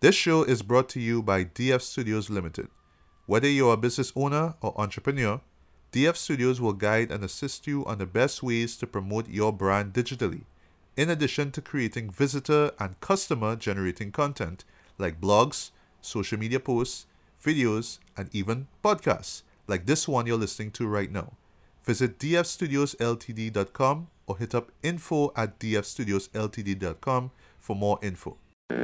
[0.00, 2.68] This show is brought to you by DF Studios Limited.
[3.26, 5.40] Whether you're a business owner or entrepreneur,
[5.90, 9.92] DF Studios will guide and assist you on the best ways to promote your brand
[9.92, 10.42] digitally,
[10.96, 14.64] in addition to creating visitor and customer generating content
[14.98, 17.06] like blogs, social media posts,
[17.44, 21.32] videos, and even podcasts like this one you're listening to right now.
[21.82, 28.36] Visit dfstudiosltd.com or hit up info at dfstudiosltd.com for more info.
[28.70, 28.76] So,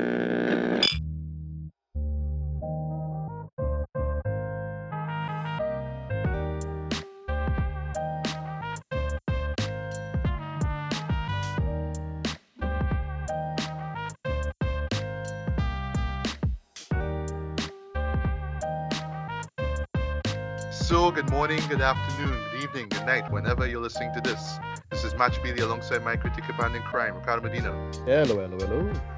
[21.11, 24.58] good morning, good afternoon, good evening, good night, whenever you're listening to this.
[24.90, 27.72] This is Match Bailey alongside my critic companion in crime, Ricardo Medina.
[28.06, 29.14] Hello, hello, hello.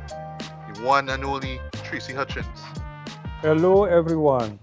[0.77, 2.61] The one and only Tracy Hutchins.
[3.41, 4.59] Hello, everyone.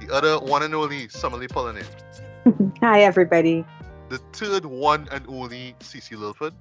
[0.00, 1.86] The other one and only Summerly Pollinet.
[2.80, 3.64] Hi, everybody.
[4.10, 6.54] The third one and only Cece Lilford.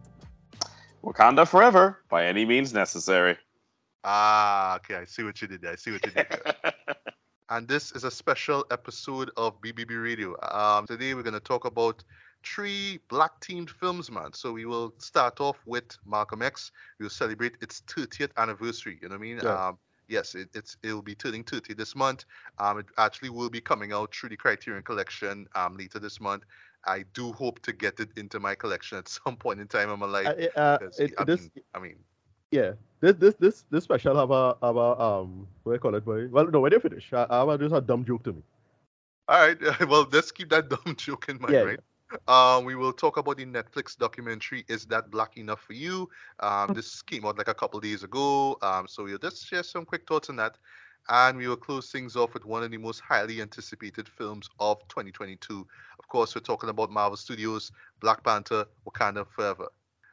[1.03, 3.37] Wakanda forever by any means necessary.
[4.03, 5.73] Ah, okay, I see what you did there.
[5.73, 6.73] I see what you did there.
[7.49, 10.35] and this is a special episode of BBB Radio.
[10.51, 12.03] Um, today we're going to talk about
[12.43, 14.33] three black themed films, man.
[14.33, 16.71] So we will start off with Malcolm X.
[16.99, 18.99] We'll celebrate its 30th anniversary.
[19.01, 19.39] You know what I mean?
[19.43, 19.67] Yeah.
[19.67, 22.25] Um, yes, it, it's it'll be turning 30 this month.
[22.57, 26.43] Um, it actually will be coming out through the Criterion Collection um later this month.
[26.85, 29.99] I do hope to get it into my collection at some point in time in
[29.99, 30.27] my life.
[30.27, 31.95] Uh, uh, because, it, I, this, mean, I mean,
[32.51, 35.95] yeah, this, this, this, this special have a, have a, um, what do you call
[35.95, 36.27] it, boy?
[36.27, 38.43] Well, no, when you finish, I, I have just a dumb joke to me.
[39.27, 39.57] All right.
[39.87, 41.79] Well, let's keep that dumb joke in mind, Yeah, right?
[42.27, 46.73] Um, we will talk about the Netflix documentary "Is That Black Enough for You?" Um,
[46.73, 48.57] this came out like a couple days ago.
[48.61, 50.57] Um, so we'll just share some quick thoughts on that,
[51.09, 54.79] and we will close things off with one of the most highly anticipated films of
[54.87, 55.67] 2022.
[55.99, 59.67] Of course, we're talking about Marvel Studios' Black Panther: Wakanda Forever.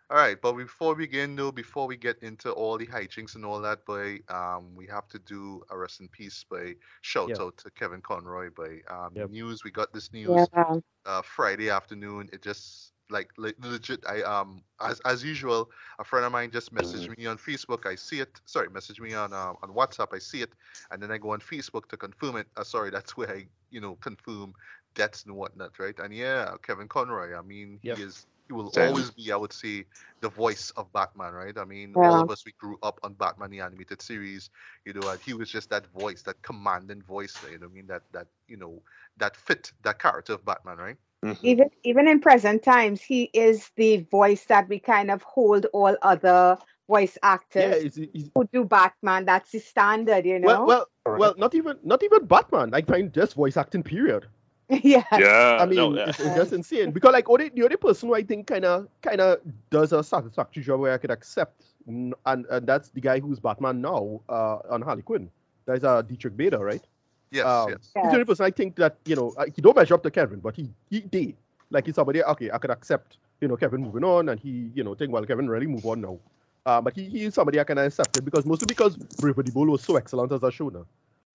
[0.08, 3.44] All right, but before we begin, though, before we get into all the hijinks and
[3.44, 7.40] all that, boy, um, we have to do a rest in peace by shout Yeah.
[7.40, 9.30] out to Kevin Conroy by um, Yep.
[9.30, 9.64] news.
[9.64, 10.80] We got this news Yeah.
[11.06, 12.30] uh, Friday afternoon.
[12.32, 14.06] It just like le- legit.
[14.06, 17.86] I um as as usual, a friend of mine just messaged me on Facebook.
[17.86, 18.40] I see it.
[18.46, 20.14] Sorry, messaged me on um, on WhatsApp.
[20.14, 20.54] I see it,
[20.90, 22.48] and then I go on Facebook to confirm it.
[22.56, 24.54] Uh, sorry, that's where I you know confirm
[24.94, 25.98] deaths and whatnot, right?
[25.98, 27.36] And yeah, Kevin Conroy.
[27.38, 27.94] I mean, Yep.
[27.94, 28.26] he is.
[28.46, 28.76] He will Damn.
[28.76, 29.86] always be, I would say,
[30.20, 31.56] the voice of Batman, right?
[31.58, 34.50] I mean, all of us we grew up on Batman the animated series,
[34.84, 37.74] you know, and he was just that voice, that commanding voice, you know, what I
[37.74, 38.82] mean, that that you know,
[39.16, 40.96] that fit that character of Batman, right?
[41.24, 41.38] Mhm.
[41.44, 45.96] Even even in present times, he is the voice that we kind of hold all
[46.02, 46.58] other
[46.88, 47.18] voice
[47.56, 49.24] Yeah, actors it's, it's, who do Batman.
[49.26, 50.58] That's the standard, you know.
[50.64, 52.74] well, well, well, not even, not even Batman.
[52.74, 53.82] I find just voice acting.
[53.82, 54.26] Period.
[54.82, 55.04] yeah.
[55.14, 56.08] Yeah, I mean, no, yeah.
[56.08, 58.88] it's, it's just insane because like only the only person who I think kind of
[59.02, 59.38] kind of
[59.70, 63.80] does a satisfactory job where I could accept, and and that's the guy who's Batman
[63.80, 65.30] now uh, on Harley Quinn.
[65.66, 66.84] That's uh, Diedrich Bader, right?
[67.30, 67.92] Yes, Um, yes.
[67.94, 70.10] He's the only person I think that you know uh, he don't measure up to
[70.10, 71.36] Kevin, but he he did.
[71.70, 74.82] Like he's somebody okay, I could accept you know Kevin moving on, and he you
[74.84, 76.18] know think well Kevin really move on now.
[76.64, 79.52] Uh, but he, he is somebody I can accept it because mostly because Brave the
[79.52, 80.86] Bull was so excellent as a show now.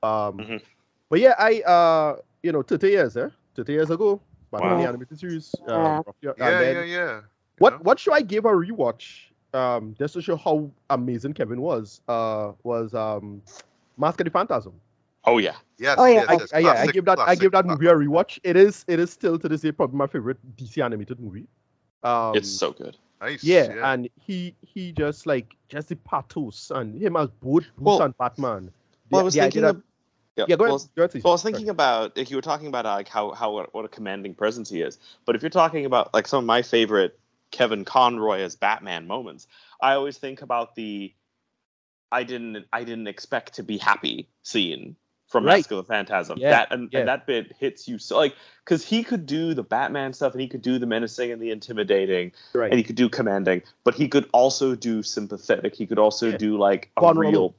[0.03, 0.62] Um, Mhm.
[1.09, 4.19] but yeah, I uh you know 30 years eh 30 years ago,
[4.52, 5.53] Batman the animated series.
[5.68, 5.74] Yeah.
[5.74, 7.22] Um, roughly, Yeah, then yeah, yeah.
[7.59, 7.79] What know?
[7.84, 12.53] what show I gave a rewatch um just to show how amazing Kevin was uh
[12.63, 13.41] was um
[13.97, 14.74] Mask of the Phantasm.
[15.25, 15.56] Oh yeah.
[15.78, 16.13] Yes, Oh, yeah.
[16.13, 17.88] yes, I, yes, I- yeah, I classic, give that I classic, give that cla- movie
[17.88, 18.40] a rewatch.
[18.44, 21.46] It is it is still to this day probably my favorite DC animated movie.
[22.03, 22.97] Um, it's so good.
[23.22, 23.44] Nice.
[23.44, 28.02] yeah, and he he just like just the pathos and him as both Bruce Well-
[28.02, 28.72] and Batman.
[29.12, 29.84] Well, I was thinking of,
[30.38, 30.90] yeah, yeah, go well, ahead.
[30.96, 31.53] Go ahead, Well, I was Sorry.
[31.53, 34.69] thinking about like you were talking about uh, like how how what a commanding presence
[34.69, 34.97] he is.
[35.25, 37.19] But if you're talking about like some of my favorite
[37.52, 39.47] Kevin Conroy as Batman moments,
[39.81, 41.14] I always think about the
[42.12, 44.96] I didn't I didn't expect to be happy scene
[45.28, 45.58] from Right.
[45.58, 46.38] Mask of the Phantasm.
[46.40, 47.00] Yeah, That and, yeah.
[47.00, 48.35] and that bit hits you so like
[48.66, 51.52] because he could do the Batman stuff and he could do the menacing and the
[51.52, 52.70] intimidating right.
[52.70, 55.76] and he could do commanding, but he could also do sympathetic.
[55.76, 56.38] He could also Yeah.
[56.38, 57.32] do like a Vulnerable.
[57.32, 57.55] real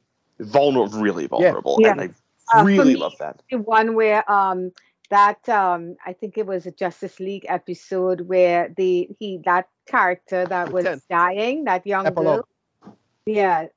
[0.48, 1.92] vulnerable, really vulnerable, Yeah.
[1.92, 2.10] and I
[2.54, 3.42] Uh, really me, love that.
[3.50, 4.72] the one where um
[5.10, 10.46] that um I think it was a Justice League episode where the he that character
[10.46, 12.44] that was dying, that young Epilogue.
[12.82, 12.98] girl.
[13.26, 13.70] Yes.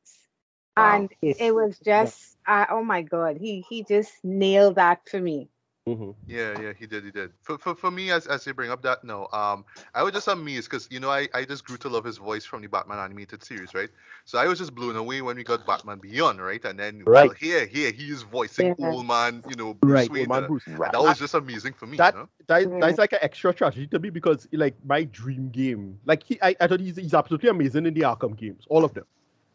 [0.78, 0.96] Wow.
[0.96, 5.50] And it was just uh, oh my god, he he just nailed that for me.
[5.86, 7.32] Hmm Yeah, yeah, he did, he did.
[7.42, 10.28] For for, for me, as as you bring up that no, um, I was just
[10.28, 12.98] amazed because you know I, I just grew to love his voice from the Batman
[13.00, 13.90] animated series, right?
[14.26, 16.64] So I was just blown away when we got Batman Beyond, right?
[16.66, 17.30] And then Right.
[17.30, 18.90] well, here, here he is voicing Yeah.
[18.90, 20.22] old man, you know, Bruce Right, Wayne.
[20.22, 20.64] old man Bruce.
[20.66, 20.92] and Right.
[20.94, 21.98] that was just amazing for me.
[21.98, 22.30] That you know?
[22.48, 26.40] that that's like an extra tragedy to me because like my dream game, like he,
[26.42, 29.06] I, I thought he's, he's absolutely amazing in the Arkham games, all of them.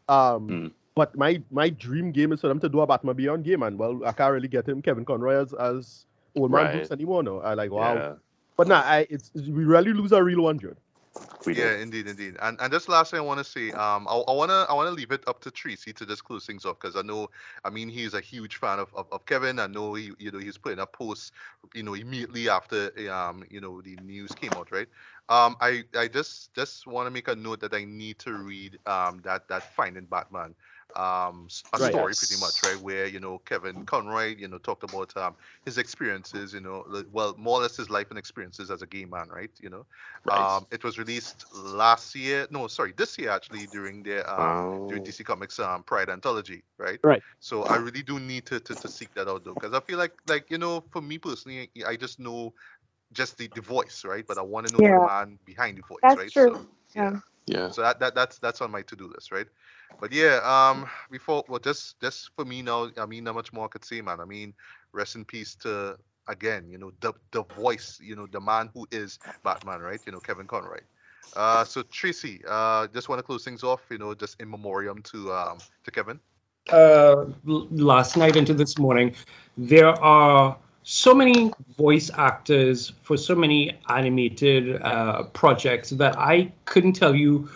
[0.07, 0.67] Um, Hmm.
[0.95, 3.77] but my my dream game is for them to do a Batman Beyond game, and
[3.77, 6.05] well, I can't really get him Kevin Conroy as, as
[6.35, 6.69] old man Right.
[6.69, 7.23] Bruce anymore.
[7.23, 8.03] No, I like wow.
[8.03, 8.15] Yeah,
[8.57, 10.79] But nah, I it's we rarely lose a real one, Jude.
[11.45, 11.77] we Yeah, did.
[11.77, 12.35] indeed, indeed.
[12.41, 14.91] And and just last thing I want to say, um, I, I wanna I wanna
[14.91, 17.29] leave it up to Tracy to just close things off because I know,
[17.63, 19.59] I mean, he's a huge fan of, of, of Kevin.
[19.59, 21.31] I know he you know he's putting up posts,
[21.73, 24.87] you know, immediately after um you know the news came out, right?
[25.29, 28.77] Um, I I just just want to make a note that I need to read
[28.85, 30.55] um that that Finding Batman
[30.97, 31.79] um s- a Right.
[31.79, 35.35] story pretty much right where you know Kevin Conroy you know talked about um
[35.65, 39.05] his experiences you know well more or less his life and experiences as a gay
[39.05, 39.85] man right you know
[40.25, 40.49] Right.
[40.55, 42.47] um, it was released last year.
[42.49, 45.03] No, sorry, this year actually during their um, during.
[45.03, 46.99] DC Comics um, Pride anthology, right?
[47.03, 47.23] Right.
[47.39, 49.97] So I really do need to, to, to seek that out though, because I feel
[49.97, 52.53] like like you know, for me personally, I just know
[53.11, 54.25] just the, the voice, right?
[54.27, 56.31] But I want to know the man behind the voice, That's right?
[56.31, 56.57] true.
[56.87, 57.19] So, Yeah.
[57.47, 57.71] yeah.
[57.71, 59.47] so that, that that's that's on my to do list, right?
[59.99, 63.65] But yeah, um, before well, just just for me now, I mean, not much more
[63.65, 64.19] I could say, man.
[64.19, 64.53] I mean,
[64.93, 65.97] rest in peace to
[66.27, 70.01] again, you know, the the voice, you know, the man who is Batman, right?
[70.05, 70.79] You know, Kevin Conroy.
[71.35, 75.01] Uh, so Tracy, uh, just want to close things off, you know, just in memoriam
[75.03, 76.19] to um to Kevin.
[76.71, 79.15] uh, last night into this morning,
[79.57, 86.93] there are so many voice actors for so many animated uh, projects that I couldn't
[86.93, 87.49] tell you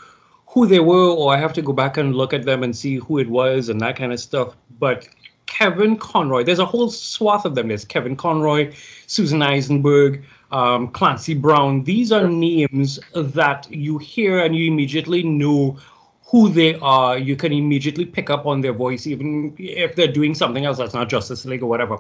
[0.56, 2.96] who they were, or I have to go back and look at them and see
[2.96, 4.56] who it was and that kind of stuff.
[4.80, 5.06] But
[5.48, 7.68] Kevin Conroy, there's a whole swath of them.
[7.68, 8.74] There's Kevin Conroy,
[9.06, 10.24] Susan Eisenberg,
[10.54, 11.84] um, Clancy Brown.
[11.84, 15.78] These are names that you hear and you immediately know
[16.24, 17.18] who they are.
[17.18, 20.94] You can immediately pick up on their voice, even if they're doing something else that's
[20.94, 21.98] not Justice League or whatever.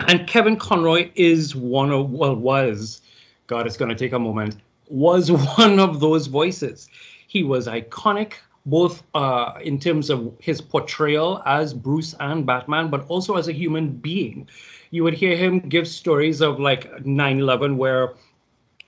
[0.00, 3.00] And Kevin Conroy is one of, well, was,
[3.46, 4.56] God, it's going to take a moment,
[4.88, 6.90] was one of those voices.
[7.32, 8.32] He was iconic,
[8.66, 10.18] both uh, in terms of
[10.48, 14.48] his portrayal as Bruce and Batman, but also as a human being.
[14.90, 18.14] You would hear him give stories of like 9 11, where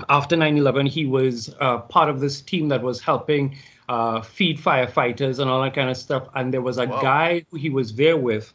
[0.09, 3.57] after 9-11 he was uh, part of this team that was helping
[3.89, 7.01] uh, feed firefighters and all that kind of stuff and there was a Wow.
[7.01, 8.53] guy who he was there with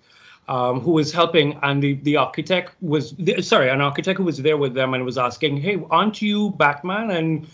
[0.48, 4.58] um, who was helping and the, the architect was sorry an architect who was there
[4.58, 7.48] with them and was asking hey aren't you batman and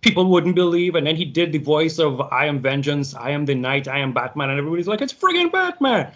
[0.00, 0.94] people wouldn't believe.
[0.94, 3.98] And then he did the voice of i am vengeance i am the knight, i
[3.98, 4.50] am batman.
[4.50, 6.12] And everybody's like it's friggin' batman.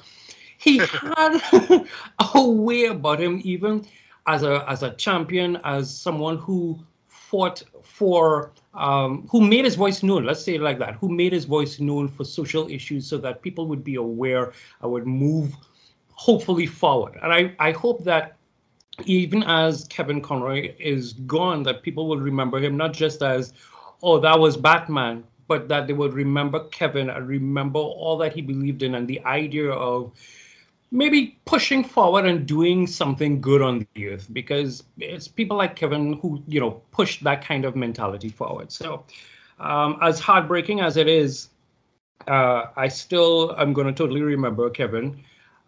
[0.59, 0.79] He
[1.17, 1.41] had
[2.35, 3.87] a way about him even
[4.27, 10.03] as a as a champion as someone who fought for um, who made his voice
[10.03, 13.19] known let's say it like that who made his voice known for social issues so
[13.19, 15.55] that people would be aware and would move
[16.13, 17.19] hopefully forward.
[17.23, 18.38] And i i hope that
[19.05, 23.53] even as kevin conroy is gone that people will remember him not just as
[24.03, 28.43] oh that was batman but that they would remember kevin and remember all that he
[28.43, 30.13] believed in and the idea of
[30.91, 36.15] maybe pushing forward and doing something good on the earth because it's people like Kevin
[36.15, 38.73] who you know pushed that kind of mentality forward.
[38.73, 39.05] So,
[39.59, 41.51] um, as heartbreaking as it is,
[42.27, 45.23] uh, I still am going to totally remember Kevin.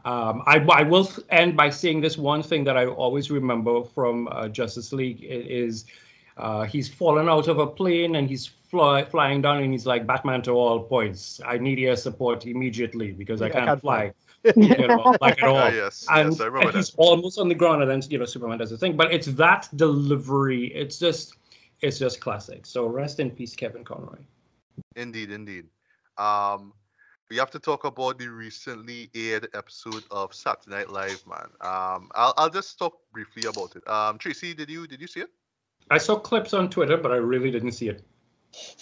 [0.05, 4.29] Um, I, I will end by saying this one thing that I always remember from
[4.31, 5.85] uh, Justice League i- is
[6.37, 10.07] uh, he's fallen out of a plane and he's fly, flying down and he's like
[10.07, 11.41] Batman to all points.
[11.45, 14.13] I need your support immediately because I Yeah, I can't, can't fly.
[14.13, 14.13] fly.
[14.57, 15.59] you know, like at all.
[15.59, 18.19] Ah, yes, And, yes, I remember and he's almost on the ground, and then you
[18.19, 18.97] know Superman does the thing.
[18.97, 20.67] But it's that delivery.
[20.75, 21.35] It's just,
[21.81, 22.67] it's just classic.
[22.67, 24.19] So rest in peace, Kevin Conroy.
[24.97, 25.67] Indeed, indeed.
[26.17, 26.73] Um,
[27.31, 31.49] we have to talk about the recently aired episode of Saturday Night Live, man.
[31.61, 33.89] Um, I'll I'll just talk briefly about it.
[33.89, 35.31] Um, Tracy, did you did you see it?
[35.91, 38.03] I saw clips on Twitter, but I really didn't see it.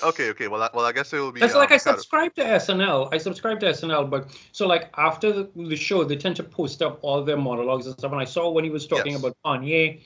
[0.02, 0.48] Okay, okay.
[0.48, 1.40] Well, I, well, I guess it will be.
[1.40, 3.10] Like um, I kind of- subscribe to SNL.
[3.12, 6.80] I subscribe to SNL, but so like after the, the show, they tend to post
[6.80, 8.12] up all their monologues and stuff.
[8.12, 9.20] And I saw when he was talking Yes.
[9.20, 10.00] about Kanye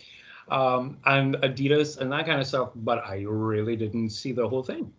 [0.48, 4.64] um, and Adidas and that kind of stuff, but I really didn't see the whole
[4.64, 4.92] thing.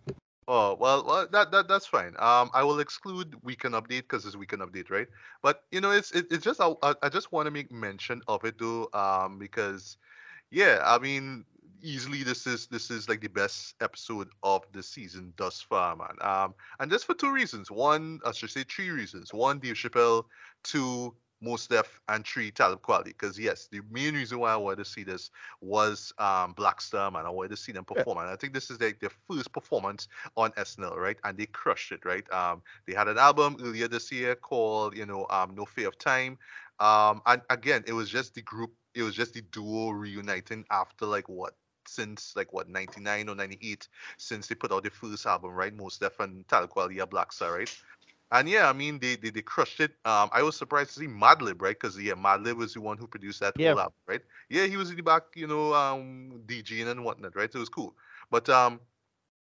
[0.46, 2.14] Oh well, well that, that that's fine.
[2.18, 5.08] Um, I will exclude weekend update because it's weekend update, right?
[5.42, 8.44] But you know, it's it, it's just I, I just want to make mention of
[8.44, 9.96] it though, um, because
[10.50, 11.44] yeah, I mean,
[11.82, 16.16] easily this is this is like the best episode of the season thus far, man.
[16.20, 17.70] Um, and just for two reasons.
[17.70, 19.32] One, I should say three reasons.
[19.32, 20.24] One, Dave Chappelle.
[20.62, 23.04] Two, Mos Def and three Talib Kweli.
[23.04, 27.10] Because yes, the main reason why I wanted to see this was um, Black Star,
[27.10, 27.26] man.
[27.26, 30.08] I wanted to see them perform, and I think this is like their first performance
[30.36, 31.16] on SNL, right?
[31.24, 32.30] And they crushed it, right?
[32.32, 35.98] Um, they had an album earlier this year called, you know, um, No Fear of
[35.98, 36.38] Time.
[36.80, 41.06] Um, and again, it was just the group, it was just the duo reuniting after
[41.06, 41.54] like what
[41.86, 45.98] since like what 99 or 98 since they put out the first album right Mos
[45.98, 47.76] Def and Talib Kweli are Black Star right
[48.34, 49.92] and yeah, I mean they they, they crushed it.
[50.04, 51.78] Um, I was surprised to see Madlib, right?
[51.78, 53.74] Because yeah, Madlib was the one who produced that Yeah.
[53.74, 54.22] whole album, right?
[54.50, 57.52] Yeah, he was in the back, you know, um, DJing and whatnot, right?
[57.52, 57.96] So it was cool.
[58.30, 58.80] But um,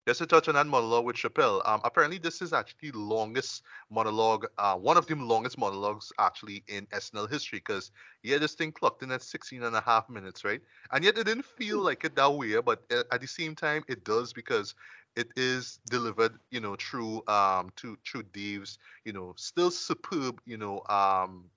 [0.07, 3.63] just to touch on that monologue with Chappelle, um, apparently this is actually the longest
[3.89, 7.59] monologue, uh, one of the longest monologues actually in SNL history.
[7.59, 7.91] Because
[8.23, 10.61] yeah, this thing clocked in at 16 and a half minutes, right?
[10.91, 13.83] And yet it didn't feel like it that way, but uh, at the same time
[13.87, 14.75] it does because
[15.17, 20.57] it is delivered, you know, through um to through Dave's, you know, still superb, you
[20.57, 21.51] know, um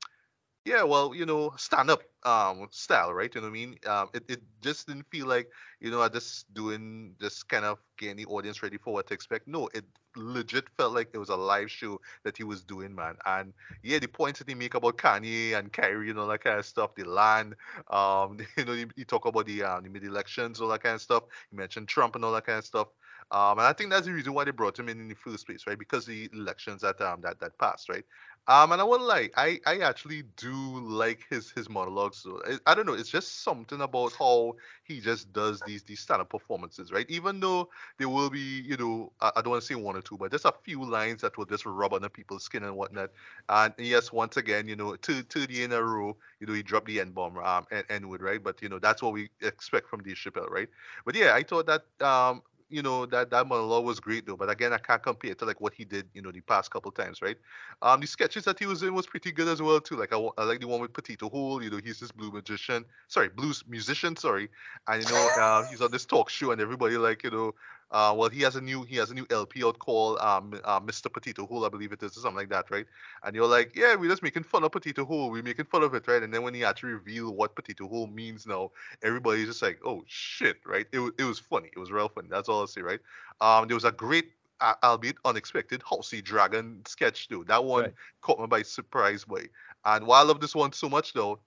[0.66, 3.34] yeah, well, you know, stand up um style, right?
[3.34, 3.76] You know what I mean?
[3.86, 5.48] Um it, it just didn't feel like,
[5.80, 9.14] you know, I just doing just kind of getting the audience ready for what to
[9.14, 9.48] expect.
[9.48, 9.84] No, it
[10.16, 13.16] legit felt like it was a live show that he was doing, man.
[13.24, 16.58] And yeah, the points that he make about Kanye and Kyrie and all that kind
[16.58, 17.54] of stuff, the land,
[17.90, 20.94] um, you know, he, he talk about the um, the mid elections, all that kind
[20.96, 21.24] of stuff.
[21.50, 22.88] He mentioned Trump and all that kind of stuff.
[23.32, 25.46] Um, and I think that's the reason why they brought him in in the first
[25.46, 25.78] place, right?
[25.78, 28.04] Because the elections that um that that passed, right?
[28.48, 32.26] Um, and I won't lie, I I actually do like his his monologues.
[32.46, 36.22] I, I don't know, it's just something about how he just does these these stand
[36.22, 37.06] up performances, right?
[37.08, 37.68] Even though
[37.98, 40.30] there will be, you know, I, I don't want to say one or two, but
[40.32, 43.10] there's a few lines that will just rub under people's skin and whatnot.
[43.48, 46.62] And yes, once again, you know, two two the in a row, you know, he
[46.62, 48.42] dropped the N bomb, um, N- N-word, right?
[48.42, 50.68] But you know, that's what we expect from Dave Chappelle, right?
[51.04, 54.48] But yeah, I thought that um you know that that monologue was great though but
[54.50, 56.90] again i can't compare it to like what he did you know the past couple
[56.90, 57.36] times right?
[57.82, 59.96] Um the sketches that he was in was pretty good as well too.
[59.96, 62.84] Like i, I like the one with Petito Hole you know he's this blue magician
[63.08, 64.48] sorry blues musician sorry
[64.86, 67.54] and you know uh, he's on this talk show and everybody like you know
[67.90, 70.80] uh, well, he has a new he has a new LP out called um, uh,
[70.80, 71.08] Mr.
[71.08, 72.86] Petito Hole, I believe it is, or something like that, right?
[73.24, 75.94] And you're like, yeah, we're just making fun of Petito Hole, we're making fun of
[75.94, 76.22] it, right?
[76.22, 78.70] And then when he actually reveal what Petito Hole means now,
[79.02, 80.86] everybody's just like, oh shit, right?
[80.92, 81.70] It, it was funny.
[81.74, 82.28] It was real funny.
[82.30, 83.00] That's all I'll say, right?
[83.40, 87.44] Um, there was a great, uh, albeit unexpected, Housey Dragon sketch too.
[87.48, 87.94] That one Right.
[88.22, 89.46] caught me by surprise, boy.
[89.84, 91.40] And why I love this one so much though,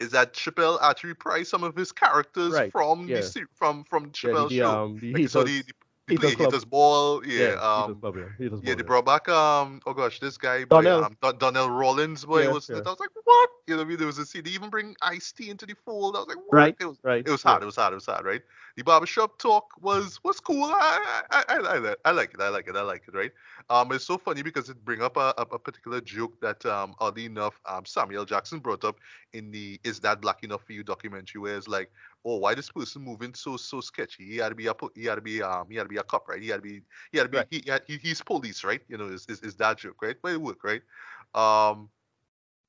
[0.00, 3.20] is that Chappelle actually priced some of his characters Right, from yeah.
[3.20, 4.68] the from from Yeah, Chappelle's the, show.
[4.84, 5.72] um, the Like, so the, the,
[6.08, 6.52] the play Haters Club.
[6.52, 10.36] Haters Ball, yeah, yeah, um, Club, yeah, yeah, they brought back um oh gosh, this
[10.38, 11.00] guy boy, Donnell.
[11.04, 12.76] um Don- Donnell Rawlings boy Yeah, was yeah.
[12.76, 13.50] I was like, what?
[13.66, 13.98] You know what I mean?
[13.98, 16.16] There was a scene, they even bring Ice T into the fold.
[16.16, 16.56] I was like, what?
[16.56, 17.24] Right, It was right.
[17.26, 17.50] it was yeah.
[17.50, 18.42] hard, it was hard, it was hard, right?
[18.76, 20.64] The barbershop talk was was cool.
[20.64, 23.30] I I, I, I, like- I like it, I like it, I like it, right?
[23.70, 26.94] Um it's so funny because it bring up a, a, a particular joke that um
[26.98, 28.96] oddly enough um Samuel Jackson brought up
[29.32, 31.90] in the Is That Black Enough For You documentary where it's like,
[32.24, 34.24] oh, why this person moving so so sketchy?
[34.26, 36.02] He had to be a he had to be um he had to be a
[36.04, 36.42] cop, right?
[36.42, 37.46] He had to be he had to be Right.
[37.50, 38.80] he, he, had- he he's police, right?
[38.88, 40.16] You know, is, is is that joke, right?
[40.22, 40.82] But it worked, right?
[41.34, 41.90] Um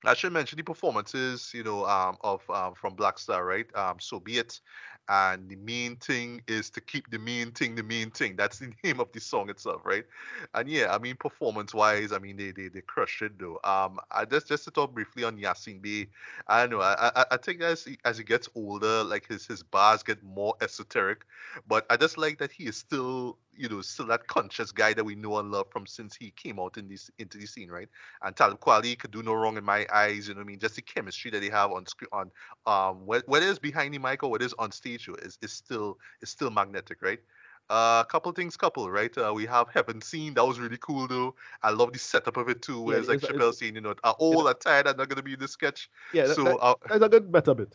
[0.05, 3.65] I should mention the performances, you know, um, of um, from Black Star, right?
[3.75, 4.62] Um, so be it.
[5.07, 8.35] And the main thing is to keep the main thing the main thing.
[8.35, 10.05] That's the name of the song itself, right?
[10.53, 13.59] And yeah, I mean, performance-wise, I mean, they they, they crushed it though.
[13.63, 16.07] Um, I just just to talk briefly on Yasiin Bey.
[16.47, 16.81] I don't know.
[16.81, 20.24] I, I I think as he, as he gets older, like his his bars get
[20.24, 21.25] more esoteric,
[21.67, 25.03] but I just like that he is still, you know, still that conscious guy that
[25.03, 27.89] we know and love from since he came out in this into the scene, right?
[28.24, 30.27] and Talib Kweli could do no wrong in my eyes.
[30.27, 30.59] You know what I mean?
[30.59, 32.31] Just the chemistry that they have on screen, on
[32.65, 35.97] um, whe- whether it's behind the mic or whether it's on stage, is is still
[36.21, 37.19] is still magnetic, right?
[37.67, 39.17] Uh, a couple things, couple, right?
[39.17, 40.35] Uh, we have Heaven Scene.
[40.35, 41.33] That was really cool, though.
[41.63, 42.79] I love the setup of it too.
[42.79, 45.09] Where Yeah, it's like it's- Chappelle saying, you know, are all are tired and not
[45.09, 45.89] gonna be in the sketch.
[46.13, 47.74] Yeah, so that- uh, that's a good meta bit.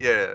[0.00, 0.34] yeah.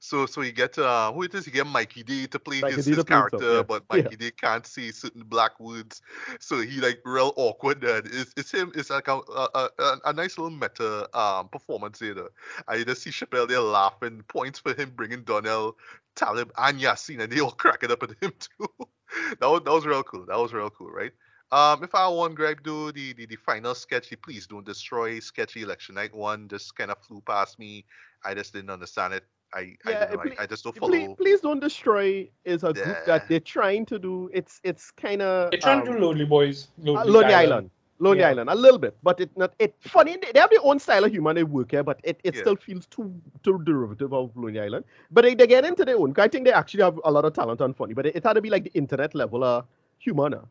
[0.00, 1.46] So so you get uh who it is?
[1.46, 3.62] You get Mikey Day to play Mikey his, his to play himself, character, yeah.
[3.62, 4.02] but Yeah.
[4.02, 6.02] Mikey Day can't see certain black words,
[6.40, 7.84] so he like real awkward.
[7.84, 8.72] And it's it's him.
[8.74, 12.14] It's like a a, a, a nice little meta um performance here.
[12.14, 12.30] though.
[12.68, 15.76] I just see Chappelle there laughing, points for him bringing Donnell,
[16.14, 18.68] Talib, and Yasiin, and they all cracking up at him too.
[19.40, 20.26] that was that was real cool.
[20.26, 21.12] That was real cool, right?
[21.52, 25.62] Um, if I want gripe though, the, the the final sketchy, please don't destroy sketchy
[25.62, 27.84] election night one just kind of flew past me.
[28.24, 29.24] I just didn't understand it.
[29.56, 31.14] I I, Yeah, don't know, please- I, I just don't follow.
[31.22, 34.14] please don't destroy is a group that they're trying to do.
[34.32, 36.68] It's it's kind of They're trying to do Lonely Boys.
[36.86, 37.70] uh, Lonely Island.
[38.06, 38.28] Lonely Yeah.
[38.32, 40.16] Island, a little bit, but it not it funny.
[40.22, 42.42] They they have their own style of humor they work here, but it, it Yeah.
[42.42, 43.06] still feels too
[43.46, 44.84] too derivative of Lonely Island.
[45.10, 46.12] But they, they get into their own.
[46.18, 48.34] I think they actually have a lot of talent and funny, but it, it had
[48.34, 49.64] to be like the internet level of
[49.98, 50.44] humor now.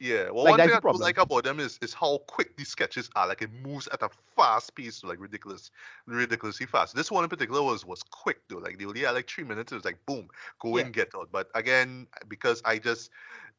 [0.00, 1.00] Yeah, well, Like, one thing I do problem.
[1.00, 3.26] like about them is is how quick these sketches are.
[3.26, 5.70] Like it moves at a fast pace, like ridiculous,
[6.06, 6.94] ridiculously fast.
[6.94, 8.58] This one in particular was was quick though.
[8.58, 9.72] Like they only had like three minutes.
[9.72, 10.28] It was like boom,
[10.60, 10.88] go Yeah.
[10.88, 11.30] in, get out.
[11.32, 13.10] But again, because I just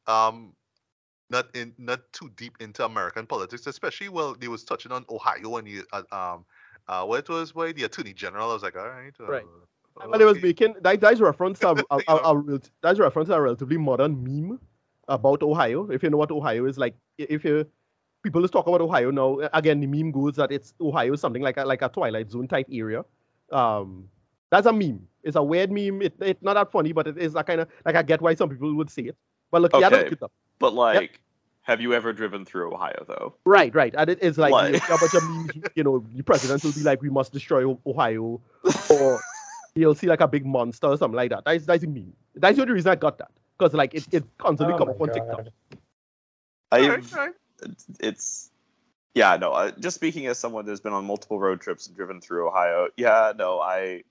[0.06, 0.54] um
[1.30, 5.56] not in not too deep into American politics, especially well they was touching on Ohio
[5.56, 6.46] and the uh, um
[6.88, 8.50] uh what it was why the attorney general.
[8.50, 9.46] I was like, all right, uh, Right.
[10.10, 13.34] But it was making that, that's reference to a, a, a, a that's reference to
[13.34, 14.58] a relatively modern meme
[15.10, 15.90] about Ohio.
[15.90, 17.66] If you know what Ohio is like, if you
[18.22, 21.42] people just talk about Ohio now, again the meme goes that it's Ohio is something
[21.42, 23.04] like a like a Twilight Zone type area.
[23.52, 24.08] Um,
[24.50, 25.06] that's a meme.
[25.22, 26.02] It's a weird meme.
[26.02, 28.34] It, it's not that funny, but it is a kind of like I get why
[28.34, 29.16] some people would say it.
[29.50, 30.04] But look, yeah, Okay.
[30.04, 30.32] look it up.
[30.58, 31.20] But like,
[31.62, 33.34] have you ever driven through Ohio though?
[33.44, 33.94] Right, right.
[33.96, 34.68] And it is like Why?
[34.68, 37.32] you know, a bunch of memes, you know, the president will be like, we must
[37.32, 38.40] destroy Ohio,
[38.90, 39.20] or
[39.74, 41.44] you'll see like a big monster or something like that.
[41.44, 42.12] That's that's a meme.
[42.34, 43.30] That's the only reason I got that.
[43.60, 45.44] Because like it, it constantly Oh come my up on TikTok.
[45.44, 45.52] God.
[46.72, 47.34] I right, all right.
[48.00, 48.50] it's
[49.14, 52.20] yeah no uh, just speaking as someone that's been on multiple road trips and driven
[52.20, 54.02] through ohio yeah no i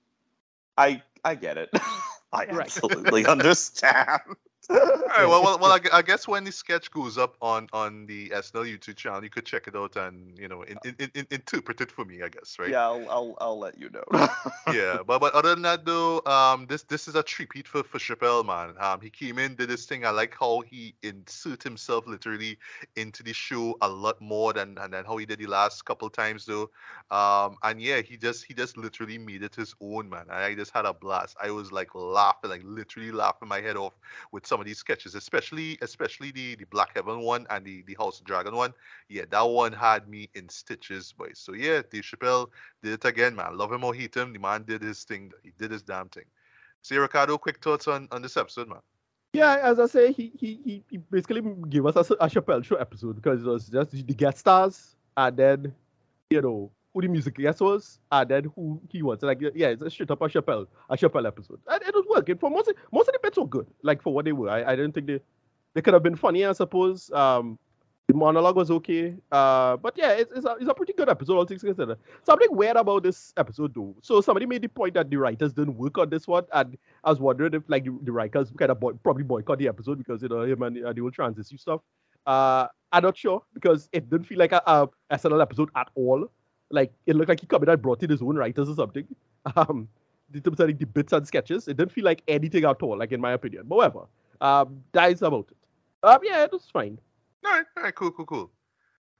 [0.78, 1.70] i i get it
[2.32, 2.70] i Right.
[2.70, 4.20] absolutely understand
[4.68, 5.26] All right.
[5.26, 8.78] Well, well, well I, I guess when the sketch goes up on on the SNL
[8.78, 11.80] YouTube channel, you could check it out and you know in, in, in, in- interpret
[11.80, 12.22] it for me.
[12.22, 12.70] I guess, right?
[12.70, 14.04] yeah I'll, I'll i'll let you know
[14.72, 17.98] yeah, but but other than that though, um, this this is a repeat for for
[17.98, 18.74] Chappelle, man.
[18.78, 20.04] Um, he came in, did this thing.
[20.04, 22.58] I like how he insert himself literally
[22.96, 26.10] into the show a lot more than and than how he did the last couple
[26.10, 26.70] times though.
[27.10, 30.26] Um, and yeah, he just he just literally made it his own, man.
[30.30, 31.36] I just had a blast.
[31.42, 33.94] I was like laughing, like literally laughing my head off
[34.32, 37.96] with some of these sketches, especially especially the the Black Heaven one and the the
[37.98, 38.72] House Dragon one.
[39.08, 41.30] Yeah, that one had me in stitches, boy.
[41.34, 42.48] So yeah, Dave Chappelle
[42.82, 43.56] did it again, man.
[43.56, 45.32] Love him or hate him, the man did his thing.
[45.42, 46.26] He did his damn thing.
[46.82, 48.80] See, Ricardo, quick thoughts on, on this episode, man.
[49.32, 52.76] Yeah, as I say, he he he, he basically gave us a, a Chappelle show
[52.76, 55.74] episode because it was just the guest stars and then
[56.30, 59.22] you know who the music guest was and then who he was.
[59.22, 61.60] Like yeah, it's a shit up a Chappelle a Chappelle episode.
[61.68, 63.66] And it was working for most most of the bits were good.
[63.82, 65.20] Like for what they were, I, I didn't think they
[65.74, 66.44] they could have been funny.
[66.44, 67.10] I suppose.
[67.12, 67.58] Um,
[68.10, 69.14] the monologue was okay.
[69.30, 71.96] Uh, but yeah, it's, it's, a, it's a pretty good episode, all things considered.
[72.24, 73.94] Something weird about this episode, though.
[74.02, 77.10] So somebody made the point that the writers didn't work on this one, and I
[77.10, 80.22] was wondering if like the, the writers kind of boy, probably boycott the episode because
[80.22, 81.82] you know him and uh, the whole trans stuff.
[82.26, 86.26] Uh, I'm not sure because it didn't feel like a, a SNL episode at all.
[86.70, 89.06] Like it looked like he come in and brought in his own writers or something.
[89.56, 89.88] Um,
[90.34, 92.98] in terms of like, the bits and sketches, it didn't feel like anything at all.
[92.98, 93.64] Like in my opinion.
[93.68, 94.06] Whatever.
[94.40, 95.56] Um, that is about it.
[96.02, 96.98] Um, yeah, it was fine.
[97.44, 98.50] All right, all right, cool, cool, cool.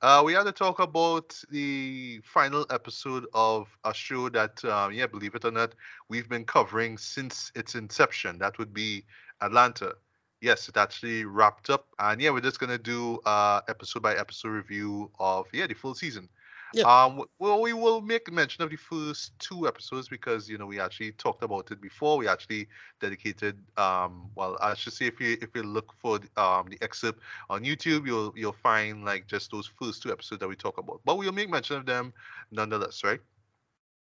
[0.03, 5.07] Uh, we had to talk about the final episode of a show that, um, yeah,
[5.07, 5.75] believe it or not,
[6.09, 8.39] we've been covering since its inception.
[8.39, 9.05] That would be
[9.43, 9.95] Atlanta.
[10.41, 14.49] Yes, it actually wrapped up, and yeah, we're just gonna do uh episode by episode
[14.49, 16.31] review of yeah the full season.
[16.73, 16.85] Yeah.
[16.85, 20.81] Um, well, we will make mention of the first two episodes because you know we
[20.81, 22.17] actually talked about it before.
[22.17, 22.69] We actually
[23.01, 26.79] dedicated, um, well, I should say if you if you look for the, um the
[26.83, 30.79] excerpt on YouTube, you'll you'll find like just those first two episodes that we talk
[30.79, 31.01] about.
[31.05, 32.13] But we'll make mention of them
[32.51, 33.21] nonetheless, right?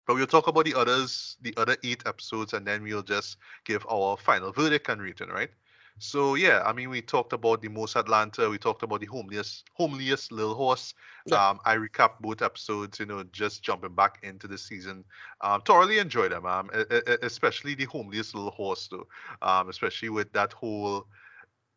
[0.07, 3.85] But we'll talk about the others, the other eight episodes, and then we'll just give
[3.89, 5.51] our final verdict and rating, right?
[5.99, 8.49] So yeah, I mean, we talked about the most Atlanta.
[8.49, 10.93] We talked about the homeliest, homeliest little horse.
[11.25, 11.37] Yeah.
[11.37, 12.99] Um, I recapped both episodes.
[12.99, 15.05] You know, just jumping back into the season.
[15.41, 16.45] Um, thoroughly enjoyed them.
[16.45, 16.69] Um,
[17.21, 19.07] especially the homeliest little horse, though.
[19.41, 21.07] Um, especially with that whole,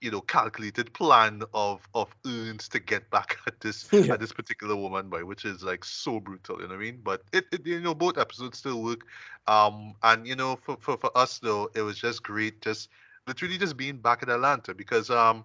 [0.00, 4.10] you know, calculated plan of of Earn's to get back at this Yeah.
[4.10, 6.56] at this particular woman, boy, which is like so brutal.
[6.60, 7.00] You know what I mean?
[7.02, 9.02] But it, it you know, both episodes still work.
[9.46, 12.88] Um, and you know, for, for for us though, it was just great, just
[13.26, 15.44] literally just being back in Atlanta because um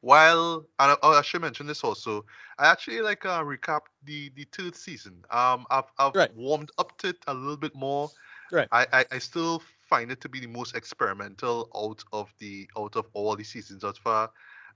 [0.00, 2.24] while and I, oh, I should mention this also,
[2.58, 5.24] I actually like uh recap the the third season.
[5.30, 6.32] Um I've I've Right.
[6.32, 8.12] warmed up to it a little bit more.
[8.50, 8.70] Right.
[8.72, 12.96] I, I I still find it to be the most experimental out of the out
[12.96, 14.30] of all the seasons thus far.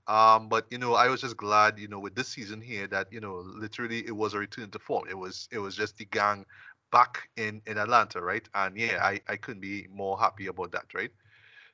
[0.07, 3.11] Um, but you know, I was just glad, you know, with this season here that,
[3.11, 5.07] you know, literally it was a return to form.
[5.09, 6.45] It was it was just the gang
[6.91, 8.47] back in in Atlanta, right?
[8.53, 11.11] And yeah, I I couldn't be more happy about that, right?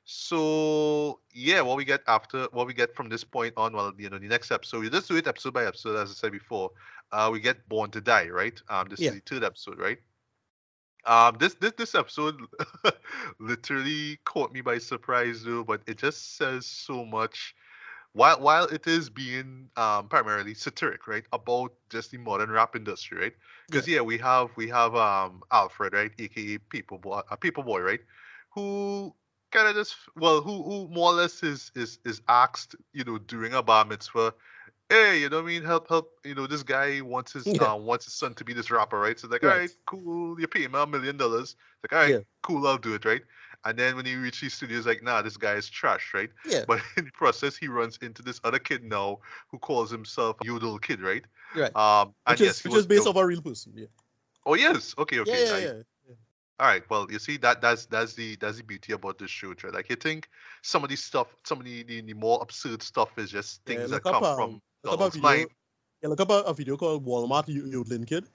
[0.06, 4.08] So yeah, what we get after what we get from this point on, well, you
[4.10, 6.70] know, the next episode, we just do it episode by episode, as I said before.
[7.12, 8.60] Uh, we get Born to Die, right?
[8.68, 9.08] Um, this Yeah.
[9.08, 9.98] is the third episode, right?
[11.06, 12.40] Um, this this this episode
[13.38, 17.54] literally caught me by surprise, though, but it just says so much.
[18.12, 23.18] While while it is being um primarily satiric, right, about just the modern rap industry,
[23.18, 23.34] right?
[23.70, 27.80] Because yeah, we have we have um Alfred, right, aka Paper Boi, a Paper Boi,
[27.80, 28.00] right,
[28.54, 29.14] who
[29.50, 33.18] kind of just well, who who more or less is is is asked, you know,
[33.18, 34.34] during a bar mitzvah,
[34.90, 35.64] hey, you know what I mean?
[35.64, 37.60] Help, help, you know, this guy wants his Yeah.
[37.60, 39.18] um wants his son to be this rapper, right?
[39.18, 39.52] So like, Right.
[39.52, 41.56] all right, cool, you pay him a million dollars.
[41.82, 42.20] Like, all right, Yeah.
[42.42, 43.22] cool, I'll do it, right?
[43.64, 46.30] And then when he reaches these studios, like, nah, this guy is trash, right?
[46.44, 46.66] Yeah.
[46.66, 49.18] But in the process, he runs into this other kid now
[49.50, 51.24] who calls himself Yodel Kid, right?
[51.54, 51.76] Right.
[51.76, 53.72] Um, and Which yes, is he which was is based off a real person.
[53.76, 53.86] Yeah.
[54.46, 55.42] Oh yes, okay, okay.
[55.42, 55.82] yeah, yeah, yeah.
[56.58, 56.82] All right.
[56.88, 59.74] Well, you see that that's that's the that's the beauty about this show, right?
[59.74, 60.28] Like you think
[60.62, 63.76] some of these stuff, some of the, the, the more absurd stuff is just Yeah,
[63.76, 65.28] things that come um, from a Donald's video.
[65.30, 65.48] mind.
[66.02, 68.26] Yeah, look up a, a video called Walmart you, Yodeling Kid.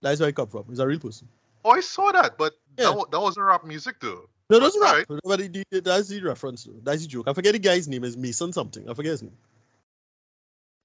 [0.00, 0.64] That's where it come from.
[0.68, 1.28] He's a real person.
[1.64, 2.94] Oh, I saw that, but Yeah.
[2.94, 4.28] that, that wasn't rap music though.
[4.50, 5.06] No, that's right.
[5.24, 6.68] But it, it- that's the reference.
[6.82, 7.28] That's the joke.
[7.28, 8.88] I forget the guy's name is Mason something.
[8.88, 9.36] I forget his name.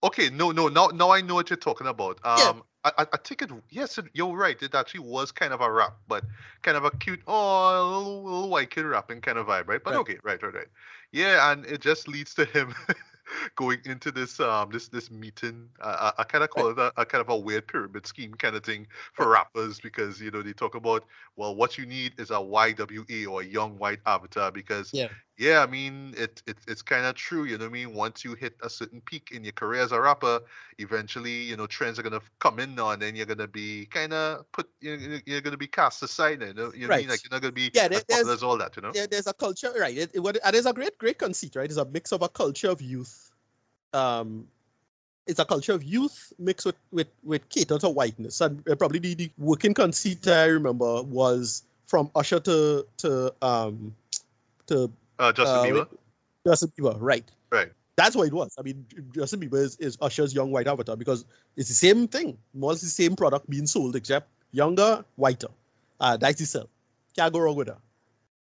[0.02, 2.26] Okay, no, no, now now I know what you're talking about.
[2.26, 2.70] Um, Yeah.
[2.86, 3.52] I, I, I think it.
[3.70, 4.62] Yes, it, you're right.
[4.62, 6.26] It actually was kind of a rap, but
[6.62, 9.84] kind of a cute, oh, a little, little white kid rapping kind of vibe, right?
[9.84, 9.98] But Right.
[9.98, 10.68] okay, right, right, right.
[11.12, 12.74] Yeah, and it just leads to him
[13.56, 15.70] going into this um this this meeting.
[15.82, 18.34] Uh, I, I kind of call it a, a kind of a weird pyramid scheme
[18.34, 22.18] kind of thing for rappers because you know they talk about well, what you need
[22.22, 25.10] is a YWA or a young white avatar because Yeah.
[25.40, 27.94] Yeah, I mean, it, it it's kind of true, you know what I mean?
[27.94, 30.42] Once you hit a certain peak in your career as a rapper,
[30.80, 34.12] eventually, you know, trends are gonna come in now, and then you're gonna be kind
[34.12, 37.08] of put, you're, you're- gonna be cast aside, you know, you know what mean?
[37.08, 38.92] Like you're not gonna be Yeah, as there- there's- as all that, you know?
[38.94, 39.98] Yeah, there's a culture, right?
[39.98, 41.66] It, it, what, and there's a great, great conceit, right?
[41.70, 43.32] It's a mix of a culture of youth.
[43.94, 44.46] Um,
[45.26, 49.00] it's a culture of youth mixed with with with cater to whiteness, and uh, probably
[49.00, 53.96] the, the working conceit I remember was from Usher to to um
[54.68, 55.88] to Uh, Justin uh, Bieber,
[56.48, 57.30] Justin Bieber, right?
[57.52, 57.70] right?
[57.98, 58.56] That's what it was.
[58.58, 61.26] I mean, Justin Bieber is, is Usher's young white avatar because
[61.58, 62.38] it's the same thing.
[62.54, 65.50] More or less the same product being sold, except younger, whiter.
[66.00, 66.70] Uh, that's sell.
[67.16, 67.80] Can't go wrong with that.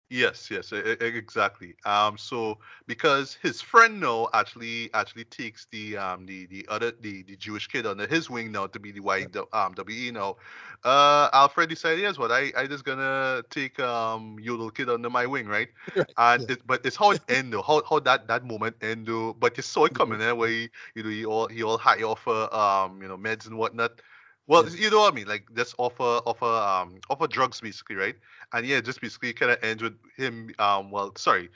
[0.10, 1.76] Yes, yes, e- exactly.
[1.84, 7.24] Um, so because his friend now actually actually takes the um the the other the,
[7.24, 10.38] the Jewish kid under his wing now to be the Y um WE now,
[10.86, 15.26] uh Alfred decided yes, what I I just gonna take um Yodel kid under my
[15.26, 15.70] wing, right?
[16.18, 16.50] And yeah.
[16.50, 19.34] it, but it's how it end though, how how that that moment end though.
[19.34, 22.02] But you saw it coming there where he, you know he all he all high
[22.04, 24.02] offer um you know meds and whatnot.
[24.48, 28.16] Well, you know what I mean, like just offer offer um offer drugs basically, right?
[28.54, 30.52] and yeah, just basically kind of ends with him.
[30.60, 31.50] Um, well, sorry,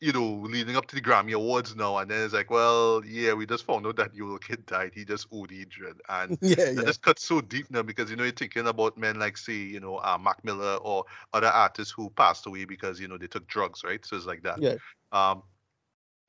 [0.00, 3.32] you know, leading up to the Grammy Awards now, and then it's like, well, yeah,
[3.32, 4.92] we just found out that your kid died.
[4.94, 6.82] He just dread, and yeah, yeah.
[6.82, 9.80] just cuts so deep now because you know you're thinking about men like say, you
[9.80, 13.46] know, uh, Mac Miller or other artists who passed away because you know they took
[13.46, 14.04] drugs, right?
[14.04, 14.60] So it's like that.
[14.60, 14.74] Yeah.
[15.12, 15.42] Um,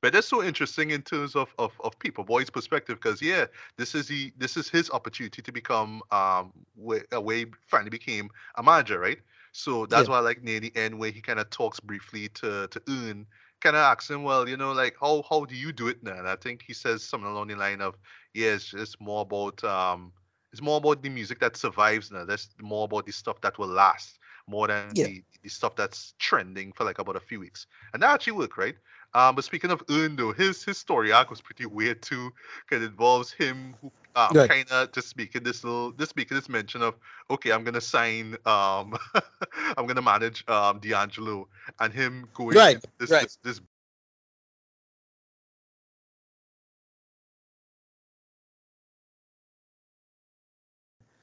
[0.00, 3.94] but that's so interesting in terms of of, of Paper Boi's perspective because yeah this
[3.94, 8.62] is the this is his opportunity to become um where, where he finally became a
[8.62, 9.18] manager right?
[9.52, 10.08] So that's Yeah.
[10.08, 13.26] why like near the end where he kind of talks briefly to to Earn
[13.60, 16.16] kind of asks him well you know like how how do you do it now
[16.18, 17.96] and I think he says something along the line of
[18.34, 20.12] yeah it's just more about um
[20.52, 22.24] it's more about the music that survives now.
[22.24, 25.08] That's more about the stuff that will last more than Yeah.
[25.08, 27.66] the, the stuff that's trending for like about a few weeks.
[27.92, 28.76] And that actually worked right
[29.18, 32.32] um, but speaking of though, his his story arc was pretty weird too,
[32.64, 36.48] because it involves him who um, kind of just making this little, just making this
[36.48, 36.94] mention of,
[37.28, 38.96] okay, I'm gonna sign, um,
[39.76, 41.48] I'm gonna manage um D'Angelo,
[41.80, 43.22] and him going Right, this, right.
[43.22, 43.60] this this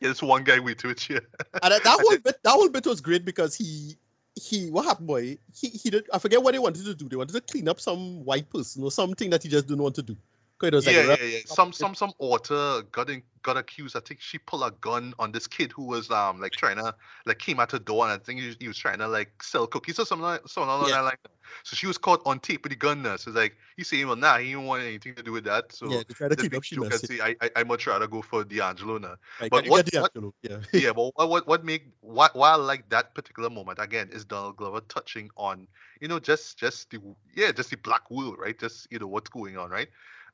[0.01, 1.19] yeah, this one guy we to it, yeah.
[1.63, 3.95] And that, that whole bit, that whole bit was great because he,
[4.35, 5.37] he, what happened, boy?
[5.53, 6.07] He, he did.
[6.13, 7.09] I forget what they wanted to do.
[7.09, 9.95] They wanted to clean up some white person or something that he just didn't want
[9.95, 10.17] to do.
[10.63, 11.39] It like, yeah, yeah, yeah.
[11.45, 13.95] Some some some author got in, got accused.
[13.95, 16.95] I think she pulled a gun on this kid who was um like trying to
[17.25, 19.43] like came at her door and I think he, was- he was trying to like
[19.43, 20.95] sell cookies or something like something along Yeah.
[20.95, 21.15] that line.
[21.63, 23.17] So she was caught on tape with the gun now.
[23.17, 25.71] So it's like he's saying, well, nah, he didn't want anything to do with that.
[25.71, 28.21] So yeah, they to make up she messed say I, I I much rather go
[28.21, 29.15] for D'Angelo now.
[29.41, 30.33] Like, but what- D'Angelo?
[30.41, 30.57] Yeah.
[30.73, 34.25] yeah, but what what, what make why why I like that particular moment again is
[34.25, 35.67] Donald Glover touching on
[36.01, 36.99] you know just just the
[37.35, 39.89] yeah just the black world right just you know what's going on right.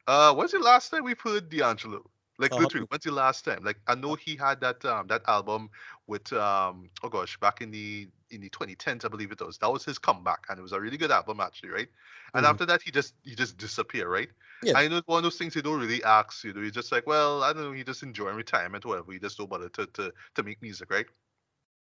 [0.08, 2.10] Uh, when's the last time we've heard D'Angelo?
[2.40, 3.64] Like Uh, literally, when's the last time?
[3.64, 5.70] Like I know he had that um that album
[6.08, 9.72] with um oh gosh back in the in the 2010s I believe it was that
[9.72, 11.90] was his comeback and it was a really good album actually right.
[12.34, 12.48] And Mhm.
[12.48, 14.30] after that he just he just disappeared right.
[14.62, 14.76] Yeah.
[14.76, 16.44] I know it's one of those things you don't really ask.
[16.44, 17.72] You know, you're just like, well, I don't know.
[17.74, 19.12] He just enjoying retirement, or whatever.
[19.12, 21.06] He just don't bother to, to to make music, right?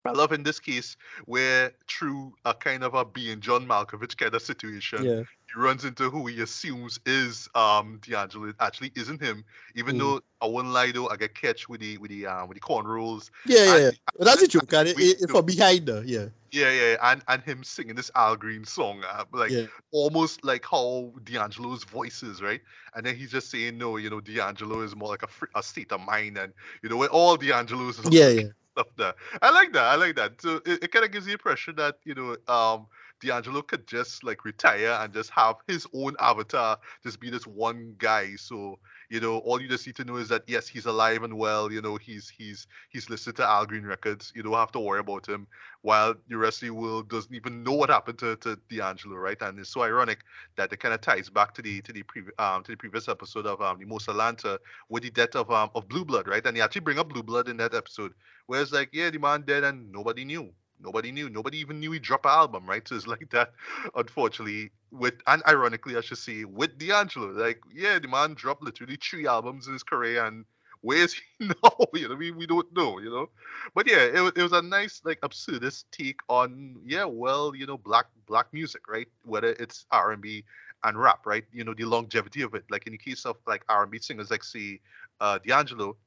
[0.06, 4.34] I love in this case where through a kind of a being John Malkovich kind
[4.34, 5.24] of situation, Yeah.
[5.54, 8.48] he runs into who he assumes is um D'Angelo.
[8.48, 9.44] It actually isn't him,
[9.76, 10.00] even Mm.
[10.00, 12.62] though I won't lie though, I get catch with the with the um with the
[12.62, 13.30] cornrows.
[13.46, 13.92] Yeah, yeah, And- yeah.
[14.18, 16.28] But that's a joke, and it, it, it for behind her, yeah.
[16.52, 19.66] Yeah, yeah, and and him singing this Al Green song, uh, like Yeah.
[19.92, 22.62] almost like how D'Angelo's voice is, right?
[22.96, 25.92] And then he's just saying, no, you know, D'Angelo is more like a, a state
[25.92, 28.48] of mind, and you know, where all D'Angelo's is Yeah, yeah.
[28.98, 29.14] There.
[29.42, 29.84] I like that.
[29.84, 30.42] I like that.
[30.42, 32.88] So it, it kind of gives the impression that you know, um,
[33.22, 37.96] D'Angelo could just like retire and just have his own avatar, just be this one
[37.98, 38.36] guy.
[38.36, 38.80] So
[39.10, 41.72] you know, all you just need to know is that yes, he's alive and well.
[41.72, 44.32] You know, he's he's he's listed to Al Green Records.
[44.36, 45.48] You don't have to worry about him.
[45.82, 49.42] While the rest of the world doesn't even know what happened to, to D'Angelo, right?
[49.42, 50.20] And it's so ironic
[50.58, 53.08] that it kind of ties back to the to the previous um to the previous
[53.08, 56.46] episode of um the Most Atlanta with the death of um of Blue Blood, right?
[56.46, 58.14] And they actually bring up Blue Blood in that episode,
[58.48, 60.54] where it's like, yeah, the man dead and nobody knew.
[60.82, 61.30] Nobody knew.
[61.30, 62.88] Nobody even knew he dropped an album, right?
[62.88, 63.52] So it's like that,
[63.96, 67.32] unfortunately, with and ironically, I should say, with D'Angelo.
[67.32, 70.46] Like, yeah, the man dropped literally three albums in his career, and
[70.82, 71.76] where is he now?
[71.94, 73.30] You know, we, we don't know, you know.
[73.76, 77.78] But yeah, it, it was a nice, like, absurdist take on, yeah, well, you know,
[77.78, 79.08] black black music, right?
[79.24, 80.46] Whether it's R and B
[80.84, 81.44] and rap, right?
[81.52, 82.64] You know, the longevity of it.
[82.70, 84.80] Like in the case of like R and B singers, like say,
[85.20, 85.98] uh, D'Angelo,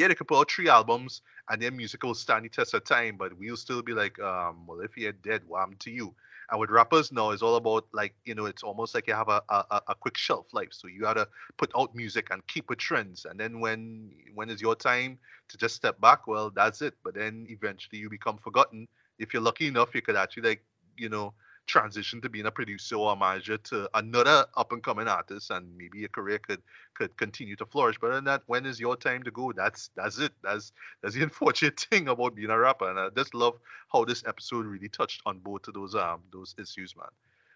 [0.00, 2.84] yeah, they could put out three albums and their music will stand the test of
[2.84, 6.14] time, but we'll still be like, um, well, if you're dead, what happened to you?
[6.50, 9.28] And with rappers now, it's all about like, you know, it's almost like you have
[9.28, 10.70] a, a, a- a quick shelf life.
[10.72, 13.24] So you gotta put out music and keep with trends.
[13.24, 16.94] And then when when is your time to just step back, well, that's it.
[17.04, 18.88] But then eventually you become forgotten.
[19.18, 20.64] If you're lucky enough, you could actually like,
[20.96, 21.34] you know,
[21.66, 25.76] transition to being a producer or a manager to another up and coming artist and
[25.76, 26.62] maybe your career could
[26.94, 27.96] could continue to flourish.
[28.00, 29.52] But then that when is your time to go?
[29.52, 30.32] That's that's it.
[30.42, 32.90] That's that's the unfortunate thing about being a rapper.
[32.90, 33.58] And I just love
[33.92, 37.08] how this episode really touched on both of those um those issues, man.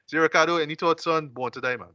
[0.06, 1.94] So Ricardo, any thoughts on Born to Die, man?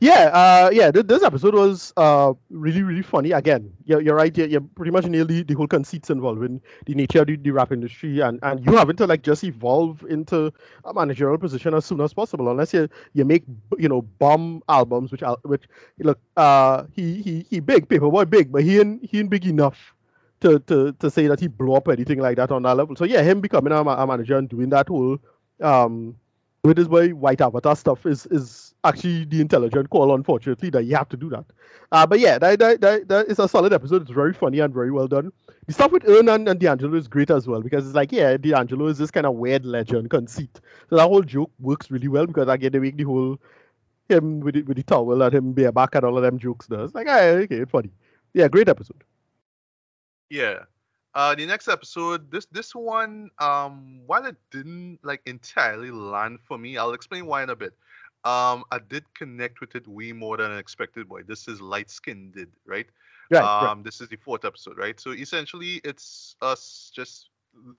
[0.00, 0.90] Yeah, uh, yeah.
[0.92, 3.32] Th- this episode was uh really, really funny.
[3.32, 4.36] Again, you're, you're right.
[4.36, 7.72] You, you pretty much nearly the, whole conceits involving the nature of the, the rap
[7.72, 10.52] industry, and, and you having to like just evolve into
[10.84, 12.48] a managerial position as soon as possible.
[12.50, 13.44] Unless you you make
[13.76, 15.64] you know bomb albums, which which
[15.98, 19.44] look uh he he he big Paper Boi big, but he ain't he ain't big
[19.44, 19.92] enough
[20.40, 22.94] to to to say that he blew up anything like that on that level.
[22.94, 25.18] So yeah, him becoming a, a manager and doing that whole
[25.60, 26.16] um
[26.64, 30.96] with his boy white avatar stuff is is actually the intelligent call unfortunately that you
[30.96, 31.44] have to do that.
[31.92, 34.02] Uh but yeah that, that, that, that is a solid episode.
[34.02, 35.30] It's very funny and very well done.
[35.66, 38.36] The stuff with Earn and, and D'Angelo is great as well because it's like yeah
[38.36, 40.60] D'Angelo is this kind of weird legend conceit.
[40.88, 43.38] So that whole joke works really well because again they make the whole
[44.08, 46.94] him with the, with the towel and him bareback and all of them jokes does
[46.94, 47.90] like ah, okay funny.
[48.32, 49.04] Yeah great episode.
[50.30, 50.64] Yeah.
[51.14, 56.58] Uh, the next episode, this this one, um, while it didn't like entirely land for
[56.58, 57.72] me, I'll explain why in a bit.
[58.24, 61.08] Um, I did connect with it way more than I expected.
[61.08, 62.86] Boy, this is light skinned, did right?
[63.30, 63.70] right, right.
[63.70, 64.98] um, this is the fourth episode, right?
[64.98, 67.28] So essentially, it's us just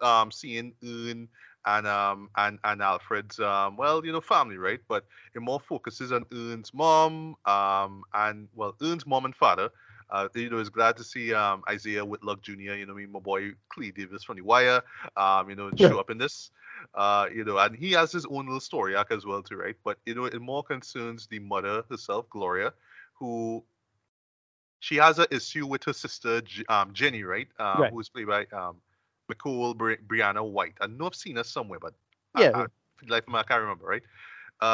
[0.02, 1.28] um seeing Un
[1.66, 4.80] and um and and Alfred's um well, you know, family, right?
[4.88, 9.70] But it more focuses on Un's mom, um, and well, Un's mom and father.
[10.10, 12.74] Uh, you know, it's glad to see um Isaiah Whitlock Jr.
[12.76, 14.82] You know, I mean, my boy Clay Davis from the Wire,
[15.16, 15.90] um, you know, Yeah.
[15.90, 16.52] show up in this.
[16.94, 19.76] Uh, you know, and he has his own little story arc as well, too, right?
[19.84, 22.74] But you know, it more concerns the mother herself, Gloria,
[23.20, 23.64] who
[24.80, 27.48] she has an issue with her sister um, Jenny, right?
[27.60, 27.92] Um, Right.
[27.92, 28.78] Who's played by um,
[29.30, 30.76] Nicole Bri- Brianna White.
[30.82, 31.94] I know I've seen her somewhere, but
[32.36, 32.66] Yeah, I, I,
[33.08, 34.04] life of me, I can't remember, right?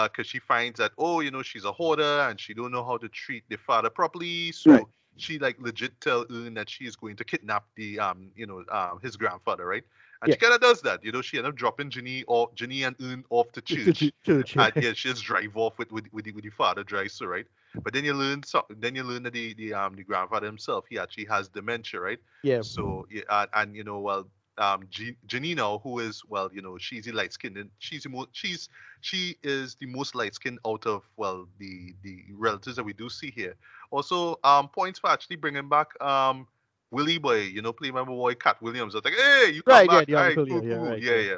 [0.09, 2.97] Because she finds that oh, you know, she's a hoarder and she don't know how
[2.97, 4.87] to treat the father properly, so Right.
[5.21, 8.63] She like legit tell Un that she is going to kidnap the um, you know,
[8.71, 9.83] um, his grandfather, right?
[10.21, 10.35] And Yeah.
[10.35, 11.21] she kind of does that, you know.
[11.21, 14.65] She end up dropping Ginny or Ginny and Un off to church church, yeah.
[14.65, 17.27] and yeah, she just drive off with with with the, with the father drives her,
[17.27, 17.45] right?
[17.83, 18.77] But then you learn something.
[18.79, 22.19] Then you learn that the the um the grandfather himself, he actually has dementia, right?
[22.43, 26.61] yeah So yeah, and, and you know, well, um, G- Janina, who is well, you
[26.61, 28.69] know, she's the light skinned, and she's the most, she's
[29.01, 33.09] she is the most light skinned out of well the the relatives that we do
[33.09, 33.55] see here.
[33.91, 36.47] Also, um, points for actually bringing back um
[36.91, 38.95] Willie Boy, you know, play my boy Katt Williams.
[38.95, 40.77] I was like, hey, you come Right, yeah, back, the Alright, uncle, cool, yeah, yeah,
[40.77, 41.19] right, yeah, yeah.
[41.19, 41.37] yeah.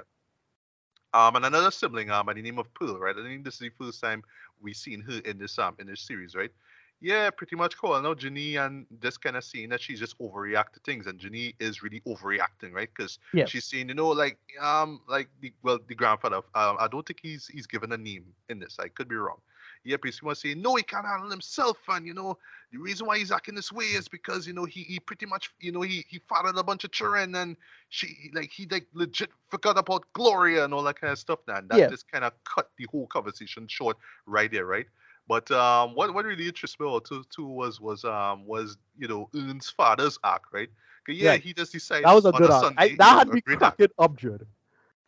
[1.13, 3.15] Um, and another sibling, um, by the name of Pearl, right?
[3.17, 4.23] I think this is the first time
[4.61, 6.51] we've seen her in this um in this series, right?
[6.99, 8.01] Yeah, pretty much cool.
[8.01, 11.53] Now Jenny and this kind of scene that she's just overreact to things, and Jenny
[11.59, 12.87] is really overreacting, right?
[12.95, 13.49] Because Yeah.
[13.49, 16.37] she's saying, you know, like um, like the well, the grandfather.
[16.55, 18.79] Um, I don't think he's he's given a name in this.
[18.79, 19.41] I could be wrong.
[19.83, 21.77] yeah, pretty much saying, no, he can't handle himself.
[21.89, 22.37] And, you know,
[22.71, 25.49] the reason why he's acting this way is because, you know, he, he pretty much,
[25.59, 27.57] you know, he, he fathered a bunch of children and
[27.89, 31.39] she, like, he, like, legit forgot about Gloria and all that kind of stuff.
[31.47, 31.89] And that Yeah.
[31.89, 34.85] just kind of cut the whole conversation short right there, right?
[35.27, 39.29] But um, what what really interests me too, too was was um was you know
[39.35, 40.69] Earn's father's arc, right?
[41.07, 41.41] yeah, Right.
[41.41, 42.63] he just decided That was a good arc.
[42.63, 44.21] Sunday, I, that had a me cracking up.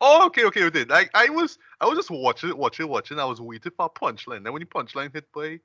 [0.00, 0.84] Oh, okay, okay, okay.
[0.84, 3.18] Like I was, I was just watching, watching, watching.
[3.18, 4.44] I was waiting for a punchline.
[4.44, 5.60] Then when the punchline hit, boy,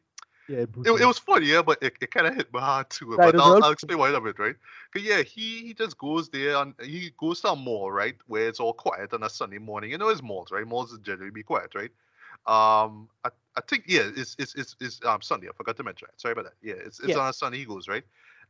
[0.48, 3.12] Yeah, it, it was funny, yeah, but it, it kind of hit my heart too.
[3.12, 4.56] Right, but I'll, I'll explain why a bit, right?
[4.94, 8.48] Cause yeah, he he just goes there and he goes to a mall, right, where
[8.48, 9.92] it's all quiet on a Sunday morning.
[9.92, 10.66] You know, it's malls, right?
[10.66, 11.92] Malls generally be quiet, right?
[12.46, 15.48] Um, I, I think yeah, it's it's it's, it's um Sunday.
[15.50, 16.20] I forgot to mention that.
[16.22, 16.54] Sorry about that.
[16.62, 17.20] Yeah, it's it's Yeah.
[17.20, 18.04] on a Sunday he goes, right?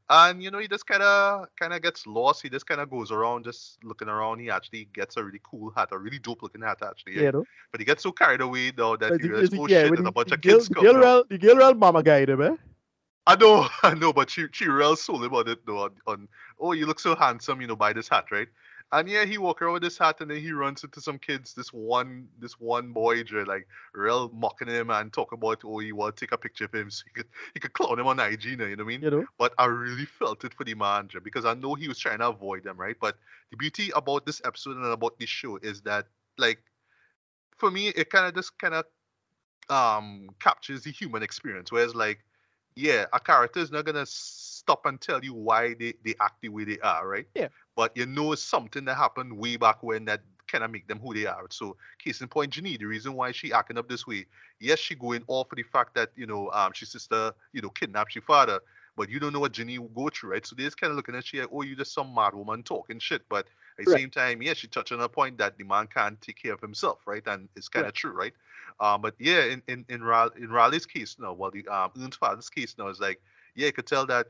[0.10, 2.42] And you know, he just kind of kind of gets lost.
[2.42, 4.40] He just kind of goes around, just looking around.
[4.40, 7.22] He actually gets a really cool hat, a really dope looking hat, actually.
[7.24, 7.46] yeah, no?
[7.72, 10.08] But he gets so carried away though that Like, he realizes, oh yeah, shit, there's
[10.08, 10.94] a bunch the of girl- kids coming.
[10.94, 12.56] girl The girl real mama guy, them, eh?
[13.28, 15.84] I know, I know, but she she real sold him on it though.
[15.84, 16.28] On, on
[16.60, 18.48] oh, you look so handsome, you know, buy this hat, right?
[18.94, 21.54] And yeah, he walk around with this hat, and then he runs into some kids.
[21.54, 25.94] This one, this one boy, Dre, like real mocking him and talking about oh, he
[25.94, 28.44] want take a picture of him so he could he could clown him on IG,
[28.46, 29.02] you know what I mean?
[29.02, 29.26] You know?
[29.38, 32.20] But I really felt it for the man, Dre, because I know he was trying
[32.20, 32.98] to avoid them, right?
[33.00, 33.18] But
[33.50, 36.62] the beauty about this episode and about this show is that, like,
[37.58, 38.86] for me, it kind of just kind of
[39.70, 41.72] um captures the human experience.
[41.72, 42.20] Whereas, like,
[42.76, 46.50] yeah, a character is not gonna stop and tell you why they, they act the
[46.50, 47.28] way they are, right?
[47.36, 47.50] Yeah.
[47.76, 51.14] But you know something that happened way back when that kind of make them who
[51.14, 51.46] they are.
[51.50, 54.26] So case in point, Janine, the reason why she acting up this way,
[54.60, 57.70] yes, she going all for the fact that, you know, um she sister, you know,
[57.70, 58.60] kidnapped your father,
[58.96, 60.46] but you don't know what Janine will go through, right?
[60.46, 62.64] So they're just kind of looking at she like, oh, you just some mad woman
[62.64, 63.24] talking shit.
[63.30, 64.02] But at the Right.
[64.02, 66.62] same time, yeah, she touched on a point that the man can't take care of
[66.62, 67.24] himself, right?
[67.26, 67.94] And it's kind of Right.
[67.94, 68.34] true, right?
[68.80, 70.04] Um, but yeah, in in in,
[70.38, 73.22] in Raleigh's case now, well, the um father's case now is like,
[73.56, 74.28] yeah, you could tell that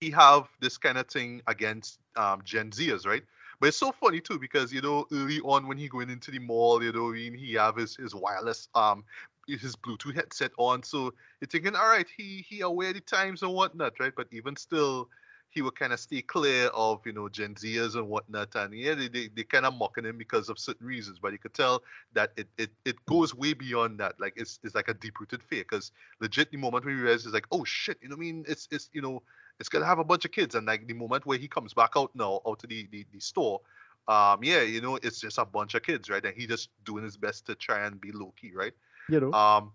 [0.00, 3.22] he have this kind of thing against um Gen Zers, right?
[3.60, 6.38] But it's so funny too because you know early on when he going into the
[6.40, 9.04] mall, you know, he have his his wireless um
[9.48, 13.52] his Bluetooth headset on, so you're thinking, all right, he he aware the times and
[13.52, 14.12] whatnot, right?
[14.16, 15.08] But even still,
[15.52, 18.94] he would kind of stay clear of you know Gen Zers and whatnot, and yeah,
[18.94, 21.18] they they, they kind of mocking him because of certain reasons.
[21.18, 21.82] But you could tell
[22.14, 24.18] that it it, it goes way beyond that.
[24.18, 27.26] Like it's it's like a deep rooted fear because legit the moment when he realizes
[27.26, 28.44] it's like, oh shit, you know what I mean?
[28.48, 29.22] It's it's you know
[29.60, 31.92] it's gonna have a bunch of kids, and like the moment where he comes back
[31.96, 33.60] out now out to the the, the store.
[34.08, 36.24] Um, yeah, you know, it's just a bunch of kids, right?
[36.24, 38.72] And he just doing his best to try and be low key, right?
[39.08, 39.32] You know?
[39.32, 39.72] Um,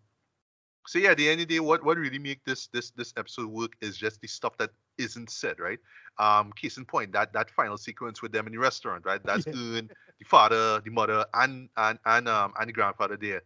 [0.85, 3.13] so yeah, at the end of the day, what what really make this this this
[3.15, 5.79] episode work is just the stuff that isn't said, right?
[6.19, 9.23] Um, case in point, that that final sequence with them in the restaurant, right?
[9.23, 9.53] That's Yeah.
[9.55, 13.41] Earn, the father, the mother, and and and um and the grandfather there,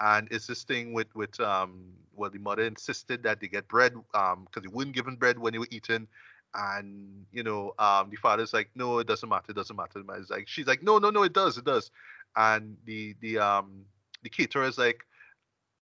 [0.00, 3.94] and it's this thing with with um well the mother insisted that they get bread
[4.14, 6.06] um because they wouldn't give them bread when they were eating.
[6.54, 10.02] And you know, um, the father's like, no, it doesn't matter, it doesn't matter.
[10.18, 11.90] It's like she's like, no, no, no, it does, it does.
[12.34, 13.84] And the the um
[14.22, 15.06] the caterer is like,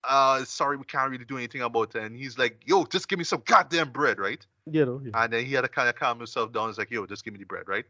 [0.09, 2.03] uh, sorry, we can't really do anything about it.
[2.03, 4.45] And he's like, yo, just give me some goddamn bread, right?
[4.71, 5.01] You know?
[5.05, 5.12] Yeah.
[5.14, 6.69] And then he had to kind of calm himself down.
[6.69, 7.85] He's like, yo, just give me the bread, right?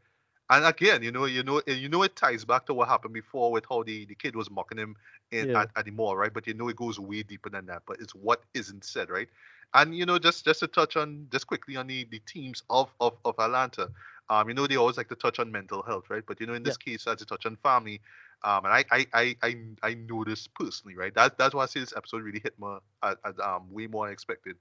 [0.50, 3.14] And again, you know, you know, and you know, it ties back to what happened
[3.14, 4.96] before with how the, the kid was mocking him
[5.30, 5.62] in Yeah.
[5.62, 6.32] at, at the mall, right?
[6.32, 7.82] But you know, it goes way deeper than that.
[7.86, 9.28] But it's what isn't said, right?
[9.72, 12.92] And you know, just just to touch on just quickly on the the teams of
[13.00, 13.90] of of Atlanta.
[14.30, 16.24] Um, you know, they always like to touch on mental health, right?
[16.26, 18.00] But you know, in this case, as a touch on family,
[18.44, 21.14] um, and I I I I, I know this personally, right?
[21.14, 24.06] That that's why I say this episode really hit me at, at, um way more
[24.06, 24.56] than expected.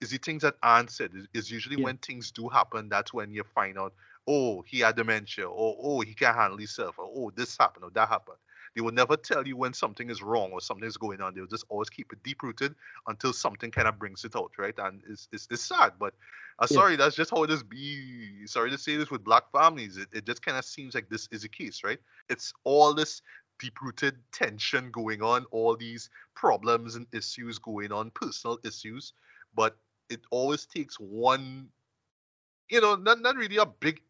[0.00, 1.84] Is the things that Anne said is, is usually Yeah.
[1.84, 3.94] when things do happen, that's when you find out,
[4.26, 7.90] oh, he had dementia, or oh, he can't handle himself, or oh, this happened, or
[7.92, 8.38] that happened.
[8.78, 11.34] They will never tell you when something is wrong or something is going on.
[11.34, 12.76] They'll just always keep it deep rooted
[13.08, 14.74] until something kind of brings it out, right?
[14.78, 16.14] And it's it's, it's sad, but
[16.60, 16.76] uh, Yeah.
[16.76, 17.64] sorry, that's just how it is.
[17.64, 19.96] Be sorry to say this with black families.
[19.96, 21.98] It, it just kind of seems like this is a case, right?
[22.30, 23.20] It's all this
[23.58, 29.12] deep rooted tension going on, all these problems and issues going on, personal issues,
[29.56, 29.76] but
[30.08, 31.68] it always takes one,
[32.70, 34.00] you know, not, not really a big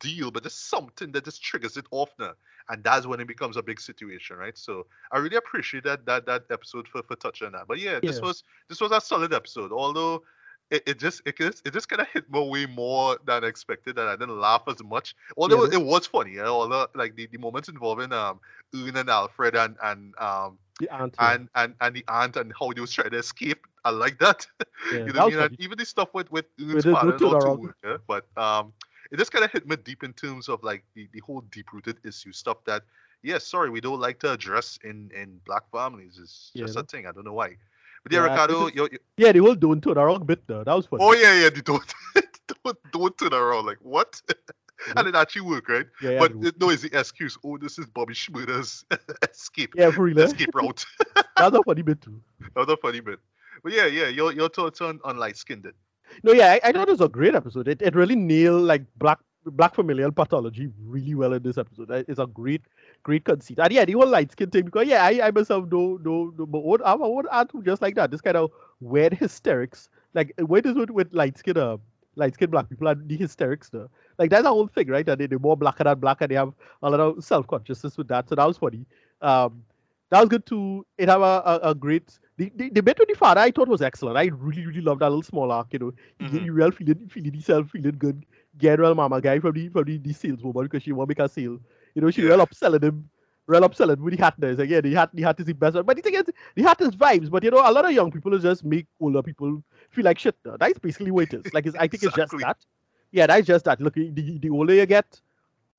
[0.00, 2.32] deal, but just something that just triggers it off now.
[2.68, 4.56] And that's when it becomes a big situation, right?
[4.58, 7.66] So I really appreciate that that that episode for, for touching on that.
[7.68, 8.22] But yeah, this Yeah.
[8.26, 9.70] was this was a solid episode.
[9.72, 10.24] Although
[10.70, 13.98] it, it just it just it just kind of hit me way more than expected,
[13.98, 15.14] and I didn't laugh as much.
[15.36, 15.74] Although Yeah.
[15.78, 16.46] it was funny, yeah.
[16.46, 18.40] Although like the, the moments involving um
[18.74, 21.14] Earn and Alfred and and um The aunt.
[21.20, 21.32] yeah.
[21.34, 23.64] and and and the aunt and how they was trying to escape.
[23.84, 24.44] I like that.
[24.92, 25.56] Yeah, you know that I mean?
[25.60, 27.62] Even the stuff with with With the- father the and all turnaround.
[27.62, 27.96] too, yeah?
[28.08, 28.72] But um,
[29.10, 31.72] it just kind of hit me deep in terms of like the, the whole deep
[31.72, 32.82] rooted issue stuff that
[33.22, 36.18] yeah, sorry, we don't like to address in in black families.
[36.22, 37.06] It's Yeah, just a thing.
[37.06, 37.56] I don't know why.
[38.02, 40.62] But yeah, Yeah, Ricardo, this you you- Yeah, the whole don't turn around bit though.
[40.64, 41.02] That was funny.
[41.04, 41.82] oh yeah, yeah, they don't,
[42.64, 44.20] don't, don't turn around like what?
[44.96, 45.86] and it actually worked, right?
[46.02, 47.36] yeah, yeah, but it, no, it's the excuse.
[47.42, 48.84] Oh, this is Bobby Shmurda's
[49.32, 50.20] escape, yeah, for real.
[50.20, 50.24] eh?
[50.24, 50.84] escape route.
[51.36, 52.20] That's a funny bit too.
[52.54, 53.18] That was a funny bit.
[53.62, 55.66] But yeah, yeah, your your thoughts on on light skinned.
[56.22, 57.68] No, yeah, I, I thought it was a great episode.
[57.68, 61.88] It, it really nailed like black black familial pathology really well in this episode.
[62.08, 62.62] It's a great,
[63.04, 63.58] great conceit.
[63.60, 66.46] And yeah, the whole light skin thing because yeah, I, I myself know know know
[66.46, 68.10] my own I have my own aunt who just like that.
[68.10, 68.50] This kind of
[68.80, 69.88] weird hysterics.
[70.14, 71.76] Like what is with with light skin uh
[72.16, 73.88] light skin black people and the hysterics though.
[74.18, 75.06] Like that's a whole thing, right?
[75.08, 76.52] And they, they're more blacker than black and they have
[76.82, 78.28] a lot of self consciousness with that.
[78.28, 78.86] So that was funny.
[79.20, 79.62] Um
[80.10, 80.86] that was good too.
[80.98, 83.68] It have a, a, a great the, the, the bit with the father I thought
[83.68, 84.16] was excellent.
[84.16, 85.92] I really, really loved that little small arc, you know.
[86.20, 86.44] Mhm.
[86.44, 88.24] you real feeling feeling yourself feeling good.
[88.58, 91.58] General mama guy from the from the, the saleswoman because she want make a sale.
[91.94, 92.28] You know, she Yeah.
[92.30, 93.08] real upselling him,
[93.46, 94.50] real upselling with the hat there.
[94.50, 95.84] It's Like, yeah, the hat the hat is the best one.
[95.84, 96.24] But the thing is,
[96.54, 99.22] the hat is vibes, but you know, a lot of young people just make older
[99.22, 100.36] people feel like shit.
[100.44, 100.56] Now.
[100.58, 101.54] That's basically what it is.
[101.54, 102.58] Like it's, I think it's just that.
[103.12, 103.80] Yeah, that's just that.
[103.80, 105.20] Look, the, the older you get,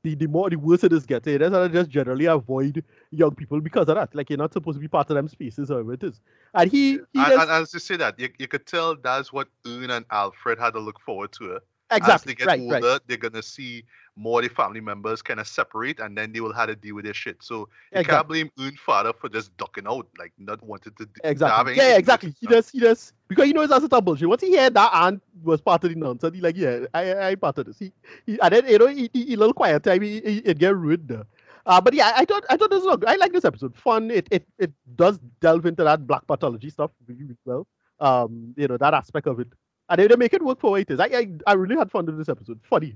[0.08, 1.36] the, the more the worse it is getting.
[1.36, 4.16] Eh, that's why I just generally avoid young people because of that.
[4.16, 6.22] Like you're not supposed to be part of them spaces, however it is.
[6.54, 9.34] And he he And, does and as you say that, you, you could tell that's
[9.34, 11.56] what Earn and Alfred had to look forward to.
[11.56, 11.60] Eh?
[11.90, 13.02] Exactly As they get right, older, right.
[13.08, 13.84] they're gonna see
[14.18, 16.96] more of the family members kind of separate, and then they will have to deal
[16.96, 17.38] with their shit.
[17.42, 18.14] So you Exactly.
[18.14, 21.08] can't blame Earn father for just ducking out, like not wanting to.
[21.24, 21.76] Exactly.
[21.76, 22.34] Yeah, yeah, exactly.
[22.40, 22.70] He does.
[22.70, 24.28] He does because he knows that's a bullshit.
[24.28, 27.36] Once he heard that aunt was part of the nonsense, he like, yeah, I, I,
[27.36, 27.80] part of this.
[27.80, 27.94] He,
[28.26, 30.76] he and then you know, he, he, he little quiet time, he, he it get
[30.76, 31.08] ruined.
[31.08, 31.24] there.
[31.66, 33.10] Uh, but yeah, I thought I thought this was good.
[33.10, 33.76] I like this episode.
[33.76, 34.10] Fun.
[34.10, 37.68] It it it does delve into that black pathology stuff really well.
[38.00, 39.48] Um, you know that aspect of it,
[39.90, 41.00] and they, they make it work for what it is.
[41.00, 42.60] I I, I really had fun with this episode.
[42.64, 42.96] Funny,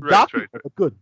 [0.00, 0.48] Right, dark, right.
[0.52, 0.96] but good.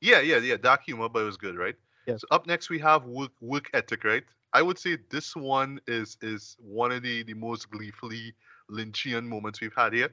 [0.00, 0.56] Yeah, yeah, yeah.
[0.56, 1.74] Dark humor, but it was good, right?
[2.06, 2.16] Yeah.
[2.16, 4.24] So up next we have work work ethic, right?
[4.52, 8.34] I would say this one is is one of the the most gleefully
[8.70, 10.10] Lynchian moments we've had here.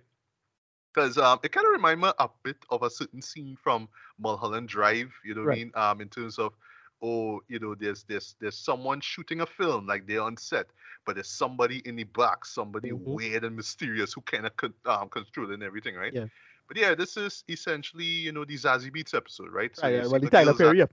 [0.93, 3.88] Because um, it kind of reminds me a bit of a certain scene from
[4.19, 5.71] Mulholland Drive, you know what I mean?
[5.75, 6.53] Um, in terms of,
[7.02, 10.68] oh, you know, there's there's there's someone shooting a film, like they're on set,
[11.06, 13.04] but there's somebody in the back, somebody Mhm.
[13.04, 16.14] weird and mysterious who kind of con- um, controlling everything, right?
[16.14, 16.26] Yeah.
[16.68, 19.72] But yeah, this is essentially, you know, the Zazie Beetz episode, right?
[19.82, 20.80] Right, yeah, well, the Tyler that- Perry.
[20.80, 20.91] Yep.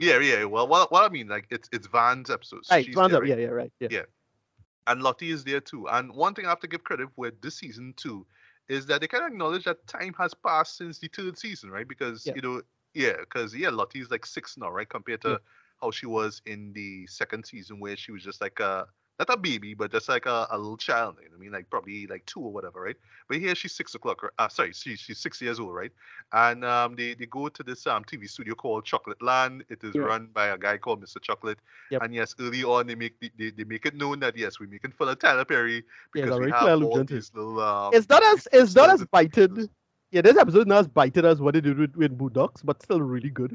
[0.00, 0.44] yeah, yeah.
[0.44, 2.68] Well, what, what I mean, like, it's it's Van's episodes.
[2.70, 3.28] Right, She's Vans there, right?
[3.28, 3.72] Yeah, yeah, right.
[3.78, 3.88] Yeah.
[3.90, 4.02] Yeah.
[4.88, 5.86] And Lottie is there too.
[5.88, 8.26] And one thing I have to give credit with this season too
[8.68, 11.86] is that they kind of acknowledge that time has passed since the third season, right?
[11.86, 12.32] Because Yeah.
[12.34, 12.62] you know,
[12.96, 14.88] yeah, because yeah, Lottie is like six now, right?
[14.88, 15.36] Compared to Yeah.
[15.82, 18.86] how she was in the second season, where she was just like a
[19.18, 21.16] not a baby, but just like a, a little child.
[21.22, 22.96] You know what I mean, like probably like two or whatever, right?
[23.28, 24.22] But here she's six o'clock.
[24.22, 25.90] or- Uh, sorry, she, she's six years old, right?
[26.32, 29.64] And um, they, they go to this um TV studio called Chocolate Land.
[29.70, 30.02] It is Yeah.
[30.12, 31.18] run by a guy called Mr.
[31.28, 31.58] Chocolate.
[31.92, 32.02] Yep.
[32.02, 34.68] And yes, early on they make the, they, they make it known that yes, we're
[34.76, 35.82] making fun of Tyler Perry
[36.12, 37.16] because it's we have all allusion to it.
[37.16, 39.68] these little um, it's not as it's not as episodes.
[40.16, 42.82] Yeah, this episode is not as bited as what they did with, with Boondocks, but
[42.82, 43.54] still really good.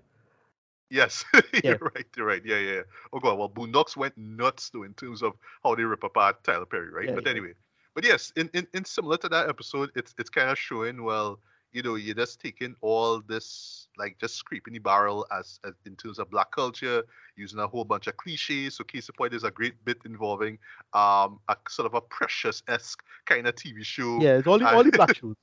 [0.92, 1.26] Yes,
[1.64, 2.06] you're right.
[2.16, 2.46] You're right.
[2.46, 2.72] Yeah, yeah.
[2.74, 2.82] yeah.
[3.12, 3.40] Oh god.
[3.40, 5.34] Well, Boondocks went nuts though in terms of
[5.64, 7.08] how they rip apart Tyler Perry, right?
[7.08, 7.32] Yeah, but yeah.
[7.32, 7.54] anyway,
[7.96, 11.40] but yes, in, in in similar to that episode, it's it's kind of showing well,
[11.72, 15.96] you know, you're just taking all this like just scraping the barrel as, as in
[15.96, 17.02] terms of black culture,
[17.38, 18.76] using a whole bunch of cliches.
[18.76, 20.60] So case in point, there's a great bit involving
[20.94, 24.22] um a sort of a precious esque kind of TV show.
[24.22, 25.38] Yeah, it's all the all the black shoes.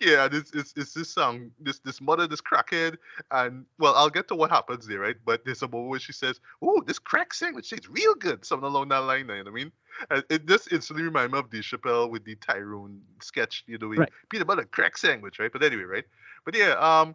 [0.00, 2.96] Yeah, this is it's this um this this mother, this crackhead,
[3.30, 5.16] and well, I'll get to what happens there, right?
[5.24, 8.66] But there's a moment where she says, "Oh, this crack sandwich tastes real good," something
[8.66, 9.20] along that line.
[9.20, 9.72] You know what I mean?
[10.10, 13.88] And it just instantly remind me of Dave Chappelle with the Tyrone sketch, you know,
[13.88, 14.10] with Right.
[14.30, 15.52] peanut butter crack sandwich, right?
[15.52, 16.04] But anyway, right?
[16.44, 17.14] But yeah, um,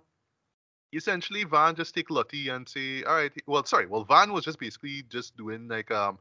[0.94, 4.60] essentially Van just take Lottie and say, all right, well, sorry, well, Van was just
[4.60, 6.18] basically just doing like um,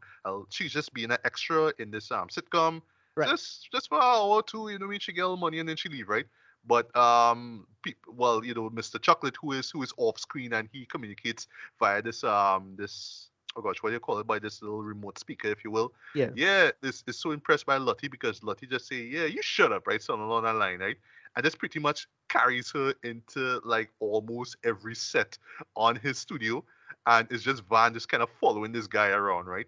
[0.50, 2.82] she's just being an extra in this um sitcom,
[3.16, 3.28] Right.
[3.28, 5.58] just just for an hour or two, you know, when she get a little money
[5.60, 6.26] and then she leave, right?
[6.66, 9.00] But um, peop well, you know, Mr.
[9.00, 11.46] Chocolate, who is who is off screen and he communicates
[11.78, 15.18] via this um this oh gosh, what do you call it by this little remote
[15.18, 15.92] speaker, if you will.
[16.14, 16.30] Yeah.
[16.34, 19.86] Yeah, this is so impressed by Lottie because Lottie just say, yeah, you shut up,
[19.86, 20.02] right?
[20.02, 20.96] Something along that line, right?
[21.36, 25.38] And this pretty much carries her into like almost every set
[25.76, 26.64] on his studio,
[27.06, 29.66] and it's just Van just kind of following this guy around, right?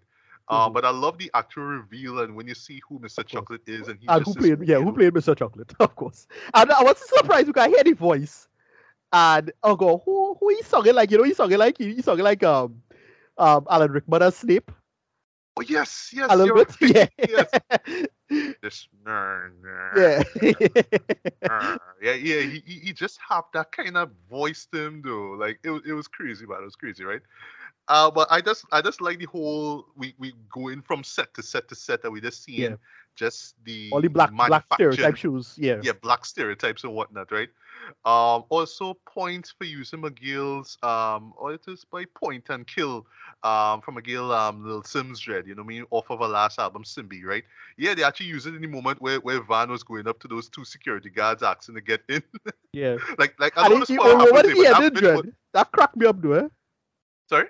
[0.49, 0.73] Uh, Mhm.
[0.73, 3.23] but I love the actual reveal and when you see who Mr.
[3.23, 4.67] Chocolate is and he And just who played?
[4.67, 5.35] Yeah, who played Mr.
[5.35, 5.73] Chocolate?
[5.79, 6.27] Of course.
[6.53, 8.47] And I was surprised because I heard the voice,
[9.11, 11.11] and oh go who who he sung it like?
[11.11, 12.81] You know, he sung it like he, he sung it like um
[13.37, 14.71] um Alan Rickman as Snape
[15.57, 16.75] Oh yes, yes, a little bit.
[16.81, 17.07] Yeah.
[17.25, 17.59] yes.
[18.61, 20.23] This nah, nah, yeah.
[21.45, 21.77] nah.
[22.01, 22.41] yeah, yeah.
[22.41, 25.31] He, he he just have that kind of voice to him though.
[25.39, 27.21] Like it was it was crazy, but It was crazy, right?
[27.89, 31.43] Uh, but I just I just like the whole we we going from set to
[31.43, 32.75] set to set and we just seeing Yeah.
[33.15, 35.55] just the All the black black stereotype shoes.
[35.57, 35.79] Yeah.
[35.81, 37.49] yeah, black stereotypes and whatnot, right?
[38.03, 43.05] Um, also points for using McGill's um, or it is by point and kill
[43.43, 46.27] um from McGill um Lil Simz Dread, you know what I mean, off of her
[46.27, 47.45] last album Simbi, right?
[47.77, 50.27] Yeah, they actually use it in the moment where, where Van was going up to
[50.27, 52.21] those two security guards asking to get in.
[52.73, 52.97] Yeah.
[53.17, 55.35] like like I don't know what in the happened, ended, but that bit was- Dread.
[55.53, 56.33] That cracked me up, though.
[56.33, 56.47] Eh?
[57.29, 57.47] sorry?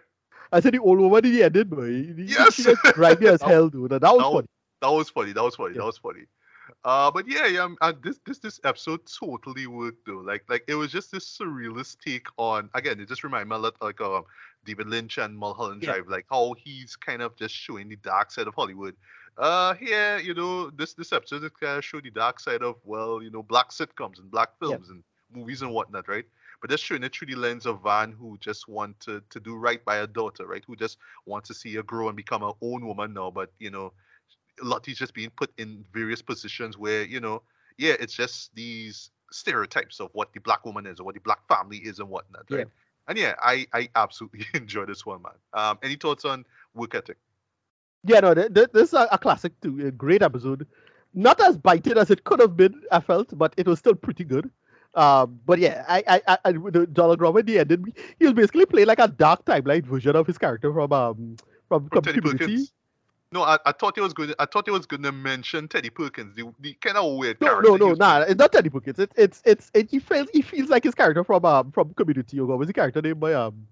[0.52, 2.14] I said the old woman in the ended, boy.
[2.18, 2.54] Yes.
[2.56, 3.91] She just grimy as hell, dude.
[3.91, 4.48] That was that funny.
[4.82, 5.32] That was funny.
[5.34, 5.74] That was funny.
[5.76, 5.80] Yeah.
[5.80, 6.26] That was funny.
[6.84, 7.62] Uh, but yeah, yeah.
[7.62, 10.20] um, And this this this episode totally worked though.
[10.20, 12.70] Like like it was just this surrealist take on.
[12.74, 14.24] Again, it just reminded me a lot like um
[14.66, 15.93] David Lynch and Mulholland Yeah.
[15.93, 16.08] Drive.
[16.10, 18.95] Like how he's kind of just showing the dark side of Hollywood.
[19.38, 22.76] Uh, here you know this this episode is kind of show the dark side of
[22.84, 24.70] well you know black sitcoms and black Yeah.
[24.70, 26.26] films and movies and whatnot, right?
[26.62, 29.55] But just showing it through the lens of Van, who just want to, to do
[29.55, 30.64] right by her daughter, right?
[30.66, 33.70] Who just wants to see her grow and become her own woman now, but you
[33.70, 33.93] know,
[34.62, 37.43] Lottie's just being put in various positions where, you know,
[37.78, 41.47] yeah, it's just these stereotypes of what the black woman is or what the black
[41.47, 42.64] family is and whatnot, Yeah.
[43.08, 45.32] And yeah, I, I absolutely enjoy this one, man.
[45.53, 47.18] Um, any thoughts on work ethic?
[48.03, 49.88] Yeah, no, th- th- this is a, a classic too.
[49.88, 50.68] A great episode.
[51.14, 54.24] Not as biting as it could have been, I felt, but it was still pretty
[54.24, 54.51] good.
[54.96, 58.34] Um, but yeah, I, I, I, I Donald Glover at the end, did- he was
[58.34, 62.38] basically playing like a dark timeline version of his character from um from, From Community.
[62.38, 62.74] Perkins?
[63.32, 64.30] No, I, I thought he was going.
[64.30, 67.40] To, I thought he was going to mention Teddy Perkins, the, the kind of weird
[67.42, 67.72] No, character.
[67.72, 69.00] no, he no, nah, it's not Teddy Perkins.
[69.00, 72.40] It's it's it's it, he feels he feels like his character from um from Community.
[72.40, 73.68] Or what was the character name by um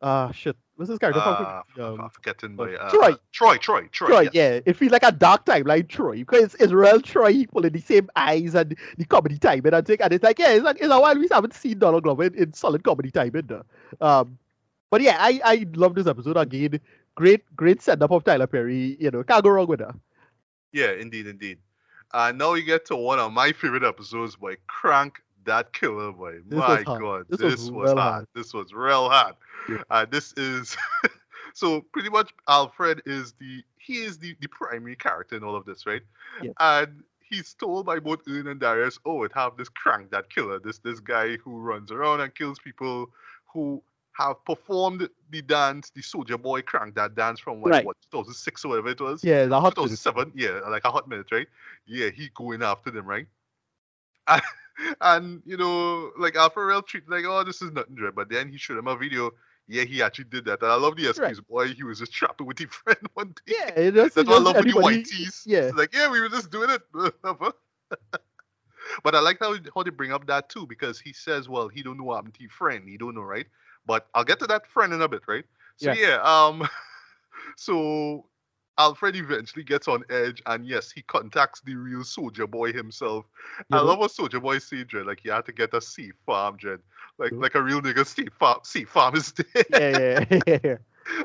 [0.00, 0.56] ah shit.
[0.76, 1.62] What's his character Uh?
[1.78, 3.14] Um, I'm forgetting uh, by uh, Troy.
[3.32, 4.08] Troy, Troy, Troy.
[4.08, 4.34] Troy, yes.
[4.34, 4.60] yeah.
[4.66, 6.18] It feels like a dark time like Troy.
[6.18, 9.98] Because real Troy pulling the same eyes and the comedy timing and thing.
[10.00, 12.34] And it's like, yeah, it's like it's a while we haven't seen Donald Glover in,
[12.34, 13.46] in solid comedy timing.
[13.46, 13.64] though.
[14.00, 14.38] Um
[14.90, 16.78] but yeah, I, I love this episode again.
[17.16, 18.96] Great, great setup of Tyler Perry.
[19.00, 19.94] You know, can't go wrong with that.
[20.72, 21.58] Yeah, indeed, indeed.
[22.12, 26.40] Uh, now we get to one of my favorite episodes, by Crank that killer, boy.
[26.46, 26.82] This my.
[26.82, 27.98] God, This this, was was, hot.
[27.98, 28.28] hot.
[28.34, 29.38] This was real hot.
[29.68, 29.82] Yeah.
[29.90, 30.76] Uh, this is
[31.54, 35.64] so pretty much Alfred is the he is the, the primary character in all of
[35.66, 36.02] this, right?
[36.42, 36.52] Yeah.
[36.58, 40.58] And he's told by both Earn and Darius, oh, it have this crank that killer,
[40.58, 43.10] this this guy who runs around and kills people
[43.52, 43.82] who
[44.12, 47.84] have performed the dance, the Soulja Boy crank that dance from like Right.
[47.84, 49.24] what 2006 or whatever it was.
[49.24, 51.48] Yeah, the hot 2007, yeah, like a hot minute, right?
[51.86, 53.26] Yeah, he going after them, right?
[54.28, 54.40] And,
[55.00, 58.10] and you know, like Alpha Rail treat like, oh, this is nothing, Dre.
[58.14, 59.30] But then he showed him a video.
[59.66, 60.62] Yeah, he actually did that.
[60.62, 61.68] And I love the excuse, boy.
[61.68, 63.54] He was just trapping with his friend one day.
[63.54, 65.42] Yeah, That's it why I love with the white tees.
[65.46, 66.82] Yeah, It's like, yeah, we were just doing it.
[69.02, 71.82] but I like how, how they bring up that too, because he says, well, he
[71.82, 72.88] don't know what happened to your friend.
[72.88, 73.46] He don't know, right?
[73.86, 75.44] But I'll get to that friend in a bit, right?
[75.76, 76.68] So yeah, um
[77.56, 78.26] so
[78.78, 83.24] Alfred eventually gets on edge and yes, he contacts the real Soulja Boy himself.
[83.70, 85.06] I love what Soulja Boy said, Dread.
[85.06, 86.80] Like he had to get a sea farm, Dread.
[87.18, 87.38] Like Yeah.
[87.38, 89.64] like a real nigga sea farm sea farm is there.
[89.70, 90.76] yeah, yeah, yeah, yeah.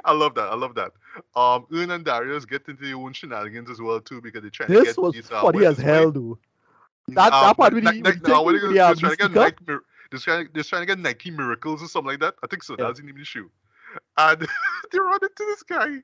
[0.06, 0.50] I love that.
[0.50, 0.92] I love that.
[1.36, 4.70] Um, Earn and Darius get into their own shenanigans as well too because they're trying
[4.70, 6.14] to This get was these, uh, funny as hell, right?
[6.14, 6.38] dude.
[7.10, 8.96] That Um, that part Ni- with Ni- no, what thing are they the, um, they're
[8.96, 9.32] trying to get.
[9.32, 12.36] Nike, Mir- they're trying, they're trying to get Nike Miracles or something like that.
[12.44, 12.76] I think so.
[12.78, 12.86] Yeah.
[12.86, 13.50] That's the name of the shoe.
[14.18, 14.42] And
[14.92, 16.04] they run into this guy.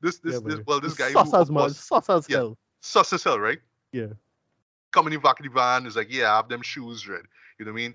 [0.00, 2.36] This this, Yeah, this well this guy Sus who, as course, sus as yeah.
[2.36, 2.58] hell.
[2.80, 3.58] sus as hell, right?
[3.92, 4.08] Yeah.
[4.92, 7.22] Coming in back of the van is like, yeah, I have them shoes red.
[7.58, 7.94] You know what I mean?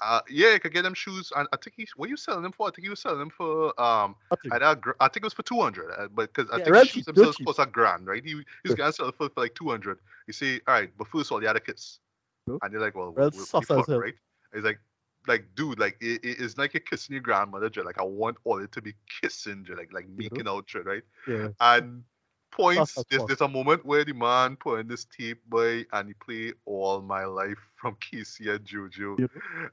[0.00, 1.32] Uh, yeah, I could get them shoes.
[1.36, 2.66] And I think he's what you selling them for?
[2.66, 4.16] I think he was selling them for um,
[4.50, 6.64] either a gr- I think it was for two hundred, uh, but because I Yeah,
[6.64, 8.22] think the shoes themselves cost a grand, right?
[8.24, 9.98] He he was gonna sell it for, for like two hundred.
[10.26, 12.00] You say, all right, but first of all, you had a kiss,
[12.46, 12.58] Nope.
[12.62, 14.14] and they're like, well, Real we- we sus as fuck, right?
[14.52, 14.80] He's like,
[15.26, 17.70] like, dude, like it, it- it's like you're kissing your grandmother.
[17.84, 21.02] Like I want all it to be kissing, like like making out, right?
[21.26, 21.48] Yeah.
[21.60, 22.04] And
[22.50, 26.14] points, there's, there's a moment where the man put in this tape boy and he
[26.14, 29.18] play All My Life from K-Ci and JoJo.
[29.20, 29.30] Yep.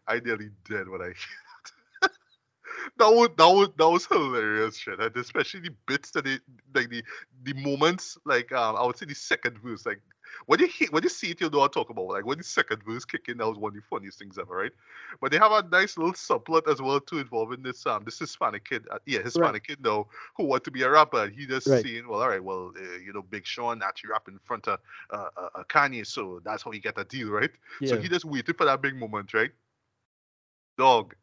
[0.07, 1.13] I nearly dead when I
[2.97, 4.99] that was that was that was hilarious shit.
[4.99, 6.39] And especially the bits that they
[6.73, 7.03] like the
[7.43, 10.01] the moments like um I would say the second verse like
[10.45, 12.07] when you hit, when you see it you know what I talk about.
[12.07, 14.55] Like when the second verse kick in that was one of the funniest things ever
[14.55, 14.71] right?
[15.21, 18.65] But they have a nice little subplot as well too involving this um this Hispanic
[18.65, 18.85] kid.
[18.91, 20.07] Uh, yeah Hispanic kid now
[20.37, 21.23] who want to be a rapper.
[21.23, 21.81] And he just Right.
[21.81, 24.79] saying well all right well uh, you know Big Sean actually rap in front of
[25.11, 27.51] uh, uh, uh, Kanye so that's how he get a deal right?
[27.79, 27.89] Yeah.
[27.89, 29.51] so he just waited for that big moment right?
[30.77, 31.15] Dog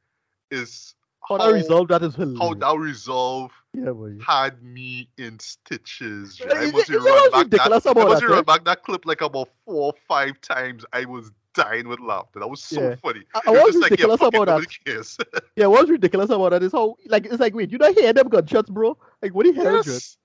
[0.50, 0.94] is
[1.28, 2.38] how that resolve that is hilarious.
[2.40, 4.12] how that resolve yeah, boy.
[4.24, 6.36] had me in stitches.
[6.36, 6.46] Jay.
[6.54, 7.60] I you- must you have run back that.
[7.66, 7.84] I must
[8.20, 10.84] that, run back that clip like about four or five times.
[10.92, 12.40] I was dying with laughter.
[12.40, 12.94] That was so Yeah.
[12.96, 13.22] funny.
[13.34, 14.84] I, I was was just like, yeah, ridiculous about that.
[14.84, 15.18] cares.
[15.56, 18.28] Yeah, what's ridiculous about that is how like it's like wait, you don't hear them
[18.28, 18.96] gunshots, bro?
[19.22, 19.86] Like what the hell, Dread?
[19.86, 20.16] yes.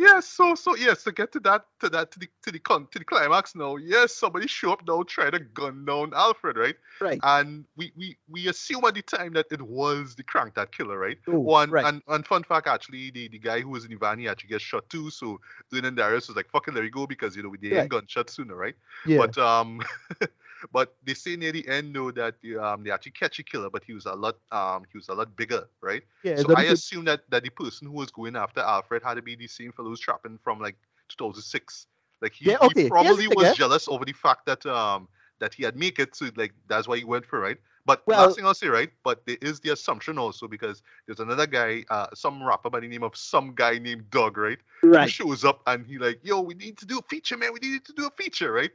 [0.00, 2.88] Yes, so so yes, to get to that to that to the to the con
[2.90, 6.74] to the climax now, yes, somebody show up now try to gun down Alfred, right?
[7.02, 7.20] Right.
[7.22, 10.98] And we we we assume at the time that it was the crank that killer,
[10.98, 11.18] right?
[11.28, 11.84] Oh, One right.
[11.84, 14.48] and, and fun fact actually the, the guy who was in the van he actually
[14.48, 15.10] gets shot too.
[15.10, 15.38] So
[15.70, 17.88] Lynn and Darius was like, fucking let me go because you know we didn't Right.
[17.90, 18.76] gunshot sooner, right?
[19.04, 19.18] yeah.
[19.18, 19.82] But um
[20.72, 23.70] but they say near the end though that the, um they actually catch a killer,
[23.70, 26.02] but he was a lot um he was a lot bigger, right?
[26.22, 29.22] yeah, So I assume that, that the person who was going after Alfred had to
[29.22, 30.76] be the same fellow who's trapping from like
[31.08, 31.86] 2006.
[32.22, 35.08] Like he, Yeah, okay, he probably was jealous over the fact that um
[35.40, 37.56] that he had make it, so like that's why he went for right.
[37.86, 38.90] But Well- last thing I'll say, right?
[39.02, 42.88] But there is the assumption also because there's another guy, uh, some rapper by the
[42.88, 44.58] name of some guy named Doug, right?
[44.82, 45.10] Right.
[45.10, 47.52] shows up and he like, yo, we need to do a feature, man.
[47.54, 48.70] We need to do a feature, right?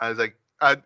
[0.00, 0.82] I was like, and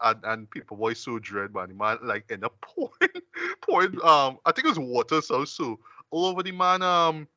[0.00, 1.68] and, and people voice so dread, man.
[1.68, 3.22] The man like end up pouring,
[3.62, 4.04] pouring.
[4.04, 5.78] Um, I think it was water, so so
[6.10, 6.82] all over the man.
[6.82, 7.28] Um,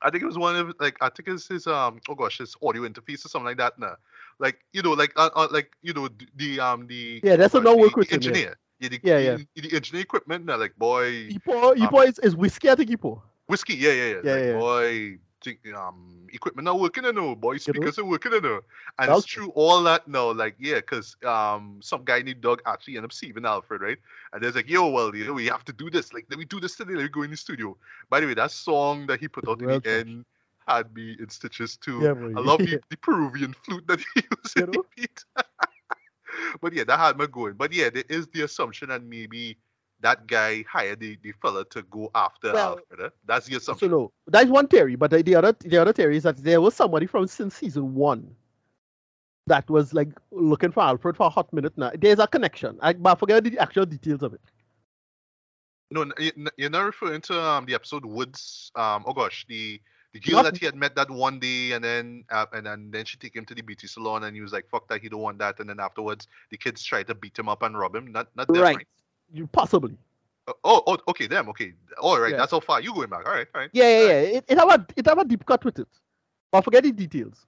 [0.00, 2.54] I think it was one of like I think it's his um oh gosh his
[2.62, 3.78] audio interface or something like that.
[3.78, 3.96] Nah,
[4.38, 7.60] like you know like uh, uh, like you know the um the Yeah, that's a
[7.60, 8.28] no work with the him, yeah.
[8.28, 8.58] engineer.
[8.80, 10.44] Yeah, the, Yeah, the, the engineer equipment.
[10.44, 13.22] Nah, like boy, pour, he um, is, is whiskey, I think pour.
[13.48, 14.20] Whiskey, yeah, yeah, yeah.
[14.22, 14.52] Yeah, like, yeah.
[14.58, 15.18] Boy,
[15.76, 17.34] um, equipment not working, you know.
[17.34, 17.58] Boy, know?
[17.58, 18.60] speakers are working, you know.
[18.98, 22.62] And That's it's true, all that now, like, yeah, because um, some guy named Doug
[22.66, 23.98] actually ended up saving Alfred, right?
[24.32, 26.12] And there's like, yo, well, you know, we have to do this.
[26.12, 26.94] Like, let me do this today.
[26.94, 27.76] Let me go in the studio.
[28.10, 30.24] By the way, that song that he put out in Well the end
[30.68, 32.02] had me in stitches too.
[32.02, 32.32] Yeah, boy.
[32.36, 34.06] I love the, the Peruvian flute that he
[34.44, 34.84] used You in know?
[36.60, 37.54] but yeah, that had me going.
[37.54, 39.58] But yeah, there is the assumption that maybe
[40.00, 43.12] that guy hired the, the fella to go after Well, Alfred.
[43.26, 43.90] That's So assumption.
[43.90, 44.96] no, that's one theory.
[44.96, 47.94] But the, the other the other theory is that there was somebody from since season
[47.94, 48.34] one
[49.46, 51.90] that was like looking for Alfred for a hot minute now.
[51.98, 52.78] There's a connection.
[52.80, 54.40] I but I forget the actual details of it.
[55.90, 58.70] No, n- y- n- you're not referring to um the episode Woods.
[58.76, 59.80] Um, oh gosh, the
[60.12, 63.04] the girl that he had met that one day, and then uh, and then then
[63.04, 65.20] she took him to the beauty salon, and he was like, "Fuck that, he don't
[65.20, 68.12] want that." And then afterwards, the kids tried to beat him up and rob him.
[68.12, 68.76] Not not right?
[68.76, 68.88] Right.
[69.32, 69.96] You possibly.
[70.64, 71.48] Oh, oh, okay, them.
[71.50, 72.30] Okay, all right.
[72.30, 72.38] Yeah.
[72.38, 73.26] That's how far you going back.
[73.26, 73.70] All right, all right.
[73.72, 74.20] Yeah, yeah, yeah.
[74.38, 75.88] It, it have a it have a deep cut with it.
[76.50, 77.44] But forget the details.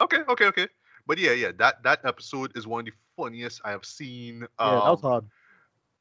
[0.00, 0.68] Okay, okay, okay.
[1.06, 1.52] But yeah, yeah.
[1.56, 4.40] That that episode is one of the funniest I have seen.
[4.60, 5.24] Yeah, Um, that was hard.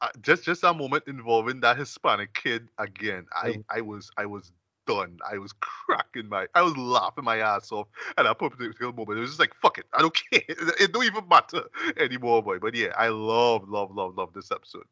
[0.01, 3.25] uh, just just that moment involving that Hispanic kid again.
[3.41, 3.55] I Yeah.
[3.69, 4.51] I was I was
[4.85, 5.17] done.
[5.31, 9.17] I was cracking my I was laughing my ass off at that particular moment.
[9.17, 10.41] It was just like fuck it, I don't care.
[10.49, 11.63] It, it don't even matter
[11.95, 12.59] anymore, boy.
[12.59, 14.83] But yeah, I love love love love this episode.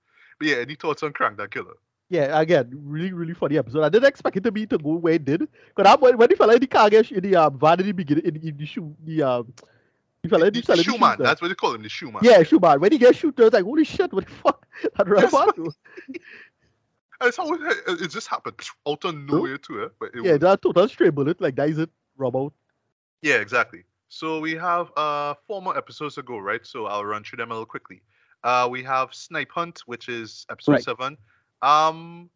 [0.41, 1.75] But yeah, any thoughts on Crank That Killer?
[2.09, 3.83] Yeah, again, really, really funny episode.
[3.83, 5.47] I didn't expect it to be to go where it did.
[5.75, 8.25] Because when, when the fella in the car in the um, van in the beginning,
[8.25, 9.53] in, in the shoe, the um,
[10.23, 11.15] the fella in The, the, the shoes there.
[11.17, 12.23] that's what they call him, the Shoeman.
[12.23, 12.79] Yeah, shoe man.
[12.81, 14.65] When he gets shoot, I was like, holy shit, what the fuck?
[14.97, 15.75] That right man, what-
[17.21, 17.61] It's how it,
[18.01, 19.83] it just happened out of nowhere too.
[19.83, 19.87] Eh?
[19.99, 21.39] But it Yeah, was- that total straight bullet.
[21.39, 21.91] Like, that is it.
[22.17, 22.53] Rob out.
[23.21, 23.83] Yeah, exactly.
[24.09, 26.65] So we have uh four more episodes to go, right?
[26.65, 28.01] So I'll run through them a little quickly.
[28.43, 30.81] Uh we have Snipe Hunt, which is episode Right.
[30.81, 31.17] seven.
[31.61, 32.29] Um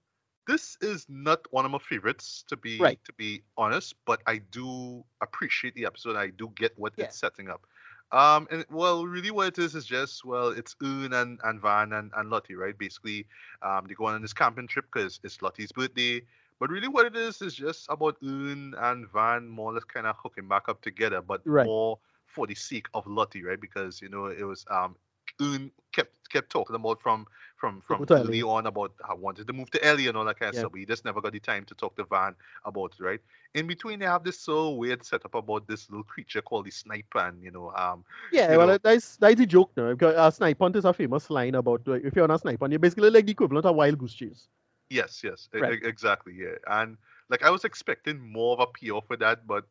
[0.47, 2.99] this is not one of my favorites to be Right.
[3.05, 6.15] to be honest, but I do appreciate the episode.
[6.15, 7.05] I do get what Yeah.
[7.05, 7.65] it's setting up.
[8.11, 11.93] Um and well really what it is is just well it's Earn and, and Van
[11.93, 12.77] and, and Lottie, right?
[12.77, 13.25] Basically,
[13.61, 16.21] um they go on this camping trip because it's Lottie's birthday.
[16.59, 20.07] But really, what it is is just about Earn and Van more or less kind
[20.07, 21.65] of hooking back up together, but Right.
[21.65, 23.59] more for the sake of Lottie, right?
[23.59, 24.95] Because you know it was um
[25.41, 27.25] Earn kept kept talking about from
[27.55, 30.49] from from early on about how wanted to move to LA and all that kind
[30.49, 30.57] of Yeah.
[30.57, 30.71] stuff.
[30.71, 33.21] But he just never got the time to talk to Van about it, right?
[33.53, 37.19] In between, they have this so weird setup about this little creature called the sniper,
[37.19, 38.77] and you know, um, Yeah, You well, know.
[38.81, 39.91] that's, that's a joke now.
[39.91, 42.59] Because uh, snipe hunt is a famous line about like, if you're on a snipe
[42.59, 44.47] hunt, you're basically like the equivalent of wild goose chase.
[44.89, 45.73] Yes, yes, Right.
[45.73, 46.55] e- exactly, yeah.
[46.67, 46.97] And
[47.29, 49.65] like I was expecting more of a payoff for that, but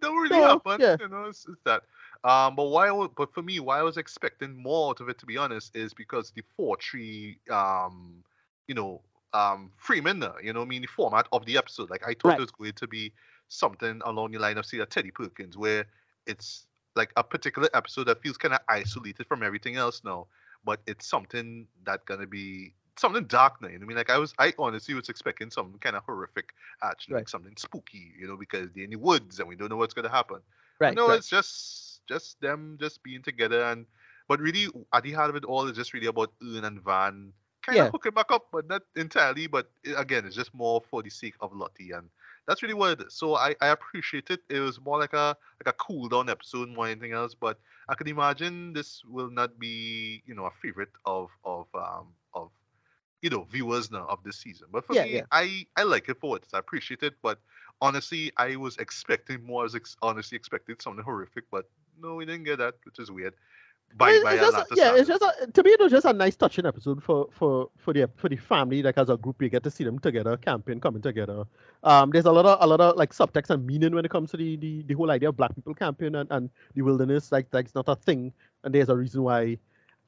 [0.00, 0.80] don't really No, happen.
[0.80, 0.96] yeah.
[1.00, 1.82] You know, it's, it's that.
[2.24, 3.08] Um, but why?
[3.16, 5.92] But for me, why I was expecting more out of it, to be honest, is
[5.92, 8.22] because the four tree, um,
[8.68, 9.00] you know,
[9.34, 11.90] um, Freeman, there, you know, I mean, the format of the episode.
[11.90, 12.38] Like I thought Right.
[12.38, 13.12] it was going to be
[13.48, 15.86] something along the line of say a Teddy Perkins, where
[16.26, 20.26] it's like a particular episode that feels kind of isolated from everything else now,
[20.64, 23.68] but it's something that gonna be something dark now.
[23.68, 26.52] You know I mean, like I was, I honestly was expecting something kind of horrific,
[26.82, 29.76] actually, like something spooky, you know, because they're in the woods and we don't know
[29.76, 30.40] what's gonna happen.
[30.80, 30.98] Right.
[30.98, 31.20] no, right.
[31.20, 33.86] it's just just them just being together and.
[34.28, 37.32] But really, at the heart of it all is just really about Earn and Van
[37.62, 37.90] kind of Yeah.
[37.90, 39.46] hooking back up, but not entirely.
[39.46, 42.08] But i- again, it's just more for the sake of Lottie and
[42.46, 43.14] that's really what it is.
[43.14, 44.40] So I, I appreciate it.
[44.48, 47.34] It was more like a like a cool down episode more anything else.
[47.34, 52.14] But I can imagine this will not be you know a favorite of of um
[52.14, 52.21] of
[53.22, 54.66] you know viewers now of this season.
[54.70, 55.22] But for Yeah, me, yeah.
[55.32, 56.54] I I like it for what it is.
[56.54, 57.14] I appreciate it.
[57.22, 57.38] But
[57.80, 59.62] honestly, I was expecting more.
[59.62, 61.66] I was ex- honestly expected something horrific, but
[62.00, 63.34] no, we didn't get that, which is weird.
[63.94, 66.34] By It's- by just, yeah, it's just a, to me it was just a nice
[66.34, 68.82] touching episode for for for the for the family.
[68.82, 71.44] Like as a group, you get to see them together, camping, coming together.
[71.84, 74.30] Um, there's a lot of a lot of like subtext and meaning when it comes
[74.30, 77.30] to the the, the whole idea of black people camping and, and the wilderness.
[77.30, 78.32] Like that's not a thing,
[78.64, 79.58] and there's a reason why.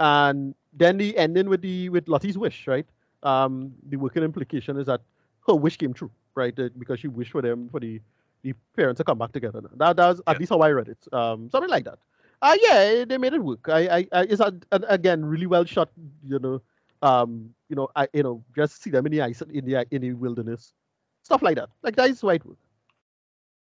[0.01, 2.87] And then the ending with the with Lottie's wish, right?
[3.25, 5.01] Um, the working implication is that
[5.49, 6.55] her wish came true, right?
[6.57, 8.01] That- because she wished for them for the
[8.43, 9.63] the parents to come back together.
[9.77, 10.39] That that at Yeah.
[10.39, 10.99] least how I read it.
[11.13, 11.99] Um, something like that.
[12.43, 13.67] Uh, yeah, they made it work.
[13.71, 15.89] I, I, I it's a, a- again really well shot.
[16.29, 16.61] You know,
[17.01, 20.03] um, you know, I, you know, just see them in the ice in the in
[20.03, 20.75] the wilderness,
[21.23, 21.71] stuff like that.
[21.83, 22.59] Like that is white work.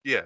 [0.05, 0.23] Yeah.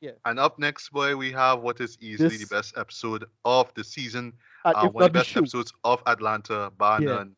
[0.00, 0.12] Yeah.
[0.24, 3.84] And up next, boy, we have what is easily This- the best episode of the
[3.84, 4.32] season.
[4.64, 5.40] Uh, Uh, one of the best show.
[5.40, 7.36] episodes of Atlanta, bar none.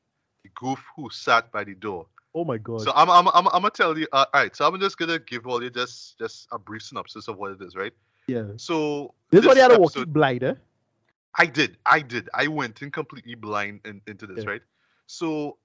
[0.54, 2.06] Goof who sat by the door.
[2.34, 2.82] Oh my god.
[2.82, 4.06] So I'm I'm I'm, I'm gonna tell you.
[4.12, 4.54] Uh, all right.
[4.54, 7.62] So I'm just gonna give all you just just a brief synopsis of what it
[7.62, 7.92] is, right?
[8.26, 8.44] yeah.
[8.56, 10.54] So This is why they had to walk episode- in blind, eh?
[11.38, 11.76] I did.
[11.86, 12.28] I did.
[12.34, 14.50] I went in completely blind in, into this, Yeah.
[14.50, 14.62] right?
[15.06, 15.58] So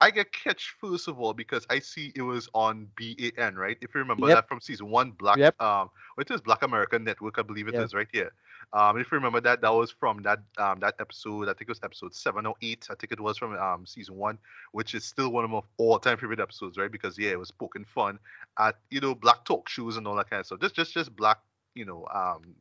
[0.00, 3.78] I get catch first of all because I see it was on BAN, right?
[3.80, 4.36] If you remember Yep.
[4.36, 5.60] that from season one, Black Yep.
[5.60, 7.98] um what is Black American Network, I believe it is, Yeah.
[7.98, 8.32] right here.
[8.72, 11.68] Um if you remember that, that was from that um that episode, I think it
[11.68, 12.86] was episode seven or eight.
[12.90, 14.38] I think it was from um season one,
[14.72, 16.90] which is still one of my all time favorite episodes, right?
[16.90, 18.18] Because yeah, it was poking fun
[18.58, 20.60] at you know black talk shows and all that kind of stuff.
[20.60, 21.38] Just just just black,
[21.74, 22.54] you know, um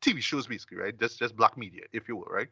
[0.00, 0.98] TV shows basically, right?
[0.98, 2.48] Just just black media, if you will, right?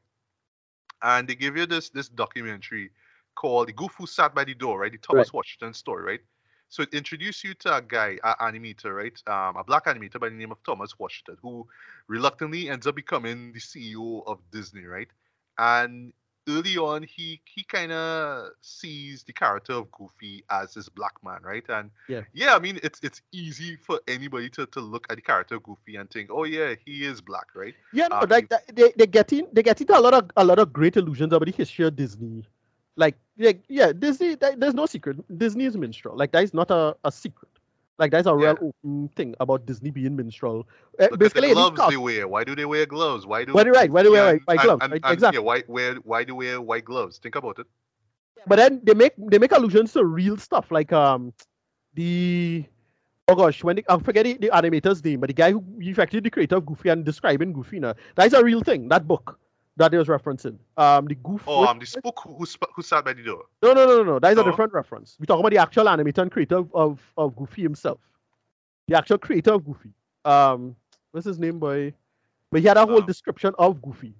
[1.02, 2.90] And they give you this this documentary
[3.34, 4.92] called The Goof Who Sat by the Door, right?
[4.92, 6.20] The Thomas Washington story, right?
[6.68, 9.16] So it introduced you to a guy, an animator, right?
[9.26, 11.66] Um, a black animator by the name of Thomas Washington, who
[12.08, 15.08] reluctantly ends up becoming the CEO of Disney, right?
[15.58, 16.12] And
[16.48, 21.40] early on, he he kind of sees the character of Goofy as this black man,
[21.42, 21.64] right?
[21.68, 22.22] And Yeah.
[22.32, 25.62] yeah, I mean, it's it's easy for anybody to, to look at the character of
[25.62, 27.74] Goofy and think, oh yeah, he is black, right?
[27.92, 30.30] Yeah, no, um, like that- they they get in they get into a lot of
[30.36, 32.44] a lot of great illusions about the history of Disney.
[32.96, 34.34] Like, like yeah, Disney.
[34.36, 35.16] that- there's no secret.
[35.38, 36.16] Disney is minstrel.
[36.16, 37.50] Like that is not a, a secret.
[37.98, 40.66] Like that's a real open thing about Disney being minstrel.
[40.98, 42.26] Look basically, at the gloves they wear.
[42.26, 43.24] Why do they wear gloves?
[43.26, 45.00] Why do Why do- right, why do they wear yeah, white- white gloves, and- right,
[45.04, 45.38] and, exactly.
[45.38, 47.18] Yeah, why wear why do they wear white gloves?
[47.18, 47.66] Think about it.
[48.46, 51.32] but then they make they make allusions to real stuff like um
[51.94, 52.64] the
[53.28, 55.64] oh gosh when they, I forget the, the animator's name but the guy who
[55.98, 59.38] actually the creator of Goofy and describing Goofy now that's a real thing that book
[59.76, 62.82] that they was referencing um the Goof Oh, um, the spook who who, sp- who
[62.82, 63.44] sat by the door.
[63.62, 65.84] no no no no no that is a different reference we talk about the actual
[65.86, 67.98] animator and creator of, of, of Goofy himself
[68.88, 69.92] the actual creator of Goofy
[70.24, 70.76] um
[71.12, 71.92] what's his name boy
[72.50, 74.14] but he had a whole Um, description of Goofy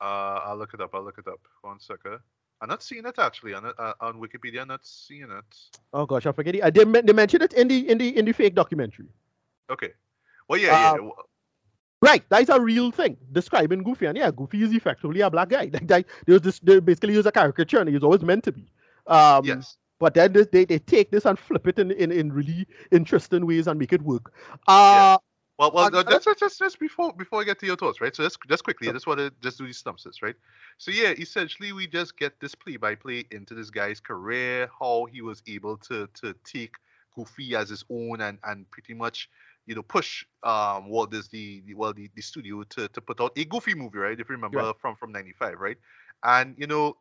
[0.00, 0.90] Uh, I'll look it up.
[0.94, 1.40] I'll look it up.
[1.62, 2.18] One second.
[2.60, 4.60] I'm not seeing it actually on uh, on Wikipedia.
[4.62, 5.56] I'm not seeing it.
[5.92, 6.60] oh gosh I forget it.
[6.62, 9.08] Uh, they, men- they mentioned it in the in the in the fake documentary
[9.70, 9.92] Okay.
[10.48, 11.08] Well, yeah, yeah.
[12.06, 13.16] Right, that is a real thing.
[13.32, 15.70] Describing Goofy, and yeah, Goofy is effectively a black guy.
[15.72, 18.44] Like that, there was this, they basically use a caricature, and he was always meant
[18.44, 18.66] to be.
[19.06, 19.76] Um, yes.
[19.98, 23.46] But then this, they they take this and flip it in, in, in really interesting
[23.46, 24.32] ways and make it work.
[24.68, 25.18] Uh,
[25.58, 28.14] Well, well, and- no, just, just, before before I get to your thoughts, right?
[28.14, 30.36] So just just quickly, I just want to just do these synopsis, right?
[30.76, 35.06] So yeah, essentially we just get this play by play into this guy's career, how
[35.10, 36.74] he was able to to take
[37.14, 39.30] Goofy as his own and and pretty much
[39.66, 43.32] you know push um Walt Disney, the- well the, the studio to to put out
[43.36, 44.18] a Goofy movie, right?
[44.18, 45.78] If you remember from from '95, right?
[46.22, 46.96] And you know.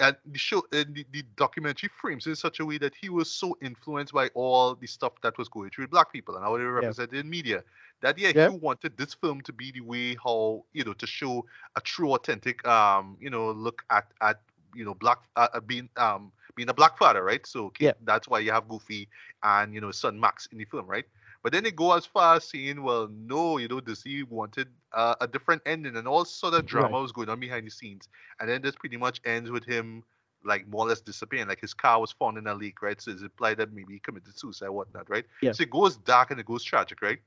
[0.00, 3.30] And the show, and the, the documentary frames in such a way that he was
[3.30, 6.56] so influenced by all the stuff that was going through with black people and how
[6.56, 7.62] they were represented in media
[8.00, 8.48] that yeah, Yeah.
[8.48, 11.44] he wanted this film to be the way how you know to show
[11.76, 14.40] a true authentic um you know look at at
[14.74, 17.92] you know black uh, uh, being um being a black father right so okay, Yeah.
[18.04, 19.08] that's why you have goofy
[19.42, 21.06] and you know son max in the film right
[21.42, 25.14] but then they go as far as saying well no you know Disney wanted uh,
[25.20, 27.02] a different ending and all sort of drama Right.
[27.02, 28.08] was going on behind the scenes
[28.40, 30.02] and then this pretty much ends with him
[30.44, 33.10] like more or less disappearing like his car was found in a lake right so
[33.10, 35.52] it's implied that maybe he committed suicide whatnot right Yeah.
[35.52, 37.18] so it goes dark and it goes tragic right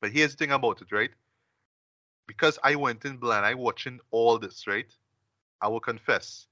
[0.00, 1.10] but here's the thing about it, right?
[2.26, 4.86] Because I went in blind, I watching all this, right?
[5.60, 6.46] I will confess,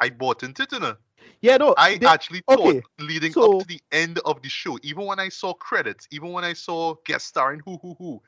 [0.00, 0.96] I bought into it, you know.
[1.42, 4.48] yeah, no, I they- actually okay, thought leading so- up to the end of the
[4.48, 8.22] show, even when I saw credits, even when I saw guest starring who who who,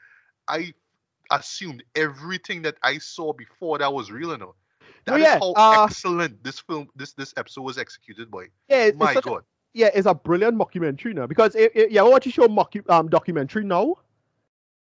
[0.49, 0.75] I
[1.31, 4.55] assumed everything that I saw before that was real, you know.
[5.07, 8.49] No, That is yeah, how uh, excellent this film, this this episode was executed, boy.
[8.69, 9.45] yeah, it's, My it's God.
[9.73, 13.09] yeah, it's a brilliant mockumentary now because it, it, yeah, watch the show mocku, um
[13.09, 13.97] documentary now.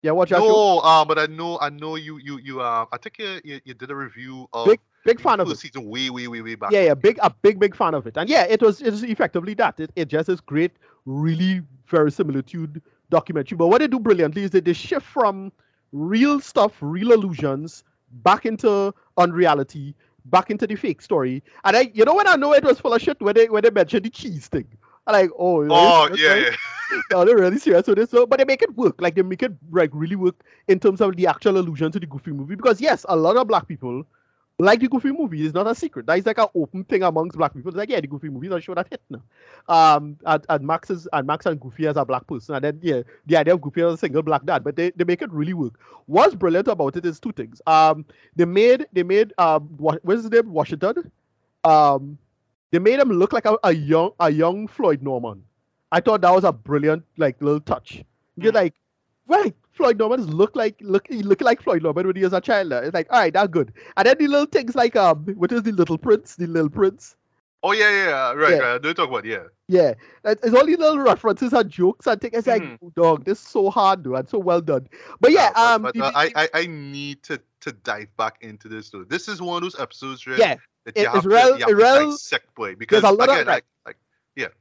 [0.03, 0.47] Yeah, watch that show.
[0.47, 2.61] No, uh, but I know, I know you, you, you.
[2.61, 5.54] Uh, I think you, you, you did a review of Big big fan of the
[5.54, 5.58] it.
[5.58, 6.72] season way, way, way, way back.
[6.72, 9.04] Yeah, yeah, big a big big fan of it, and yeah, it was it was
[9.04, 9.80] effectively that.
[9.80, 10.74] It, it just is great,
[11.06, 13.56] really verisimilitude documentary.
[13.58, 15.52] But what they do brilliantly is that they shift from
[15.91, 19.95] real stuff, real illusions, back into unreality,
[20.26, 21.43] back into the fake story.
[21.64, 23.64] And I, you know, when I know it was full of shit when they when
[23.64, 24.68] they mentioned the cheese thing,
[25.06, 26.43] I'm like, oh, Oh yeah, right?
[26.43, 26.56] yeah.
[27.12, 28.10] no, they're really serious with this.
[28.10, 29.02] So, but they make it work.
[29.02, 32.06] Like they make it like really work in terms of the actual allusion to the
[32.06, 32.56] Goofy movie.
[32.56, 34.06] Because yes, a lot of black people
[34.60, 35.45] like the Goofy movie.
[35.45, 36.05] It's not a secret.
[36.08, 37.70] That is like an open thing amongst black people.
[37.70, 39.22] It's like, yeah, the Goofy movie is a show that hit now.
[39.70, 42.80] Um, and, and Max is and Max and Goofy as a black person, and then
[42.82, 44.64] yeah, the idea of Goofy as a single black dad.
[44.64, 45.80] But they, they make it really work.
[46.08, 47.62] What's brilliant about it is two things.
[47.68, 48.05] Um,
[48.36, 51.12] they made they made um what what's his name Washington,
[51.64, 52.18] um,
[52.72, 55.43] they made him look like a, a young a young Floyd Norman.
[55.91, 58.03] I thought that was a brilliant like little touch.
[58.38, 58.55] You're Mm.
[58.55, 58.76] like,
[59.28, 62.41] right, Floyd Norman look like look he look like Floyd Norman when he was a
[62.41, 62.71] child.
[62.73, 63.73] It's like, all right, that's good.
[63.95, 66.36] And then the little things like um, what is the little prince?
[66.36, 67.15] The little prince.
[67.63, 68.34] Oh yeah, yeah, yeah.
[68.34, 68.57] Right, Yeah.
[68.59, 68.82] right.
[68.82, 69.43] Don't talk about yeah.
[69.67, 72.34] Yeah, it's all these little references and jokes and things.
[72.38, 72.93] It's like, Mhm.
[72.95, 74.88] dog, this is so hard, dude, and so well done.
[75.19, 78.38] But yeah, Uh, um, but, the- uh, I, I, I need to to dive back
[78.41, 79.03] into this though.
[79.03, 80.38] This is one of those episodes, right?
[80.39, 80.55] yeah,
[80.86, 82.75] that it- you it's have to, real- you have to real- dissect, boy.
[82.75, 83.63] Because a lot of- again, right.
[83.86, 83.97] like,
[84.38, 84.51] like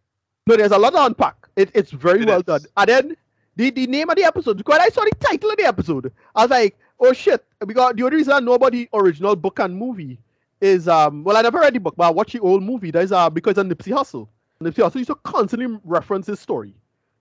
[0.49, 1.35] No, there's a lot to unpack.
[1.57, 2.45] It, it's very It well is.
[2.45, 2.61] done.
[2.77, 3.17] And then
[3.57, 6.43] the, the name of the episode, because I saw the title of the episode, I
[6.43, 7.45] was like, oh shit.
[7.67, 10.19] Because the only reason I know about the original book and movie
[10.61, 12.91] is, um, well, I never read the book, but I watched the old movie.
[12.91, 14.29] That is uh, because of Nipsey Hussle.
[14.63, 16.75] Nipsey Hussle used to constantly reference his story.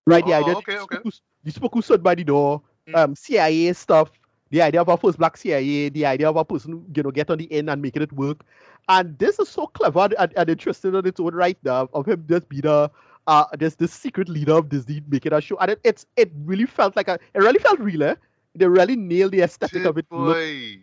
[0.05, 0.25] Right?
[0.25, 0.95] the Oh, idea okay, the okay.
[0.97, 2.95] spook who- the spook who stood by the door, Mm.
[2.95, 4.11] um, CIA stuff,
[4.51, 7.29] the idea of a first black CIA, the idea of a person you know, get
[7.31, 8.43] on the end and making it work.
[8.89, 12.23] And this is so clever and, and interesting on its own right now of him
[12.29, 12.91] just being a
[13.27, 15.57] uh this this secret leader of Disney making a show.
[15.57, 18.15] And it, it's it really felt like a it really felt real, eh?
[18.53, 20.05] They really nailed the aesthetic Shit, of it.
[20.11, 20.37] Look.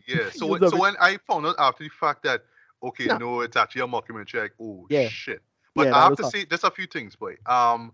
[0.06, 0.28] Yeah.
[0.34, 0.80] So when, so it.
[0.80, 2.42] when I found out after the fact that
[2.82, 3.18] okay, Yeah.
[3.18, 5.08] no, it's actually a mockumentary, like, oh Yeah.
[5.08, 5.42] shit.
[5.74, 6.32] But Yeah, I have to hard.
[6.34, 7.36] say there's a few things, boy.
[7.46, 7.92] Um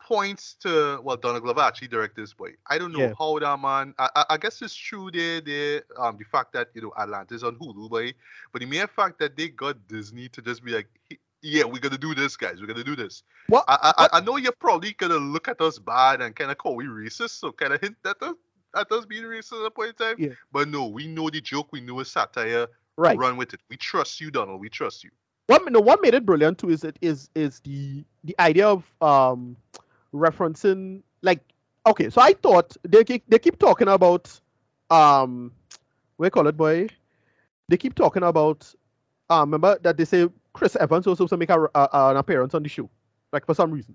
[0.00, 2.52] points to well Donald Glover actually direct this boy.
[2.66, 3.12] I don't know Yeah.
[3.18, 6.68] how that man I, I, I guess it's true there there um the fact that
[6.74, 8.14] you know Atlantis on Hulu boy,
[8.52, 11.80] but the mere fact that they got Disney to just be like "He- yeah, we're
[11.80, 12.60] gonna do this, guys.
[12.60, 13.22] We're gonna do this.
[13.48, 16.50] What- I, I, what- I know you're probably gonna look at us bad and kind
[16.50, 18.34] of call we racist, so kind of hint at us
[18.76, 20.16] at us being racist at a point in time.
[20.18, 20.34] Yeah.
[20.52, 21.68] But no, we know the joke.
[21.72, 22.66] We know it's satire.
[22.96, 23.16] right.
[23.18, 23.60] Run with it.
[23.70, 24.60] We trust you, Donald.
[24.60, 25.10] We trust you.
[25.46, 28.84] What no, what made it brilliant too is it is is the the idea of
[29.00, 29.56] um
[30.14, 31.40] referencing like
[31.86, 34.38] okay, so I thought they keep, they keep talking about
[34.90, 35.52] um
[36.16, 36.88] what you call it boy?
[37.68, 38.72] They keep talking about
[39.30, 40.28] um remember that they say
[40.58, 42.90] Chris Evans was supposed to make a, a, an appearance on the show,
[43.32, 43.94] like for some reason.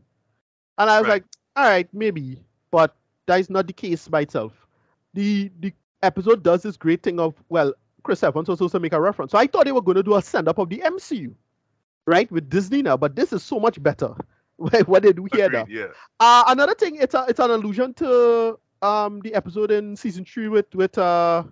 [0.78, 1.14] And I was Right.
[1.16, 2.39] like, all right, maybe,
[2.72, 2.95] but
[3.28, 4.53] that is not the case by itself.
[5.14, 8.93] The the episode does this great thing of well, Chris Evans was supposed to make
[8.93, 9.32] a reference.
[9.32, 11.34] So I thought they were going to do a send up of the MCU,
[12.07, 12.97] right, with Disney now.
[12.97, 14.16] But this is so much better.
[14.57, 15.66] what they do here now.
[15.70, 15.88] Yeah.
[16.20, 20.47] Uh, another thing, it's a it's an allusion to um the episode in season three
[20.47, 21.43] with with uh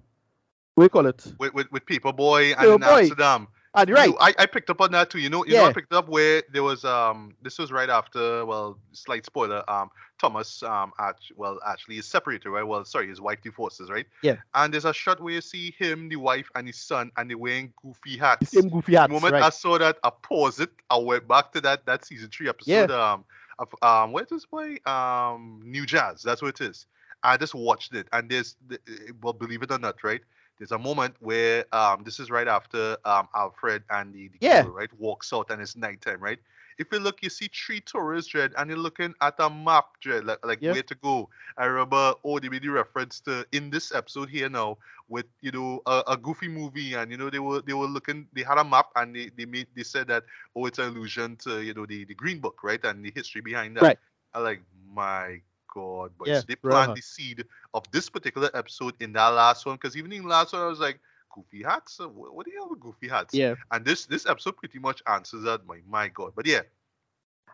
[0.75, 1.33] what do you call it?
[1.39, 2.85] With with, with Paper Boi and Paper Boi.
[2.85, 3.47] in Amsterdam.
[3.73, 4.09] And right.
[4.09, 5.19] You- I, I picked up on that too.
[5.19, 7.33] You know, you know, I picked up where there was um.
[7.41, 8.45] This was right after.
[8.45, 9.63] Well, slight spoiler.
[9.69, 12.61] Um, Thomas um, act, well, actually is separated, right?
[12.63, 14.05] Well, sorry, his wife divorces, right?
[14.21, 14.35] Yeah.
[14.53, 17.37] And there's a shot where you see him, the wife, and his son, and they're
[17.39, 18.51] wearing goofy The hats.
[18.51, 19.07] same goofy hats.
[19.07, 20.69] The moment I saw that, I paused it.
[20.91, 22.91] I went back to that that season three episode.
[22.91, 23.25] Um,
[23.57, 24.75] of um, is this boy?
[24.85, 26.21] Um, New Jazz.
[26.23, 26.85] That's what it is.
[27.23, 30.21] I just watched it, and there's, the- eh, well, believe it or not, right?
[30.61, 34.65] There's a moment where um, this is right after um Alfred and the, the Yeah.
[34.65, 36.39] girl, right, walks out, and it's nighttime, right?
[36.77, 40.25] If you look, you see three tourists, Dread, and you're looking at a map, Dread,
[40.25, 40.75] like, like Yeah.
[40.75, 41.29] where to go.
[41.57, 45.51] I remember, oh, they made the reference to in this episode here now with you
[45.51, 48.57] know a, a goofy movie, and you know they were they were looking, they had
[48.57, 50.23] a map, and they they made they said that
[50.55, 53.41] oh, it's an allusion to you know the the Green Book, right, and the history
[53.41, 53.91] behind that.
[53.91, 53.99] Right.
[54.33, 54.61] I like
[54.93, 55.41] my
[55.71, 56.55] God, but Yeah, they
[56.85, 56.97] hard.
[56.97, 60.53] the seed of this particular episode in that last one, because even in the last
[60.53, 60.99] one, I was like.
[61.33, 61.97] Goofy hats?
[62.01, 63.33] Uh, What, what do you have with goofy hats?
[63.33, 63.55] Yeah.
[63.71, 65.65] And this this episode pretty much answers that.
[65.65, 66.33] My my God.
[66.35, 66.63] But yeah,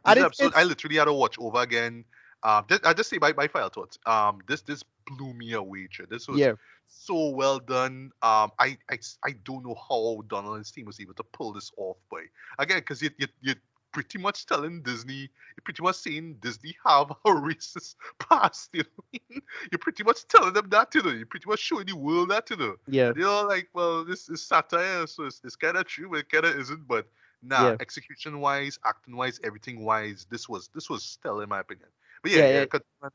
[0.05, 2.03] this episode I literally had to watch over again.
[2.41, 3.99] Um, I just say my my final thoughts.
[4.07, 5.87] Um, this this blew me away.
[6.09, 6.53] This was Yeah.
[6.87, 8.11] so well done.
[8.23, 11.53] Um, I, I I don't know how Donald and his team was able to pull
[11.53, 12.23] this off, boy.
[12.57, 13.55] Again, because you you you're
[13.97, 18.69] pretty much telling Disney, you're pretty much saying Disney have a racist past.
[18.71, 19.39] You know,
[19.71, 21.09] you're pretty much telling them that, you know.
[21.09, 22.75] You're pretty much showing the world that, you know.
[22.87, 23.11] Yeah.
[23.15, 26.29] You know, like, well, this is satire, so it's, it's kind of true, but it
[26.29, 26.87] kind of isn't.
[26.87, 27.07] But
[27.41, 27.77] nah, Yeah.
[27.79, 31.89] execution wise, acting wise, everything wise, this was this was still in my opinion.
[32.21, 32.65] But yeah, Yeah, yeah,
[33.03, 33.09] yeah.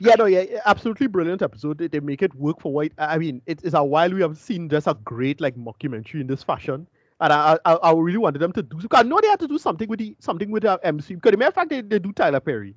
[0.00, 1.78] Yeah, no, yeah, absolutely brilliant episode.
[1.78, 2.92] They, they make it work for white.
[2.98, 3.40] I mean.
[3.46, 6.86] It, it's a while we have seen just a great like mockumentary in this fashion,
[7.20, 8.76] and I I, I really wanted them to do.
[8.76, 11.14] Because I know they had to do something with the something with the MC.
[11.14, 12.74] Because the matter of fact, they, they do Tyler Perry.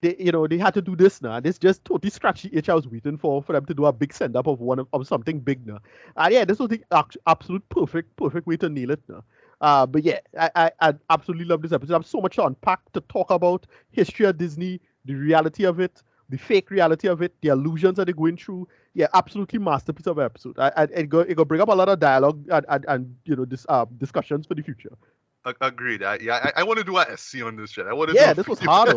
[0.00, 1.38] They you know they had to do this now.
[1.40, 4.12] This just totally scratchy itch I was waiting for for them to do a big
[4.12, 5.78] send up of one of, of something big now.
[6.16, 6.82] And yeah, this was the
[7.26, 9.24] absolute perfect perfect way to nail it now.
[9.60, 11.94] Uh, but yeah, I, I, I absolutely love this episode.
[11.94, 15.78] I have so much to unpack to talk about history of Disney, the reality of
[15.78, 18.68] it, the fake reality of it, the illusions that they're going through.
[18.94, 20.58] Yeah, absolutely masterpiece of episode.
[20.58, 23.16] I, I, it go it go bring up a lot of dialogue and, and, and
[23.24, 24.96] you know this uh, discussions for the future.
[25.60, 26.02] Agreed.
[26.04, 27.86] I, yeah, I, I want to do a SC on this shit.
[27.86, 28.90] I want to Yeah, this was hard.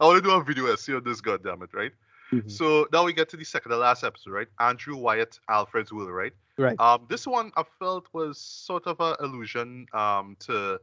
[0.00, 1.20] I want to do a video essay on this.
[1.20, 1.92] Goddamn it, right?
[2.32, 2.50] Mhm.
[2.50, 4.48] So now we get to the second to last episode, right?
[4.58, 6.32] Andrew Wyeth, Alfred's World, right?
[6.58, 6.78] Right.
[6.80, 9.86] Um, this one I felt was sort of a illusion.
[9.92, 10.80] Um, to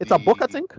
[0.00, 0.74] It's a book, I think.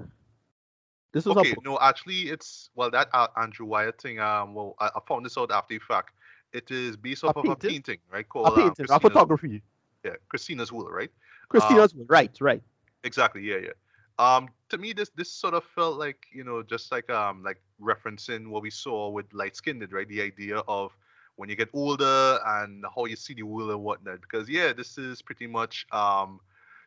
[1.16, 4.20] This was okay, a no, actually, it's well that uh, Andrew Wyeth thing.
[4.20, 6.14] Um, well, I, I found this out after the fact.
[6.52, 7.70] It is based off of a painting?
[7.70, 8.26] painting, right?
[8.26, 9.62] A Called um, a photography.
[10.04, 11.10] Yeah, Christina's World, right?
[11.48, 12.10] Christina's World.
[12.10, 12.62] Right, right.
[13.06, 13.44] Exactly.
[13.44, 13.70] Yeah, yeah.
[14.20, 17.62] Um, to me, this this sort of felt like you know just like um like
[17.82, 20.10] referencing what we saw with light skinned, right?
[20.10, 20.92] The idea of
[21.38, 24.20] when you get older and how you see the world and whatnot.
[24.20, 26.42] Because yeah, this is pretty much um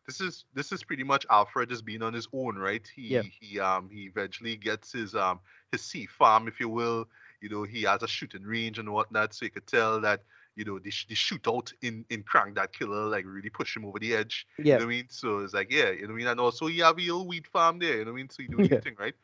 [0.09, 2.87] this is this is pretty much Alfred just being on his own, right?
[2.97, 3.25] He Yeah.
[3.41, 5.41] he um he eventually gets his um
[5.73, 7.09] his sea farm, if you will.
[7.43, 10.23] You know, he has a shooting range and whatnot, so you could tell that
[10.57, 14.01] you know the, the shootout in in Crank That Killer like really pushed him over
[14.01, 14.47] the edge.
[14.75, 14.81] You Yeah.
[14.81, 15.07] know what I mean?
[15.11, 16.29] So it's like, yeah, you know what I mean?
[16.29, 18.31] And also you have a little weed farm there, you know what I mean?
[18.31, 18.81] So you do Yeah.
[18.99, 19.15] right?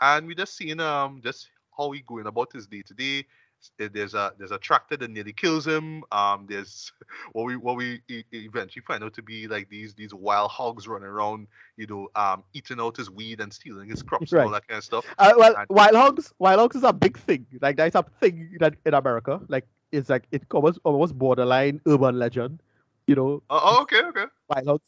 [0.00, 3.26] And we just seeing um just how he going about his day to day.
[3.78, 6.04] There's a there's a tractor that nearly kills him.
[6.12, 6.92] Um, there's
[7.32, 11.08] what we what we eventually find out to be like these these wild hogs running
[11.08, 11.46] around,
[11.76, 14.54] you know, um, eating out his weed and stealing his crops and all Right.
[14.62, 15.04] that kind of stuff.
[15.18, 17.46] Uh, well, And- wild hogs, wild hogs is a big thing.
[17.60, 19.40] Like that's a thing that in America.
[19.48, 22.60] Like it's like it covers almost borderline urban legend.
[23.06, 24.24] You know, Oh, oh, okay, okay.
[24.48, 24.82] wild hogs.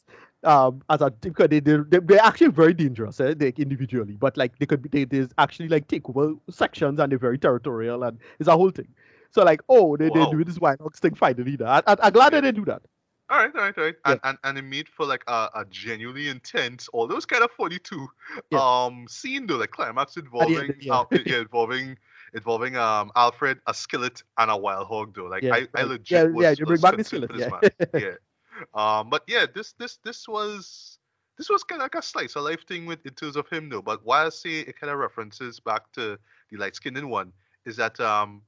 [0.45, 3.19] Um, as a because they they they- they're actually very dangerous.
[3.19, 3.33] Eh?
[3.35, 7.11] They individually, but like they could be they there's actually like take over sections and
[7.11, 8.87] they're very territorial and it's a whole thing.
[9.31, 10.31] So like oh they they Wow.
[10.31, 11.57] do this hogs thing finally.
[11.65, 12.81] I, I, I'm glad that they do that.
[13.27, 13.95] All right, all right, all right.
[14.05, 14.11] Yeah.
[14.11, 17.49] And, and and it made for like a, a genuinely intense, although it's kind of
[17.51, 18.07] funny too.
[18.51, 18.59] Yeah.
[18.85, 20.99] Um, scene though, like climax involving, yeah.
[20.99, 21.97] uh, yeah, involving
[22.35, 25.25] involving um Alfred, a skillet, and a wild hog though.
[25.25, 27.51] Like Yeah, I, I legit Yeah, was, yeah, you bring back the skillet, man.
[27.95, 28.11] yeah.
[28.73, 30.99] Um, but yeah, this this this was
[31.37, 33.69] this was kind of like a slice of life thing with in terms of him
[33.69, 33.81] though.
[33.81, 36.17] But why I say it kind of references back to
[36.51, 37.33] the light skinned one
[37.65, 38.41] is that um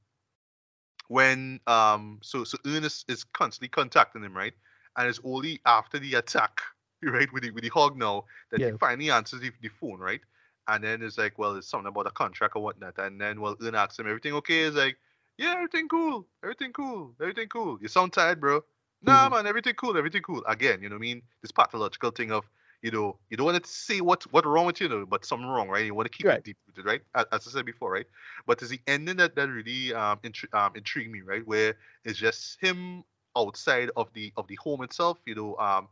[1.08, 4.53] when um so so Ernest is constantly contacting him, right?
[4.97, 6.62] And it's only after the attack,
[7.03, 8.66] right, with the with the hog now that Yeah.
[8.66, 10.22] he finally answers the, the phone, right?
[10.68, 12.97] And then it's like, well, it's something about a contract or whatnot.
[12.97, 14.66] And then well Earn asks him, everything okay?
[14.66, 14.97] He's like,
[15.38, 17.78] Yeah, everything cool, everything cool, everything cool.
[17.82, 18.62] You sound tired, bro.
[19.02, 19.30] Nah, Mhm.
[19.30, 20.43] man, everything cool, everything cool.
[20.48, 21.22] Again, you know what I mean?
[21.41, 22.50] This pathological thing of
[22.84, 25.48] you know, you don't want to say what what wrong with you, know, but something
[25.48, 25.86] wrong, right?
[25.86, 26.43] You want to keep Right.
[26.43, 27.02] it deep rooted, right?
[27.16, 28.06] As, as I said before, right?
[28.45, 31.45] But it's the ending that that really um, intri- um intrigued me, right?
[31.45, 31.76] Where
[32.06, 33.04] it's just him
[33.36, 35.89] outside of the of the home itself, you know, um,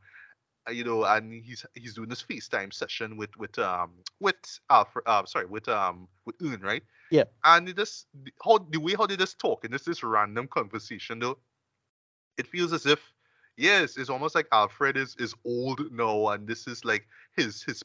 [0.68, 4.36] uh, you know, and he's he's doing this FaceTime session with with um with
[4.70, 6.84] Alfred, uh, sorry, with um with Earn, right?
[7.10, 7.26] Yeah.
[7.45, 8.08] And it just
[8.43, 11.39] how the way how they just talk in this this random conversation though,
[12.38, 13.14] it feels as if
[13.58, 17.84] yes, it's almost like Alfred is is old now, and this is like his his.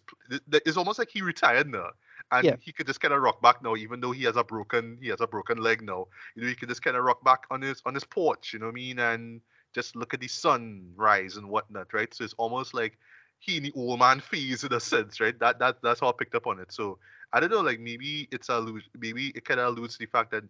[0.53, 1.91] It's almost like he retired now,
[2.31, 2.57] and Yeah.
[2.61, 5.09] he could just kind of rock back now, even though he has a broken he
[5.09, 6.07] has a broken leg now.
[6.35, 8.53] You know, he could just kind of rock back on his on his porch.
[8.53, 8.99] You know what I mean?
[8.99, 9.41] And
[9.75, 12.13] just look at the sun rise and whatnot, right?
[12.15, 12.99] So it's almost like
[13.39, 15.39] he in the old man phase in a sense, right?
[15.39, 16.73] That that that's how I picked up on it.
[16.73, 16.99] So
[17.33, 18.65] I don't know, like maybe it's a
[18.99, 20.45] maybe it kind of alludes to the fact that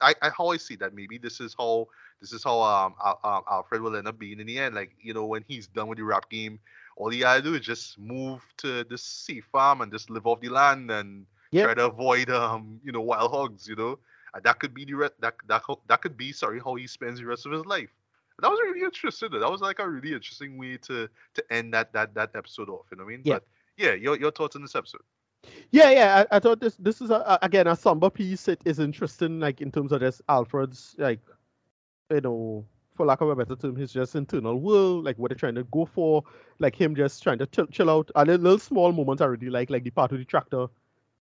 [0.00, 1.88] I, I how I see that maybe this is how
[2.20, 4.74] this is how um, um Alfred will end up being in the end.
[4.74, 6.58] Like you know when he's done with the rap game,
[6.96, 10.40] all he gotta do is just move to this sea farm and just live off
[10.40, 11.64] the land and Yeah.
[11.64, 13.68] try to avoid um you know wild hogs.
[13.68, 13.98] You know,
[14.34, 17.20] and that could be the re- that that that could be sorry how he spends
[17.20, 17.90] the rest of his life.
[18.36, 19.30] And that was really interesting.
[19.32, 22.86] That was like a really interesting way to to end that that that episode off.
[22.90, 23.22] You know what I mean?
[23.24, 23.34] Yeah.
[23.34, 23.44] But
[23.76, 25.02] yeah, your your thoughts on this episode?
[25.70, 26.24] Yeah, yeah.
[26.30, 28.48] I, I thought this this is a, a- again a somber piece.
[28.48, 31.20] It is interesting, like in terms of this Alfred's like,
[32.10, 35.36] you know, for lack of a better term, his just internal world, like what they're
[35.38, 36.24] trying to go for,
[36.60, 38.10] like him just trying to chill, chill out.
[38.16, 40.68] And the little small moments I really like, like the part of the tractor,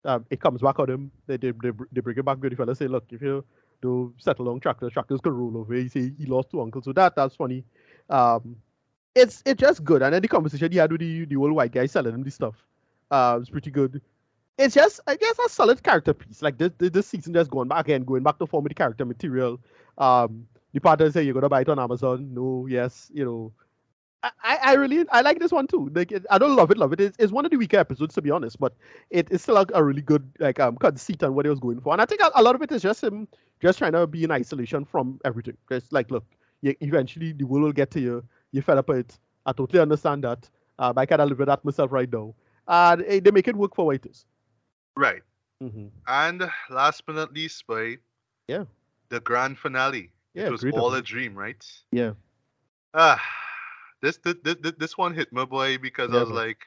[0.04, 1.12] um, it comes back on him.
[1.26, 2.40] They they they, they bring it back.
[2.40, 3.44] Good fella say, look, if you
[3.82, 5.74] do settle on tractor, tractors could roll over.
[5.74, 7.64] He say he lost two uncles, so that that's funny.
[8.10, 8.56] Um,
[9.14, 10.02] it's it's just good.
[10.02, 12.30] And then the conversation he had with the the old white guy selling him the
[12.30, 12.54] stuff,
[13.10, 14.00] uh, was pretty good.
[14.58, 16.40] It's just I guess a solid character piece.
[16.42, 19.60] Like this this, season just going back and going back to form the character material.
[19.98, 22.32] Um, the part that say you're gonna buy it on Amazon.
[22.32, 23.52] No, yes, you know.
[24.22, 25.90] I, I I really I like this one too.
[25.94, 27.00] Like it, I don't love it, love it.
[27.00, 28.74] It's, it's one of the weaker episodes to be honest, but
[29.10, 31.80] it, it's still a, a really good like um conceit on what he was going
[31.80, 31.92] for.
[31.92, 33.28] And I think a, a lot of it is just him
[33.62, 35.56] just trying to be in isolation from everything.
[35.70, 36.24] Just like look,
[36.62, 38.24] you, eventually the world will get to you.
[38.52, 39.18] You fed up with it.
[39.44, 40.48] I totally understand that.
[40.78, 42.34] Um, I kind of live with that myself right now.
[42.68, 44.24] And eh, they make it work for what it is.
[44.96, 45.22] Right.
[45.62, 45.86] Mm-hmm.
[46.06, 47.98] And last but not least, boy.
[48.48, 48.64] Yeah.
[49.08, 50.10] The grand finale.
[50.34, 51.64] Yeah, it was all a dream, right?
[51.92, 52.12] Yeah.
[52.94, 53.20] Ah,
[54.02, 56.36] this this this, this one hit my boy, because I was man.
[56.36, 56.58] like,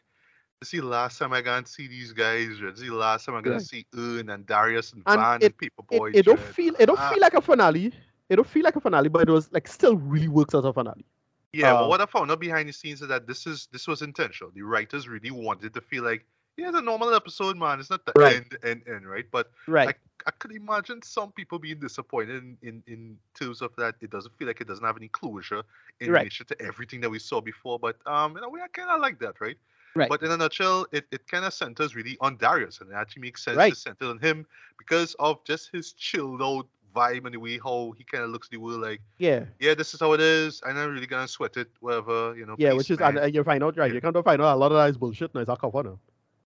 [0.59, 2.49] this is the last time I gonna see these guys.
[2.59, 3.65] This is the last time I'm gonna Right.
[3.65, 6.07] see Earn and Darius and, And Van and it- Paper Boi.
[6.09, 7.09] It, it don't feel it don't Ah.
[7.11, 7.91] feel like a finale.
[8.29, 10.73] It don't feel like a finale, but it was like still really works as a
[10.73, 11.05] finale.
[11.53, 13.87] Yeah, Uh, but what I found out behind the scenes is that this is this
[13.87, 14.51] was intentional.
[14.51, 16.25] The writers really wanted to feel like,
[16.57, 17.79] yeah, it's a normal episode, man.
[17.79, 18.35] It's not the Right.
[18.37, 19.25] end, end, end, right?
[19.31, 19.95] But Right.
[20.27, 24.35] I could imagine some people being disappointed in, in, in terms of that it doesn't
[24.37, 25.63] feel like it doesn't have any closure
[26.01, 26.21] in Right.
[26.21, 27.79] relation to everything that we saw before.
[27.79, 29.57] But um, in a way, I kind of like that, right?
[29.95, 30.09] Right.
[30.09, 33.21] But in a nutshell, it, it kind of centers really on Darius, and it actually
[33.23, 33.73] makes sense Right.
[33.73, 34.45] to center on him
[34.77, 38.47] because of just his chilled out vibe and the way how he kind of looks
[38.47, 39.45] at the world like, yeah.
[39.59, 40.61] yeah, this is how it is.
[40.65, 42.55] I'm not really gonna sweat it, whatever, you know.
[42.57, 43.87] Yeah, which is and, you find out right.
[43.89, 43.95] Yeah.
[43.95, 45.33] You kind of find out a lot of that is bullshit.
[45.33, 45.99] Now it's a cover now.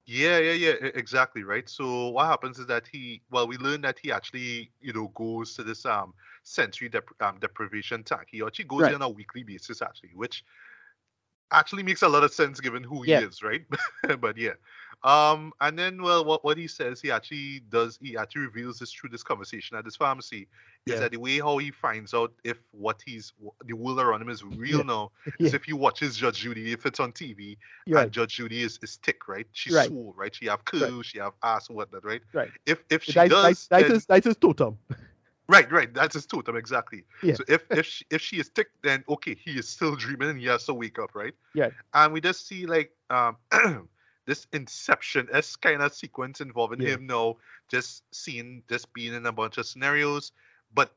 [0.07, 1.69] Yeah, yeah, yeah, e- exactly, right.
[1.69, 5.55] So what happens is that he, well, we learn that he actually, you know, goes
[5.57, 8.29] to this um sensory dep- um, deprivation tank.
[8.31, 8.89] He actually goes Right.
[8.89, 10.45] there on a weekly basis, actually, which
[11.53, 13.21] actually makes a lot of sense given who Yeah.
[13.21, 13.65] he is, right?
[14.21, 14.55] but yeah,
[15.05, 18.92] um, and then well, what what he says, he actually does, he actually reveals this
[18.92, 20.49] through this conversation at this pharmacy,
[20.86, 23.32] is that the way how he finds out if what he's
[23.64, 24.82] the world around him is real Yeah.
[24.84, 25.47] now Yeah.
[25.49, 28.12] is if he watches Judge Judy, if it's on TV, You're and.
[28.12, 29.47] Judge Judy is, is thick, right?
[29.53, 29.88] She's Right.
[29.88, 30.34] swole, right?
[30.34, 32.22] She have curls, she have ass and whatnot, right?
[32.32, 32.51] Right.
[32.66, 34.78] If if she That's, does, that's, that's, then- his, that's totem.
[35.49, 37.05] right, right, that's his totem exactly.
[37.22, 37.34] Yeah.
[37.34, 40.40] So if if she, if she is thick, then okay, he is still dreaming and
[40.40, 41.34] he has to wake up, right?
[41.55, 41.70] Yeah.
[41.94, 43.36] And we just see like um
[44.27, 46.95] this Inception s kind of sequence involving Yeah.
[46.95, 47.37] him now,
[47.68, 50.33] just seeing, just being in a bunch of scenarios,
[50.74, 50.93] but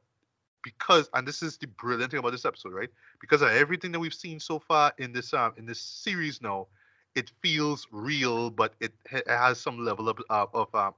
[0.64, 2.90] because and this is the brilliant thing about this episode, right?
[3.22, 6.68] Because of everything that we've seen so far in this um in this series now,
[7.16, 10.94] it feels real, but it, it has some level of of, of um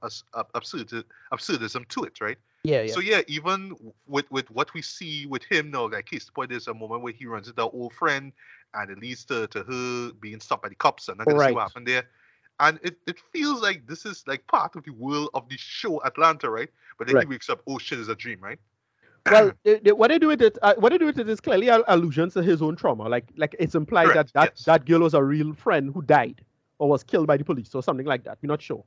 [0.54, 2.38] absurd, absurdism to it, right?
[2.64, 3.76] Yeah, So yeah, even
[4.06, 7.02] with with what we see with him now, like case in point, there's a moment
[7.02, 8.32] where he runs into an old friend,
[8.74, 11.50] and it leads to, to her being stopped by the cops, and I'm gonna see
[11.50, 11.52] Right.
[11.52, 12.08] what happened there.
[12.62, 16.00] And it, it feels like this is like part of the world of the show
[16.04, 16.70] Atlanta, right?
[16.96, 17.26] But then Right.
[17.26, 18.58] he wakes up, oh shit, it's a dream, right?
[19.30, 21.40] well, they, they, what they do with it, uh, what they do with it is
[21.40, 23.08] clearly al- allusions to his own trauma.
[23.08, 24.64] Like, like it's implied Correct, that that, yes.
[24.66, 26.40] that girl was a real friend who died
[26.78, 28.38] or was killed by the police or something like that.
[28.42, 28.84] We're not sure.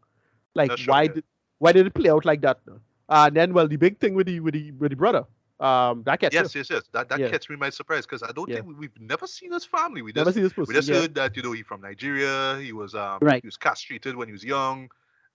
[0.54, 1.12] Like, Not sure, why yeah.
[1.14, 1.24] did
[1.60, 2.60] why did it play out like that?
[2.68, 5.26] Uh, and then, well, the big thing with the with the with the brother,
[5.60, 6.84] um, that gets yes, yes, yes.
[6.92, 7.30] That that Yeah.
[7.30, 8.56] catch me by surprise because I don't Yeah.
[8.56, 10.02] think we, we've never seen his family.
[10.02, 10.68] We never just seen this person.
[10.74, 10.96] we just yeah.
[11.02, 12.60] heard that you know he from Nigeria.
[12.62, 13.42] He was um Right.
[13.42, 14.90] he was castrated when he was young.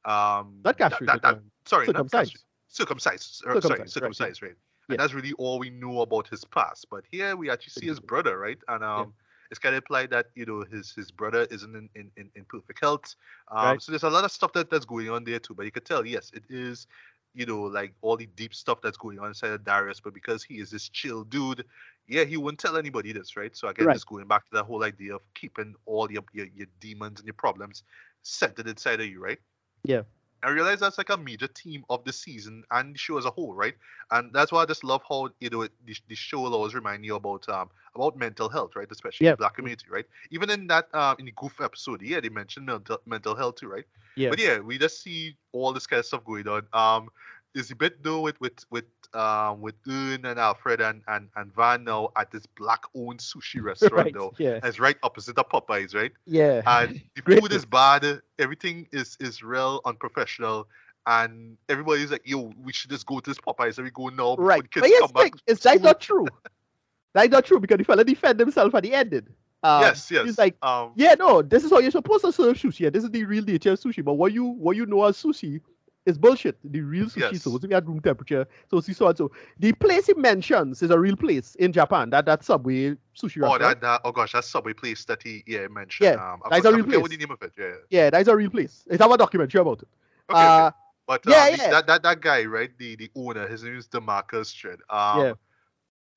[0.05, 2.45] Um, Not that- castrated, that- that- sorry, circumcised.
[2.69, 3.35] circumcised.
[3.43, 4.57] Circumcised, sorry, circumcised, right?
[4.89, 4.95] Yeah.
[4.95, 6.87] And that's really all we know about his past.
[6.91, 8.59] But here we actually see his brother, right?
[8.69, 9.15] And um,
[9.51, 12.45] it's kind of implied that you know his his brother isn't in in, in, in
[12.45, 13.15] perfect health.
[13.49, 13.83] Um, Right.
[13.83, 15.55] so there's a lot of stuff that that's going on there too.
[15.55, 16.87] But you could tell, yes, it is.
[17.35, 20.43] You know, like all the deep stuff that's going on inside of Darius, but because
[20.43, 21.65] he is this chill dude,
[22.09, 23.57] yeah, he wouldn't tell anybody this, right?
[23.57, 23.95] So again, Right.
[23.95, 27.27] just going back to that whole idea of keeping all your, your your demons and
[27.27, 27.85] your problems
[28.23, 29.39] centered inside of you, right?
[29.85, 30.03] Yeah.
[30.43, 33.31] I realize that's like a major theme of the season and the show as a
[33.31, 33.75] whole, right?
[34.11, 37.05] And that's why I just love how you know the, the show will always remind
[37.05, 38.89] you about um about mental health, right?
[38.91, 39.33] Especially Yeah.
[39.33, 40.07] the black community, right?
[40.31, 43.69] Even in that um in the Goof episode, yeah, they mentioned mental mental health too,
[43.69, 43.85] right?
[44.17, 44.31] Yeah.
[44.31, 46.67] But yeah, we just see all this kind of stuff going on.
[46.73, 47.09] Um,
[47.55, 48.85] there's a bit though with with with
[49.15, 53.63] um with Earn and Alfred and and and Van now at this black owned sushi
[53.71, 54.15] restaurant right.
[54.15, 54.33] though.
[54.39, 54.55] Yeah.
[54.55, 56.13] And it's right opposite of Popeyes, right?
[56.27, 56.63] Yeah.
[56.67, 58.21] And the Great food is bad.
[58.39, 60.69] Everything is is real unprofessional.
[61.07, 64.37] And everybody's like, yo, we should just go to this Popeyes and we go now
[64.37, 64.63] before right.
[64.63, 65.33] the kids But come back.
[65.47, 66.27] it's that's not true.
[67.13, 69.27] That's not true because the fella defend himself at the ending.
[69.65, 70.25] Um, yes, yes.
[70.27, 72.87] He's like, um, Yeah, no, this is how you're supposed to serve sushi.
[72.87, 74.05] and This is the real nature of sushi.
[74.05, 75.61] But what you what you know as sushi
[76.07, 76.59] is bullshit.
[76.65, 77.33] The real sushi Yes.
[77.33, 78.47] is supposed to be at room temperature.
[78.71, 79.31] So see so and so.
[79.59, 82.11] The place he mentions is a real place in Japan.
[82.11, 83.61] That that subway sushi oh, restaurant.
[83.61, 86.15] that, that, oh gosh, that subway place that he yeah mentioned.
[86.15, 87.53] Yeah, um, that's a real forget what the name of it.
[87.59, 87.73] Yeah.
[87.91, 88.85] Yeah, that's a real place.
[88.89, 89.89] It's have a documentary about it.
[90.31, 90.77] Okay, Uh, okay.
[91.07, 91.71] But yeah, um, yeah.
[91.71, 92.71] That, that that guy, right?
[92.79, 94.79] The the owner, his name is Demarcus Shred.
[94.89, 95.33] Um, Yeah.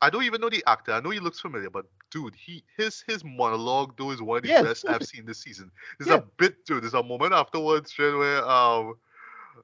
[0.02, 0.92] I don't even know the actor.
[0.92, 4.44] I know he looks familiar, but dude, he his his monologue though is one of
[4.44, 5.72] the Yes, best I've seen this season.
[5.98, 6.18] There's Yeah.
[6.18, 6.84] a bit, dude.
[6.84, 8.96] There's a moment afterwards, Jen, where um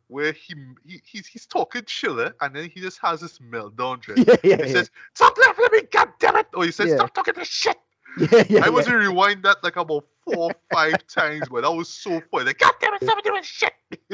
[0.07, 0.53] where he,
[0.85, 4.17] he he's he's talking chiller and then he just has this meltdown, Jen.
[4.27, 4.73] Yeah, yeah, He yeah.
[4.79, 6.95] says, "Stop laughing at me, god damn it!" Or he says, Yeah.
[6.97, 7.77] "Stop talking this shit."
[8.31, 8.93] yeah, yeah, I was yeah.
[8.93, 12.45] to rewind that like about four, five times, but that was so funny.
[12.45, 13.73] Like, God damn it, stop doing shit.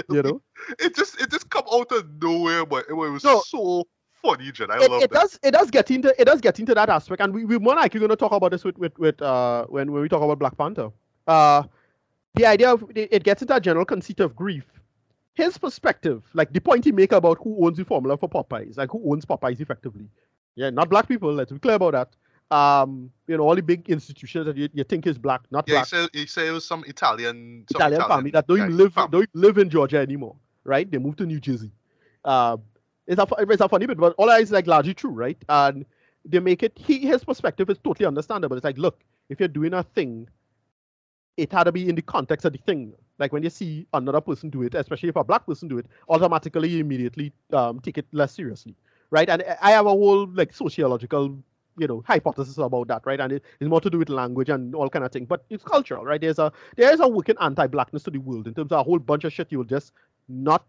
[0.10, 0.42] you know.
[0.80, 3.42] It just it just come out of nowhere, but it was No.
[3.46, 3.88] so
[4.22, 4.70] funny, Jen.
[4.70, 5.20] I it, love it that.
[5.22, 7.76] does it does get into it does get into that aspect, and we we more
[7.76, 10.40] likely going to talk about this with with, with uh when when we talk about
[10.40, 10.92] Black Panther.
[11.26, 11.64] Uh,
[12.36, 14.66] the idea of it, gets into a general conceit of grief.
[15.36, 18.90] His perspective, like the point he make about who owns the formula for Popeyes, like
[18.90, 20.07] who owns Popeyes effectively.
[20.56, 21.34] Yeah, not black people.
[21.34, 22.56] Let's be clear about that.
[22.56, 25.74] Um, you know, all the big institutions that you, you think is black, not Yeah,
[25.74, 25.88] he black.
[25.88, 29.12] said he said it was some Italian some Italian, family that don't even live family.
[29.12, 30.90] don't even live in Georgia anymore, right?
[30.90, 31.72] They moved to New Jersey.
[32.24, 32.62] Um,
[33.07, 35.38] it's a it's a funny bit, but all that is like largely true, right?
[35.49, 35.86] And
[36.24, 36.74] they make it.
[36.76, 38.56] He his perspective is totally understandable.
[38.56, 40.28] It's like, look, if you're doing a thing,
[41.38, 42.94] it had to be in the context of the thing.
[43.20, 45.88] Like when you see another person do it, especially if a black person do it,
[46.10, 48.76] automatically you immediately um, take it less seriously,
[49.10, 49.30] right?
[49.30, 51.38] And I have a whole like sociological,
[51.78, 53.20] you know, hypothesis about that, right?
[53.20, 55.64] And it, it's more to do with language and all kind of thing, but it's
[55.64, 56.20] cultural, right?
[56.20, 58.99] There's a there is a working anti-blackness to the world in terms of a whole
[58.99, 59.94] bunch of shit you'll just
[60.28, 60.66] not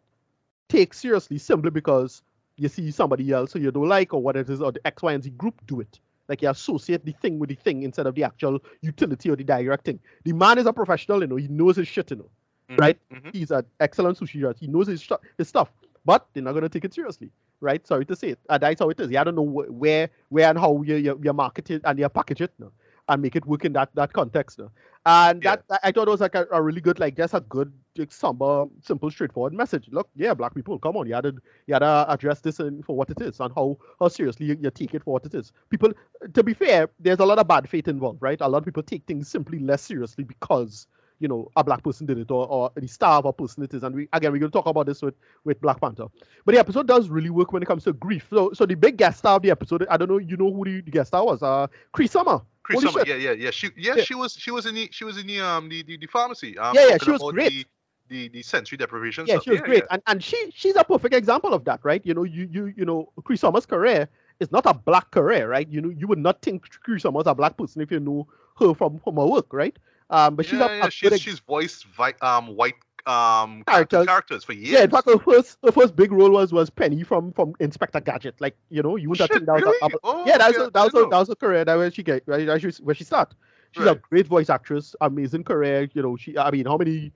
[0.68, 2.22] take seriously simply because
[2.56, 5.02] you see somebody else who you don't like or what it is or the X,
[5.02, 6.00] Y, and Z group do it.
[6.28, 9.44] Like you associate the thing with the thing instead of the actual utility or the
[9.44, 10.00] direct thing.
[10.24, 12.30] The man is a professional, you know, he knows his shit, you know.
[12.70, 12.98] Mhm, right?
[13.12, 13.32] mhm.
[13.34, 14.58] He's an excellent sushi chef.
[14.58, 15.70] He knows his, stu- his stuff,
[16.04, 17.30] but they're not going to take it seriously,
[17.60, 17.86] right?
[17.86, 18.40] Sorry to say it.
[18.50, 19.10] And that's how it is.
[19.10, 21.98] Yeah, I don't know wh- where, where and how you, you, you market it and
[21.98, 22.72] you package it no,
[23.08, 24.58] and make it work in that, that context.
[24.58, 24.70] No.
[25.06, 25.56] And Yeah.
[25.68, 28.12] that I thought it was like a, a really good, like just a good, like,
[28.12, 29.88] somber, simple, straightforward message.
[29.92, 31.34] Look, yeah, black people, come on, you had to,
[31.66, 34.58] you had to address this in, for what it is and how, how seriously you,
[34.60, 35.52] you take it for what it is.
[35.70, 35.92] People,
[36.34, 38.40] to be fair, there's a lot of bad faith involved, right?
[38.40, 40.86] A lot of people take things simply less seriously because
[41.18, 43.72] you know a black person did it or, or the star of a person it
[43.72, 45.14] is and we again we're going to talk about this with
[45.44, 46.06] with black panther
[46.44, 48.98] but the episode does really work when it comes to grief so so the big
[48.98, 51.24] guest star of the episode i don't know you know who the, the guest star
[51.24, 53.50] was uh Cree Summer Cree Summer, yeah, yeah, yeah.
[53.50, 54.02] She, yeah, Yeah.
[54.02, 56.58] she was, she was in the, she was in the, um, the, the, the pharmacy.
[56.58, 57.50] Um, Yeah, yeah, she was great.
[57.52, 57.66] The,
[58.08, 59.26] the, the sensory deprivation.
[59.26, 59.44] yeah stuff.
[59.44, 62.22] she was great and and she she's a perfect example of that right you know
[62.22, 65.88] you you you know Cree Summers career is not a black career right you know
[65.88, 68.28] you would not think Cree Summers a black person if you know
[68.60, 69.76] her from from her work right
[70.10, 72.76] um but she's yeah, a, yeah, a she's, she's voiced vi- um white
[73.06, 74.06] um Characters.
[74.06, 74.72] characters for years.
[74.72, 78.00] Yeah, in fact, her first her first big role was was Penny from from Inspector
[78.00, 78.40] Gadget.
[78.40, 79.78] Like you know, you wouldn't Shit, think that was really?
[79.82, 81.64] a, a- Oh, yeah, that was okay, a, that was a, that was a career
[81.64, 83.34] that where she get where she where she start.
[83.72, 85.88] She's a great voice actress, amazing career.
[85.94, 87.12] You know, she I mean, how many?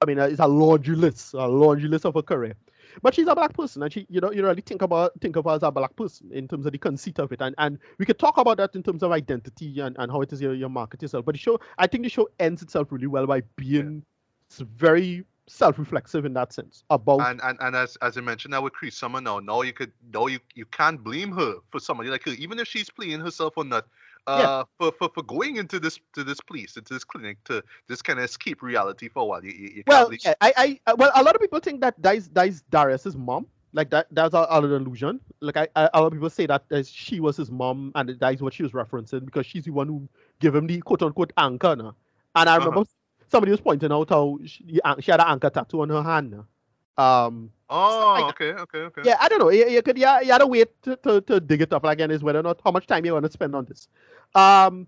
[0.00, 2.54] I mean, uh, it's a laundry list, a laundry list of her career.
[3.02, 5.44] But she's a black person, and she, you know, you really think about think of
[5.44, 8.04] her as a black person in terms of the conceit of it, and and we
[8.04, 10.68] could talk about that in terms of identity and, and how it is your, your
[10.68, 11.24] market yourself.
[11.24, 14.04] But the show, I think the show ends itself really well by being
[14.50, 18.62] s- very self-reflexive in that sense about and and, and as as I mentioned now
[18.62, 22.08] with Cree Summer now, now you could now you, you can't blame her for somebody
[22.08, 23.86] like her, even if she's playing herself or not.
[24.28, 24.34] Yeah.
[24.34, 28.04] Uh, for, for for going into this to this place into this clinic to just
[28.04, 29.44] kind of escape reality for a while.
[29.44, 31.80] You, you, you can't Well, yeah, I, I, uh, well, a lot of people think
[31.80, 33.46] that that is, that is Darius's mom.
[33.72, 35.18] Like that, that's an illusion.
[35.40, 38.10] Like I, I, a lot of people say that uh, she was his mom, and
[38.10, 40.08] that is what she was referencing because she's the one who
[40.38, 41.74] gave him the quote unquote anchor.
[41.74, 41.96] Now.
[42.36, 42.84] And I Uh-huh.
[43.32, 46.34] Somebody was pointing out how she, she had an anchor tattoo on her hand.
[46.98, 49.02] Um, oh, like okay, okay, okay.
[49.04, 49.48] yeah, I don't know.
[49.48, 52.10] You, you could, yeah, you had to wait to, to, to dig it up again.
[52.10, 53.88] Is whether or not how much time you want to spend on this.
[54.34, 54.86] Um,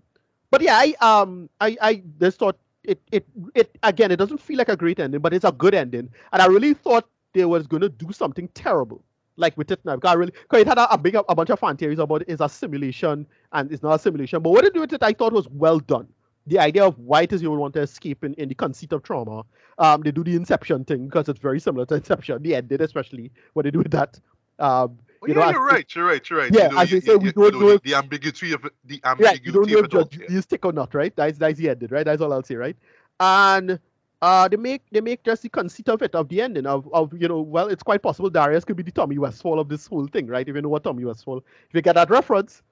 [0.51, 4.11] but yeah, I um, I, I just thought it, it, it again.
[4.11, 6.09] It doesn't feel like a great ending, but it's a good ending.
[6.31, 9.03] And I really thought they was gonna do something terrible,
[9.35, 9.95] like with it now.
[9.95, 12.21] Because I really, because it had a, a big, a bunch of fan theories about
[12.21, 14.43] it is a simulation and it's not a simulation.
[14.43, 16.07] But what they do with it, I thought was well done.
[16.47, 18.93] The idea of why it is you would want to escape in, in the conceit
[18.93, 19.43] of trauma.
[19.79, 22.41] Um, they do the Inception thing because it's very similar to Inception.
[22.43, 24.19] The ending, especially when they do with that.
[24.59, 25.95] Um, Oh, you yeah, know, you're right.
[25.95, 26.29] You're right.
[26.29, 26.57] You're right.
[26.57, 28.53] Yeah, you know, as you, they say, you- we you don't know, know the, ambiguity
[28.53, 30.09] of the right, you ambiguity don't know of if it all.
[30.13, 31.15] you're is tick or not, right?
[31.15, 32.05] That's that's the ending, right?
[32.05, 32.77] That's all I'll say, right?
[33.19, 33.79] And
[34.21, 37.13] uh, they make they make just the conceit of it of the ending of of
[37.19, 40.07] you know, well, it's quite possible Darius could be the Tommy Westphall of this whole
[40.07, 40.47] thing, right?
[40.47, 42.63] If you know what Tommy Westphall, if you get that reference,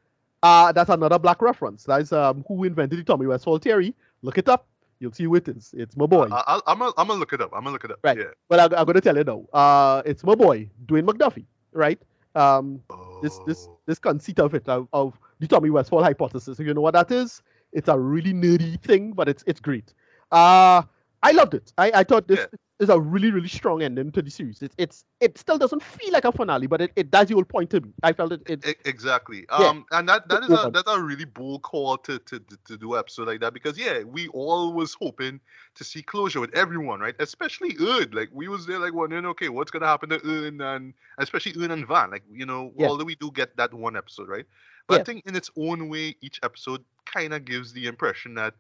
[0.44, 1.84] uh, that's another black reference.
[1.86, 3.96] That's um who invented the Tommy Westphall theory.
[4.22, 4.68] Look it up.
[5.00, 5.74] You'll see who it is.
[5.76, 6.28] It's my boy.
[6.32, 7.52] I, I'm gonna I'm gonna look it up.
[7.54, 8.00] I'm gonna look it up.
[8.04, 8.18] Right.
[8.18, 8.26] Yeah.
[8.50, 9.44] well, I, I'm gonna tell you now.
[9.52, 12.00] Uh, it's my boy, Dwayne McDuffie, right?
[12.36, 12.82] Um,
[13.22, 13.78] this this Oh.
[13.86, 16.60] this conceit of it of, of the Tommy Westphall hypothesis.
[16.60, 17.42] If you know what that is,
[17.74, 19.94] it's a really nerdy thing, but it's it's great.
[20.32, 20.84] Uh
[21.22, 21.72] I loved it.
[21.78, 22.46] I, I thought this Yeah.
[22.84, 24.62] Is a really really strong ending to the series.
[24.62, 27.44] It's it's it still doesn't feel like a finale, but it, it that's the whole
[27.46, 27.94] point to me.
[28.04, 28.42] I felt it.
[28.50, 29.46] it Exactly.
[29.50, 29.68] Yeah.
[29.70, 32.94] Um, and that that is a that's a really bold call to, to to do
[32.94, 35.40] an episode like that because yeah, we all was hoping
[35.76, 37.16] to see closure with everyone, right?
[37.20, 38.12] Especially Earn.
[38.12, 41.72] Like we was there like wondering, okay, what's gonna happen to Earn and especially Earn
[41.72, 42.12] and Van.
[42.12, 42.88] Like you know, Yeah.
[42.90, 44.46] although we do get that one episode, right?
[44.88, 45.02] But Yeah.
[45.02, 48.56] I think in its own way, each episode kind of gives the impression that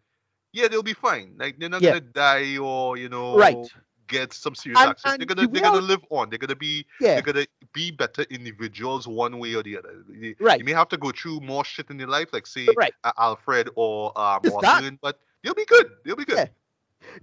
[0.53, 1.35] yeah, they'll be fine.
[1.37, 1.89] Like they're not Yeah.
[1.99, 3.57] gonna die or you know Right.
[4.07, 5.19] Get some serious And- accident.
[5.19, 6.29] They're gonna they're gonna live on.
[6.29, 10.03] They're gonna be yeah, they're gonna be better individuals one way or the other.
[10.11, 10.59] You, Right.
[10.59, 12.93] you may have to go through more shit in your life, like say right.
[13.03, 14.99] uh, Alfred or um Just or that.
[15.01, 15.89] But they'll be good.
[16.05, 16.37] They'll be good.
[16.37, 16.47] Yeah.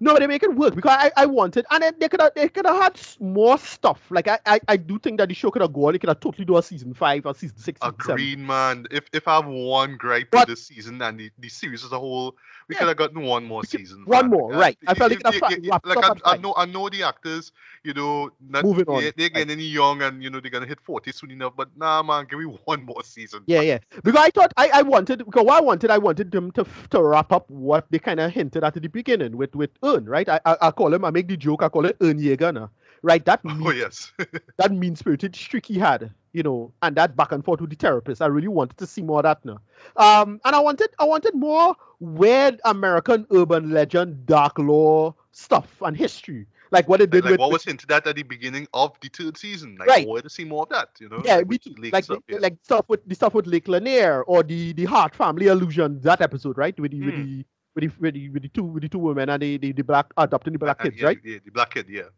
[0.01, 2.49] No, they make it work because I, I wanted, and then they could have they
[2.49, 4.01] could have had more stuff.
[4.11, 5.93] Like I, I, I do think that the show could have gone.
[5.93, 7.81] They could have totally do a season five or season six.
[7.81, 8.13] season seven.
[8.13, 8.87] Agreed, man.
[8.91, 11.93] If if I have one gripe But- with this season and the, the series as
[11.93, 12.37] a whole,
[12.69, 12.81] we Yeah.
[12.81, 14.03] could have gotten one more season.
[14.07, 14.39] one man.
[14.39, 14.79] more, right.
[14.87, 16.67] I felt y- they could have y- fa- y- wrapped like I, I know I
[16.67, 17.53] know the actors,
[17.85, 19.35] you know, not, Moving on, They, they're right.
[19.35, 21.55] getting any young and you know they're gonna hit forty soon enough.
[21.57, 23.43] But nah, man, give me one more season.
[23.47, 23.79] Yeah, yeah.
[24.05, 27.03] Because I thought I, I wanted because what I wanted I wanted them to to
[27.03, 30.29] wrap up what they kind of hinted at at the beginning with with Earn, right?
[30.29, 32.71] I, I I call him I make the joke I call it Earn Yeager now,
[33.03, 33.25] right?
[33.25, 34.13] That Oh yes.
[34.57, 37.77] that mean spirited streak he had, you know, and that back and forth with the
[37.77, 38.23] therapist.
[38.23, 39.59] I really wanted to see more of that now.
[39.97, 45.97] Um, and I wanted I wanted more weird American urban legend, dark lore stuff and
[45.97, 48.97] history, like what they did like with, what was hinted at at the beginning of
[49.01, 49.77] the third season.
[49.79, 50.05] Like Right.
[50.05, 51.23] I wanted to see more of that, you know.
[51.25, 51.75] Yeah, like me too.
[51.93, 52.41] Like stuff, the- yeah.
[52.41, 56.21] like stuff with the stuff with Lake Lanier or the the Hart family illusion that
[56.21, 56.79] episode, right?
[56.79, 57.23] With the with Hmm.
[57.23, 57.45] the
[57.81, 59.83] with the, with the with the two with the two women and the the, the
[59.83, 61.19] black adopting the black kids, yeah, right?
[61.25, 62.09] Yeah, the black kid, yeah.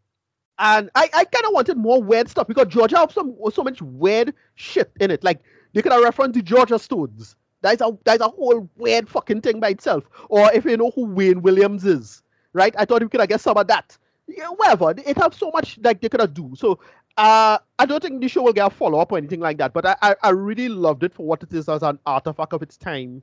[0.59, 3.81] And I I kind of wanted more weird stuff because Georgia have some so much
[3.81, 5.23] weird shit in it.
[5.23, 5.41] Like
[5.73, 7.35] they could have referenced the Georgia Stones.
[7.61, 10.03] That's a that's a whole weird fucking thing by itself.
[10.29, 12.21] Or if you know who Wayne Williams is,
[12.53, 12.75] right?
[12.77, 13.97] I thought we could have get some of that.
[14.27, 14.93] Yeah, whatever.
[15.05, 16.53] It has so much like they could have do.
[16.55, 16.79] So
[17.17, 19.73] uh, I don't think the show will get a follow up or anything like that.
[19.73, 22.61] But I, I, I really loved it for what it is as an artifact of
[22.61, 23.21] its time,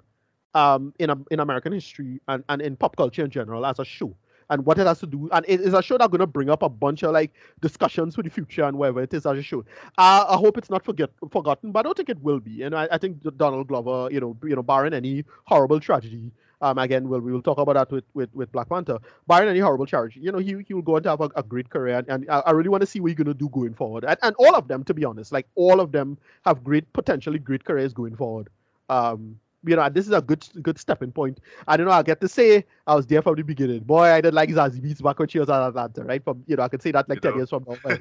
[0.54, 4.14] um, in in American history and, and in pop culture in general as a show.
[4.50, 6.62] And what it has to do, and it is a show that's gonna bring up
[6.62, 9.60] a bunch of like discussions for the future and whatever it is as a show.
[9.96, 12.62] Uh, I hope it's not forget forgotten, but I don't think it will be.
[12.62, 16.32] And I, I think Donald Glover, you know, you know, barring any horrible tragedy,
[16.62, 18.98] um, again, well, we will talk about that with, with, with Black Panther.
[19.26, 21.42] Barring any horrible charge, you know, he he will go on to have a, a
[21.42, 23.74] great career, and, and I, I really want to see what he's gonna do going
[23.74, 24.04] forward.
[24.04, 27.38] And, and all of them, to be honest, like all of them have great potentially
[27.38, 28.48] great careers going forward.
[28.88, 31.40] Um, you know, this is a good good stepping point.
[31.68, 31.92] I don't know.
[31.92, 33.80] I get to say I was there from the beginning.
[33.80, 36.22] Boy, I didn't like Zazie Beetz back when she was at Atlanta, right?
[36.22, 37.36] From you know, I could say that like You ten know.
[37.36, 37.76] years from now.
[37.84, 38.00] right?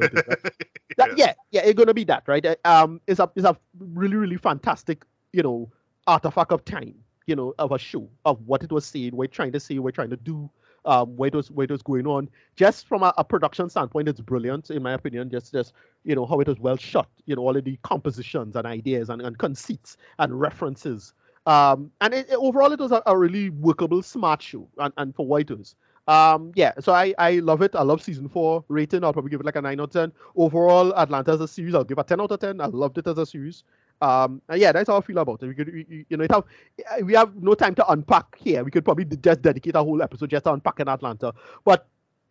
[0.98, 2.46] that, yeah, yeah, it's gonna be that, right?
[2.46, 5.70] Uh, Um, it's a it's a really really fantastic, you know,
[6.08, 6.96] artifact of time,
[7.28, 9.96] you know, of a show of what it was saying, it's trying to say, it's
[9.96, 10.50] trying to do,
[10.86, 12.30] um, where it was where it was going on.
[12.56, 15.30] Just from a, a production standpoint, it's brilliant in my opinion.
[15.30, 15.74] Just just
[16.04, 19.10] you know how it was well shot, you know, all of the compositions and ideas
[19.10, 21.14] and, and conceits and references.
[21.50, 25.16] Um, and it, it- overall, it was a, a really workable, smart show, and, and
[25.16, 25.76] for what it was.
[26.08, 27.76] Um, yeah, so I, I love it.
[27.76, 29.04] I love season four rating.
[29.04, 30.12] I'll probably give it like a nine out of ten.
[30.36, 32.60] Overall, Atlanta as a series, I'll give a ten out of ten.
[32.62, 33.64] I loved it as a series.
[34.02, 35.48] Um, yeah, that's how I feel about it.
[35.48, 36.44] We could, we- you know, have,
[36.92, 38.64] uh, we have no time to unpack here.
[38.64, 41.34] We could probably just dedicate a whole episode just to unpacking Atlanta.
[41.66, 41.88] But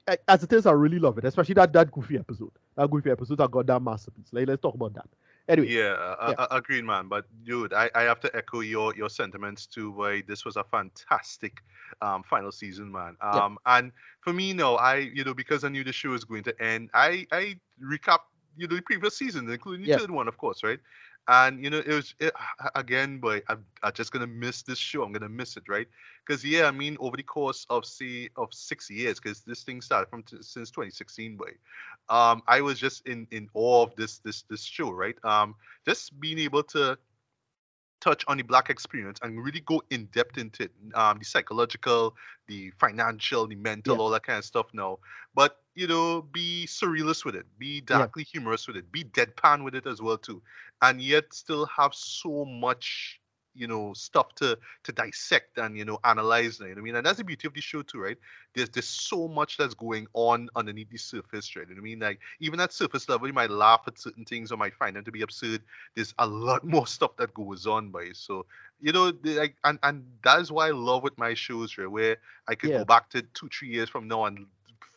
[0.09, 2.53] uh, as it is, I really love it, especially that that goofy episode.
[2.77, 4.29] That goofy episode, goddamn masterpiece.
[4.33, 5.07] Like, let's talk about that.
[5.49, 5.93] Anyway, Yeah,
[6.27, 6.37] Yeah.
[6.39, 7.09] uh, agreed, man.
[7.09, 9.91] But dude, I, I have to echo your your sentiments too.
[9.91, 11.63] Why this was a fantastic
[12.01, 13.17] um final season, man.
[13.31, 13.43] Yeah.
[13.43, 16.45] Um, and for me, no, I you know because I knew the show was going
[16.45, 18.21] to end, I I recap
[18.57, 19.99] you know the previous season, including the Yeah.
[20.01, 20.79] third one, of course, right?
[21.29, 22.33] And you know it was it,
[22.75, 25.03] again, boy, I'm, I'm just gonna miss this show.
[25.03, 25.87] I'm gonna miss it, right?
[26.27, 29.83] Because yeah, I mean, over the course of say of six years, because this thing
[29.83, 31.53] started from t- since 2016, boy
[32.09, 35.17] um, I was just in in awe of this this this show, right?
[35.25, 35.55] Um,
[35.87, 36.99] just being able to
[38.01, 42.15] touch on the black experience and really go in depth into it, um, the psychological,
[42.47, 44.01] the financial, the mental, Yeah.
[44.01, 44.67] all that kind of stuff.
[44.73, 44.99] Now,
[45.35, 49.75] but you know, be surrealist with it, be darkly humorous with it, be deadpan with
[49.75, 50.43] it as well too,
[50.83, 53.21] and yet still have so much
[53.55, 56.61] you know stuff to to dissect and you know analyze.
[56.61, 58.19] You know I mean, and that's the beauty of the show too, right?
[58.55, 61.69] there's there's so much that's going on underneath the surface, right?
[61.69, 62.01] You know what I mean?
[62.01, 65.05] Like even at surface level, you might laugh at certain things or might find them
[65.05, 65.63] to be absurd.
[65.95, 68.11] There's a lot more stuff that goes on by.
[68.13, 68.47] So
[68.81, 71.91] you know, like and and that is why I love with my shows, right?
[71.91, 72.19] Where
[72.49, 72.85] I could Yeah.
[72.85, 74.47] go back to two, three years from now and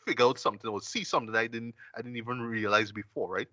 [0.06, 3.48] figure out something or see something that I didn't I didn't even realize before, right?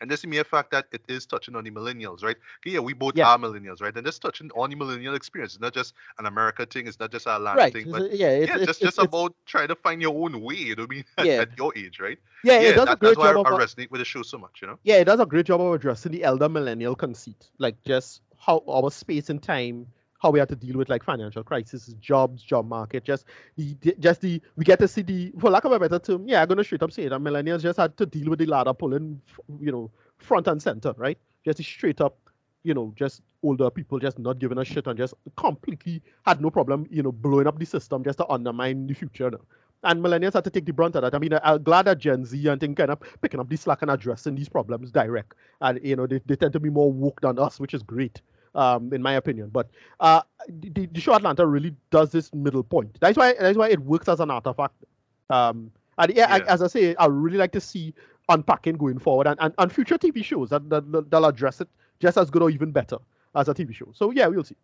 [0.00, 2.36] And just the mere fact that it is touching on the millennials, right?
[2.64, 3.28] Yeah, we both Yeah.
[3.28, 3.94] are millennials, right?
[3.96, 5.52] And just touching on the millennial experience.
[5.52, 7.72] It's not just an America thing, it's not just a Atlanta right.
[7.72, 10.02] thing, It's- but yeah, it's, yeah, it's, just it's, just it's- about trying to find
[10.02, 11.04] your own way, you know what I mean?
[11.18, 11.40] At, Yeah.
[11.42, 12.18] at your age, right?
[12.42, 14.04] yeah, it does that- a great that's why I, job I of resonate with the
[14.04, 14.78] show so much, you know?
[14.82, 18.64] yeah, it does a great job of addressing the elder millennial conceit, like just how
[18.68, 19.86] our space and time,
[20.22, 23.26] how we had to deal with like financial crisis, jobs, job market, just
[23.56, 26.42] the just the we get to see the for lack of a better term, yeah,
[26.42, 29.20] I'm gonna straight up say that millennials just had to deal with the ladder pulling,
[29.60, 31.18] you know, front and center, right?
[31.44, 32.16] Just straight up,
[32.62, 36.50] you know, just older people just not giving a shit and just completely had no
[36.50, 39.30] problem, you know, blowing up the system just to undermine the future.
[39.30, 39.40] now.
[39.84, 41.16] And millennials had to take the brunt of that.
[41.16, 43.82] I mean, I'm glad that Gen Z and thing kind of picking up the slack
[43.82, 45.34] and addressing these problems direct.
[45.60, 48.22] And you know, they, they tend to be more woke than us, which is great,
[48.54, 49.50] um, in my opinion.
[49.50, 49.68] But
[50.00, 52.98] uh, the, the show Atlanta really does this middle point.
[53.00, 54.84] That's why that's why it works as an artifact.
[55.30, 57.94] Um, and yeah, I- as I say, I really like to see
[58.28, 61.68] unpacking going forward and, and, and future TV shows that, that that- that'll address it
[62.00, 62.98] just as good or even better
[63.34, 63.88] as a TV show.
[63.94, 64.56] So yeah, we'll see.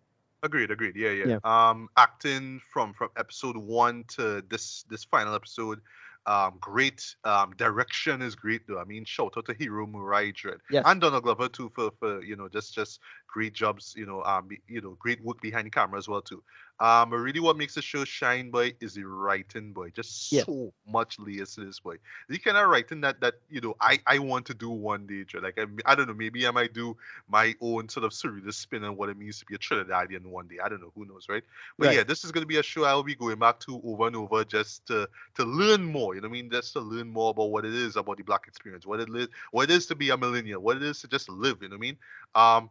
[0.42, 0.94] Agreed, agreed.
[0.94, 1.38] Yeah, yeah, Yeah.
[1.44, 5.80] Um, acting from from episode one to this this final episode,
[6.26, 7.16] um, great.
[7.24, 8.78] Um, direction is great though.
[8.78, 10.84] I mean, shout out to Hiro Murai Dread Yes.
[10.86, 13.00] and Donald Glover too for for you know just just
[13.38, 13.94] great jobs.
[13.96, 16.42] You know, um, you know, great work behind the camera as well too.
[16.80, 19.90] Um, but really, what makes the show shine, boy, is the writing, boy.
[19.90, 20.44] Just Yeah.
[20.44, 21.96] so much layers to this, boy.
[22.28, 25.24] The kind of writing that that you know I I want to do one day.
[25.40, 26.96] Like I, I don't know, maybe I might do
[27.28, 30.48] my own sort of surrealist spin on what it means to be a Trinidadian one
[30.48, 30.58] day.
[30.62, 31.44] I don't know, who knows, right?
[31.78, 32.02] But Right.
[32.02, 34.16] yeah, this is going to be a show I'll be going back to over and
[34.16, 36.14] over just to to learn more.
[36.14, 36.50] You know what I mean?
[36.50, 39.28] Just to learn more about what it is about the black experience, what it is,
[39.50, 41.62] what it is to be a millennial, what it is to just live.
[41.62, 41.98] You know what I mean?
[42.34, 42.70] Um,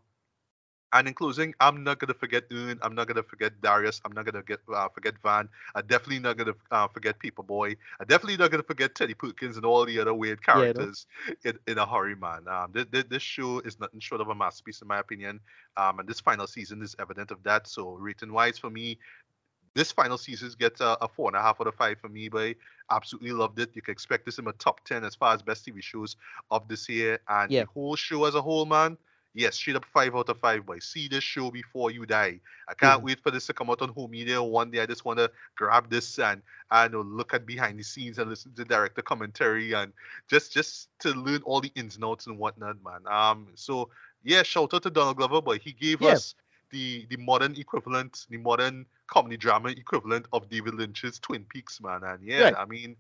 [0.94, 2.80] and in closing, I'm not gonna forget Earn.
[2.82, 4.02] I'm not gonna forget Darius.
[4.06, 5.50] I'm not gonna get uh, forget Van.
[5.76, 7.76] I'm definitely not gonna uh, forget Paper Boi.
[8.00, 11.06] I'm definitely not gonna forget Teddy Perkins and all the other weird characters
[11.44, 12.48] in, in a hurry, man.
[12.48, 15.40] Um, this, this, this show is nothing short of a masterpiece, in my opinion.
[15.76, 17.68] Um, and this final season is evident of that.
[17.68, 18.98] So, rating wise, for me,
[19.76, 22.30] this final season gets a, a four and a half out of five for me,
[22.30, 22.56] but
[22.90, 23.72] absolutely loved it.
[23.76, 26.16] You can expect this in my top 10 as far as best TV shows
[26.50, 27.20] of this year.
[27.28, 27.64] And Yeah.
[27.64, 28.98] the whole show as a whole, man,
[29.34, 30.80] yes, straight up five out of five, boy.
[30.80, 32.40] See this show before you die.
[32.68, 33.04] I can't Mhm.
[33.04, 34.82] wait for this to come out on home media one day.
[34.82, 36.42] I just want to grab this and
[36.72, 39.94] and uh, look at behind the scenes and listen to director commentary and
[40.28, 43.02] just just to learn all the ins and outs and whatnot, man.
[43.08, 43.90] Um, so
[44.24, 45.60] yeah, shout out to Donald Glover, boy.
[45.60, 46.04] He gave Yeah.
[46.04, 46.36] us
[46.72, 52.04] the the modern equivalent, the modern comedy drama equivalent of David Lynch's Twin Peaks, man.
[52.04, 52.56] And yeah, Right.
[52.58, 52.96] I mean,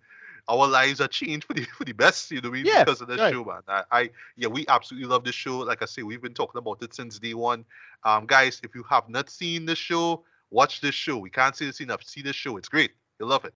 [0.49, 3.07] our lives are changed for the for the best, you know, mean, Yeah, because of
[3.07, 3.33] this right.
[3.33, 3.61] show, man.
[3.67, 5.59] I, I yeah, we absolutely love this show.
[5.59, 7.65] Like I say, we've been talking about it since day one.
[8.03, 11.17] Um, guys, if you have not seen this show, watch this show.
[11.17, 12.03] We can't say this enough.
[12.03, 12.57] See this show.
[12.57, 12.91] It's great.
[13.19, 13.53] You'll love it.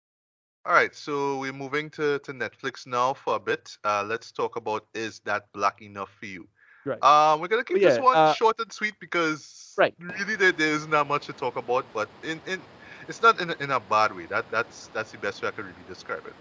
[0.64, 3.76] All right, so we're moving to, to Netflix now for a bit.
[3.84, 6.48] Uh, let's talk about is that black enough for you?
[6.86, 7.02] Right.
[7.04, 9.96] Um, we're gonna keep this one uh, short and sweet because Right.
[10.00, 12.62] really there, there isn't that much to talk about, but in, in
[13.08, 14.28] it's not in a, in a bad way.
[14.28, 16.34] That that's that's the best way I could really describe it.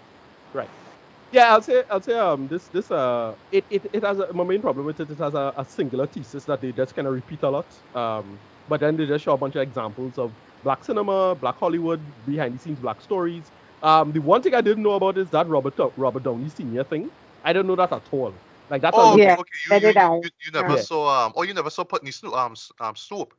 [1.33, 4.43] Yeah, I'll say I'll say um this this uh it, it, it has a my
[4.45, 7.15] main problem with it it has a, a singular thesis that they just kind of
[7.15, 7.73] repeat a lot.
[7.95, 12.13] Um but then they just show a bunch of examples of black cinema, black Hollywood,
[12.25, 13.53] behind the scenes black stories.
[13.83, 16.83] Um the one thing I didn't know about is that Robert Dou- Robert Downey Sr.
[16.85, 17.11] thing.
[17.45, 18.41] I didn't know that at all.
[18.69, 19.59] Like that's Oh, a- Yeah, okay.
[19.67, 19.91] You, that you,
[20.23, 20.83] you, you never Yeah.
[20.83, 21.33] saw um.
[21.37, 23.35] Oh, you never saw Putney Swope um um Snoop.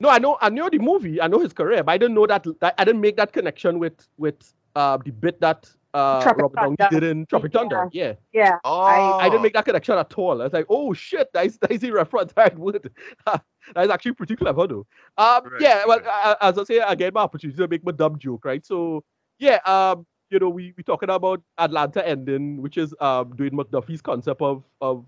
[0.00, 2.26] No, I know I know the movie, I know his career, but I didn't know
[2.26, 6.42] that, that I didn't make that connection with with uh the bit that uh Tropic
[6.42, 7.88] Robert Downey did in Tropic Thunder.
[7.92, 8.14] Yeah.
[8.32, 8.58] Yeah.
[8.64, 8.72] Oh,
[9.20, 10.40] I didn't make that connection at all.
[10.40, 12.90] I was like, oh shit, that's that's a reference I would.
[13.74, 14.86] that's actually pretty clever though.
[15.18, 16.26] Um, Right, yeah, well, right.
[16.26, 18.64] uh, as I say, I get my opportunity to make my dumb joke, right?
[18.64, 19.04] So
[19.38, 24.00] yeah, um, you know, we we talking about Atlanta ending, which is um Dwayne McDuffie's
[24.02, 25.04] concept of of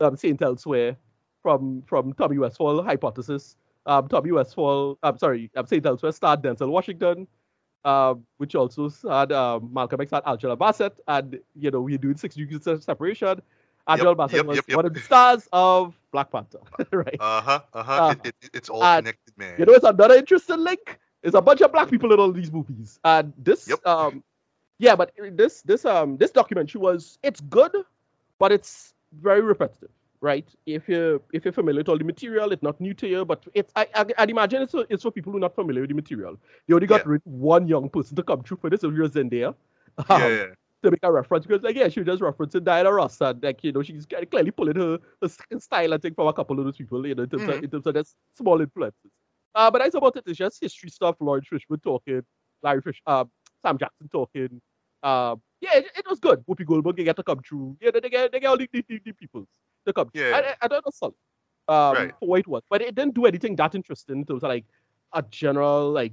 [0.00, 0.96] um Saint Elsewhere
[1.42, 3.56] from from Tommy Westphall hypothesis.
[3.86, 7.26] Um, Tommy Westphall, I'm sorry, um, Saint Elsewhere starred Denzel Washington.
[7.84, 12.16] Um, which also had um, Malcolm X had Angela Bassett, and you know we're doing
[12.16, 13.42] six degrees of separation.
[13.88, 14.76] Angela Bassett yep, was yep, yep.
[14.76, 16.60] one of the stars of Black Panther,
[16.92, 17.16] right?
[17.18, 17.60] Uh huh.
[17.74, 17.92] Uh huh.
[17.92, 19.56] Uh, it, it, it's all and, connected, man.
[19.58, 20.98] You know, it's another interesting link.
[21.22, 23.86] There's a bunch of black people in all these movies, and this, Yep.
[23.86, 24.24] um,
[24.78, 27.72] yeah, but this, this, um, this documentary was it's good,
[28.38, 29.90] but it's very repetitive,
[30.22, 30.48] right?
[30.64, 33.44] If you if you're familiar with all the material, it's not new to you, but
[33.52, 35.90] it's I, I I'd imagine it's for, it's for people who are not familiar with
[35.90, 36.38] the material.
[36.66, 37.18] They only got Yeah.
[37.24, 39.54] one young person to come through for this, it was Zendaya.
[40.08, 40.46] yeah, Um, yeah.
[40.84, 43.62] to make a reference because like yeah she was just referencing Diana Ross and like
[43.62, 45.28] you know she's clearly pulling her, her
[45.60, 47.62] style I think from a couple of those people you know in terms, of, Mhm.
[47.64, 49.12] in terms of just small influences.
[49.54, 50.24] Uh, but that's about it.
[50.26, 51.16] It's just history stuff.
[51.20, 52.22] Laurence Fishburne talking,
[52.64, 53.24] Larry Fish, uh,
[53.60, 54.60] Sam Jackson talking,
[55.04, 56.42] Uh, yeah, it, it was good.
[56.48, 57.76] Whoopi Goldberg they get to come through.
[57.80, 59.46] Yeah, they get they get all the, the, the, the people
[59.90, 60.08] come.
[60.10, 60.28] through.
[60.28, 60.54] Yeah.
[60.60, 61.14] I, don't know solid.
[61.68, 62.12] Um, Right.
[62.18, 64.64] for what it was, but it didn't do anything that interesting in terms of like
[65.12, 66.12] a general like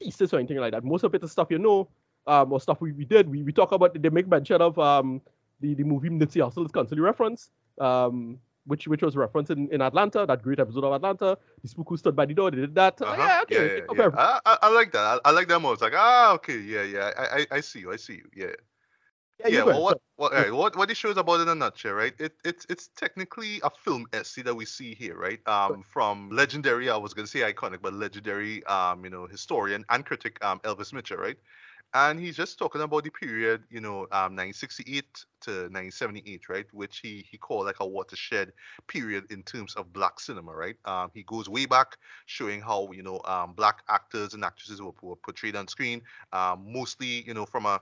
[0.00, 0.84] thesis or anything like that.
[0.84, 1.88] Most of it is stuff you know,
[2.26, 3.28] um, or stuff we, we did.
[3.28, 5.20] We, we talk about they make mention of um
[5.60, 7.50] the, the movie Nipsey Hussle is constantly referenced,
[7.80, 11.36] um, which which was referenced in, in Atlanta, that great episode of Atlanta.
[11.62, 13.00] The spook who stood by the door, they did that.
[13.02, 13.16] Uh-huh.
[13.18, 13.76] Yeah, okay.
[13.78, 14.10] yeah, yeah, yeah.
[14.16, 15.20] I, I, I like that.
[15.24, 15.72] I, I like that more.
[15.72, 17.10] It's like, ah, okay, yeah, yeah.
[17.18, 17.92] I, I, I see you.
[17.92, 18.28] I see you.
[18.34, 18.54] Yeah.
[19.40, 22.12] Yeah, yeah, well, what what, alright, what what it shows about in a nutshell, right?
[22.18, 25.38] It it's it's technically a film essay that we see here, right?
[25.46, 30.04] Um, from legendary, I was gonna say iconic, but legendary, um, you know, historian and
[30.04, 31.36] critic, um, Elvis Mitchell, right?
[31.94, 36.66] And he's just talking about the period, you know, um, 1968 to 1978, right?
[36.72, 38.52] Which he he called like a watershed
[38.88, 40.76] period in terms of black cinema, right?
[40.84, 41.96] Um, he goes way back,
[42.26, 46.02] showing how you know um, black actors and actresses were, were portrayed on screen,
[46.32, 47.80] um, mostly you know from a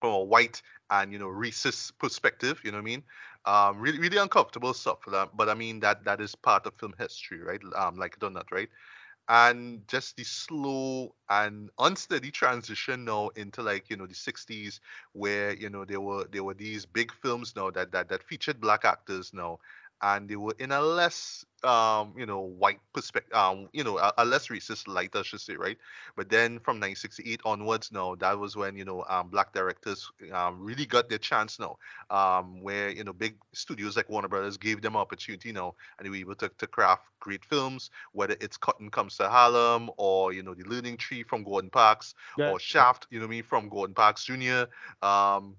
[0.00, 3.02] from a white and you know racist perspective you know what i mean?
[3.46, 7.40] Um really really uncomfortable stuff but i mean that that is part of film history
[7.42, 7.60] right?
[7.76, 8.68] Um like not right?
[9.28, 14.80] And just the slow and unsteady transition now into like you know the 60s
[15.12, 18.60] where you know there were there were these big films now that that, that featured
[18.60, 19.58] black actors now
[20.02, 24.12] and they were in a less um you know white perspective um you know a,
[24.18, 25.76] a less racist light i should say right
[26.16, 30.58] but then from 1968 onwards now that was when you know um black directors um
[30.60, 31.76] really got their chance now
[32.10, 36.10] um where you know big studios like warner brothers gave them opportunity now and they
[36.10, 40.42] were able to, to craft great films whether it's cotton comes to harlem or you
[40.42, 42.52] know the learning tree from gordon parks Yeah.
[42.52, 44.64] or shaft you know i mean from gordon parks jr
[45.02, 45.56] um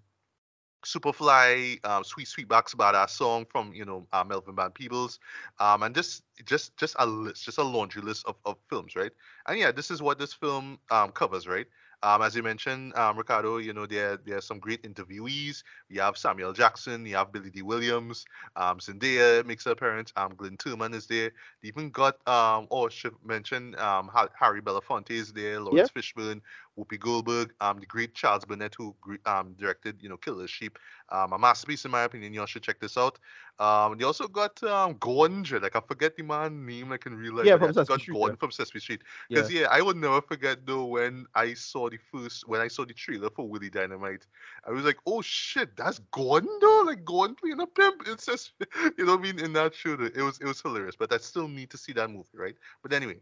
[0.87, 5.19] Superfly, um, Sweet Sweetback's badass song from you know uh, Melvin Van Peebles,
[5.59, 9.11] um, and just just just a list, just a laundry list of, of films, right?
[9.47, 11.67] And yeah, this is what this film um, covers, right?
[12.03, 15.63] Um, as you mentioned, um, Ricardo, you know there there are some great interviewees.
[15.89, 20.13] You have Samuel Jackson, you have Billy Dee Williams, um, Zendaya makes an appearance.
[20.15, 21.31] Um, Glynn Turman is there.
[21.61, 24.09] They even got um, or should mention um,
[24.39, 26.41] Harry Belafonte is there, Laurence Fishburne,
[26.77, 28.95] Whoopi Goldberg, um, the great Charles Burnett who
[29.25, 30.77] um, directed you know Killer Sheep,
[31.09, 32.33] um, a masterpiece in my opinion.
[32.33, 33.17] You all should check this out.
[33.59, 37.35] Um, they also got um, Gordon, like I forget the man name like in real
[37.35, 37.45] life.
[37.47, 38.39] Yeah, from Sesame got Street, Gordon yeah.
[38.39, 39.01] from Sesame Street.
[39.29, 39.67] Because yeah.
[39.71, 43.31] I would never forget though when I saw the first when I saw the trailer
[43.31, 44.27] for Willie Dynamite,
[44.65, 48.03] I was like, oh shit, that's Gordon though, like Gordon playing a pimp.
[48.05, 48.51] It's just
[48.97, 49.93] you know what I mean in that show.
[49.93, 52.55] It was it was hilarious, but I still need to see that movie, right?
[52.83, 53.21] But anyway.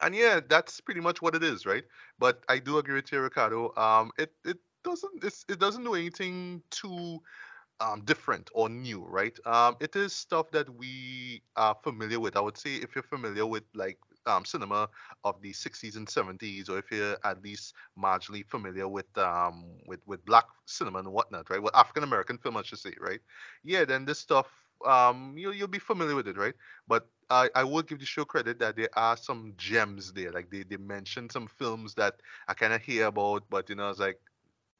[0.00, 1.84] And yeah, that's pretty much what it is, right?
[2.18, 3.74] But I do agree with you, Ricardo.
[3.76, 7.18] Um, it it doesn't it doesn't do anything too
[7.80, 9.36] um, different or new, right?
[9.46, 12.36] Um, it is stuff that we are familiar with.
[12.36, 14.88] I would say if you're familiar with like um, cinema
[15.24, 20.00] of the 60s and 70s, or if you're at least marginally familiar with um, with
[20.06, 21.62] with black cinema and whatnot, right?
[21.62, 23.20] With African American film, I should say, right?
[23.64, 24.48] Yeah, then this stuff
[24.86, 26.54] um, you you'll be familiar with it, right?
[26.86, 30.32] But I, I would give the show credit that there are some gems there.
[30.32, 32.16] Like they, they mentioned some films that
[32.48, 34.18] I kind of hear about, but you know, I was like,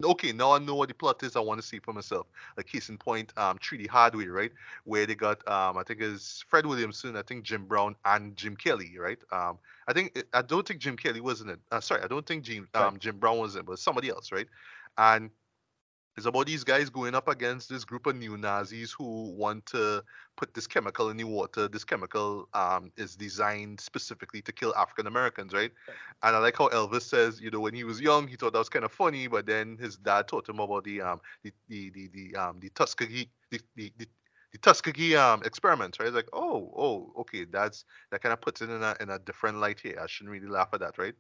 [0.03, 1.37] okay, now I know what the plot is.
[1.37, 2.27] I want to see for myself.
[2.57, 4.53] Like case in point, um, Three the Hard Way, right,
[4.85, 8.57] where they got um, I think it's Fred Williamson, I think Jim Brown and Jim
[8.57, 9.19] Kelly, right?
[9.33, 11.59] Um, I think I don't think Jim Kelly was in it.
[11.73, 14.33] Uh, sorry, I don't think Jim um, Jim Brown was in, it, but somebody else,
[14.33, 14.47] right?
[14.97, 15.31] And
[16.19, 20.03] it's about these guys going up against this group of new Nazis who want to
[20.37, 21.69] put this chemical in the water.
[21.69, 25.71] This chemical um, is designed specifically to kill African Americans, right?
[26.25, 28.59] And I like how Elvis says, you know, when he was young, he thought that
[28.59, 31.91] was kind of funny, but then his dad taught him about the um the the
[31.91, 34.07] the, the um the Tuskegee the the, the
[34.51, 36.09] the Tuskegee um experiments, right?
[36.09, 39.21] It's like, oh, oh, okay, that's that kind of puts it in a in a
[39.21, 40.01] different light here.
[40.03, 41.15] I shouldn't really laugh at that, right?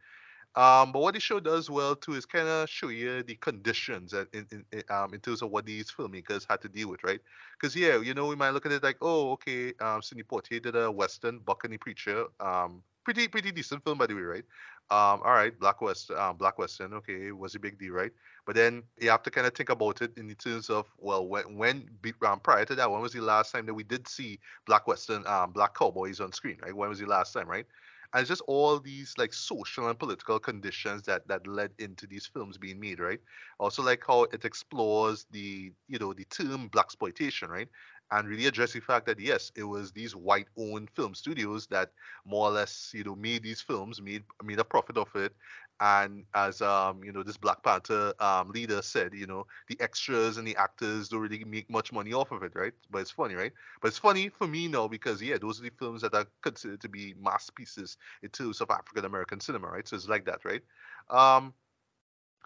[0.55, 4.12] Um, but what the show does well too is kind of show you the conditions
[4.12, 7.20] in, in, in um in terms of what these filmmakers had to deal with, right?
[7.61, 10.61] Because yeah, you know, we might look at it like, oh, okay, um, Sidney Poitier
[10.61, 14.45] did a western, the Preacher, um, pretty pretty decent film by the way, right?
[14.91, 18.11] Um, all right, Black West, um, Black Western, okay, was a big deal, right?
[18.47, 21.57] But then you have to kind of think about it in terms of well, when
[21.59, 21.89] when
[22.27, 25.27] um, prior to that, when was the last time that we did see Black Western,
[25.27, 26.75] um, Black Cowboys on screen, right?
[26.75, 27.66] When was the last time, right?
[28.12, 32.26] And it's just all these like social and political conditions that that led into these
[32.26, 33.20] films being made right?
[33.59, 37.68] Also like how it explores the you know the term black exploitation right?
[38.10, 41.90] And really address the fact that yes it was these white owned film studios that
[42.24, 45.35] more or less you know made these films made made a profit of it
[45.80, 50.36] and as um you know this black panther um leader said you know the extras
[50.36, 53.34] and the actors don't really make much money off of it right but it's funny
[53.34, 56.26] right but it's funny for me now because yeah those are the films that are
[56.42, 59.86] considered to be masterpieces in terms of African American cinema, right?
[59.86, 60.62] So it's like that, right?
[61.10, 61.55] Um,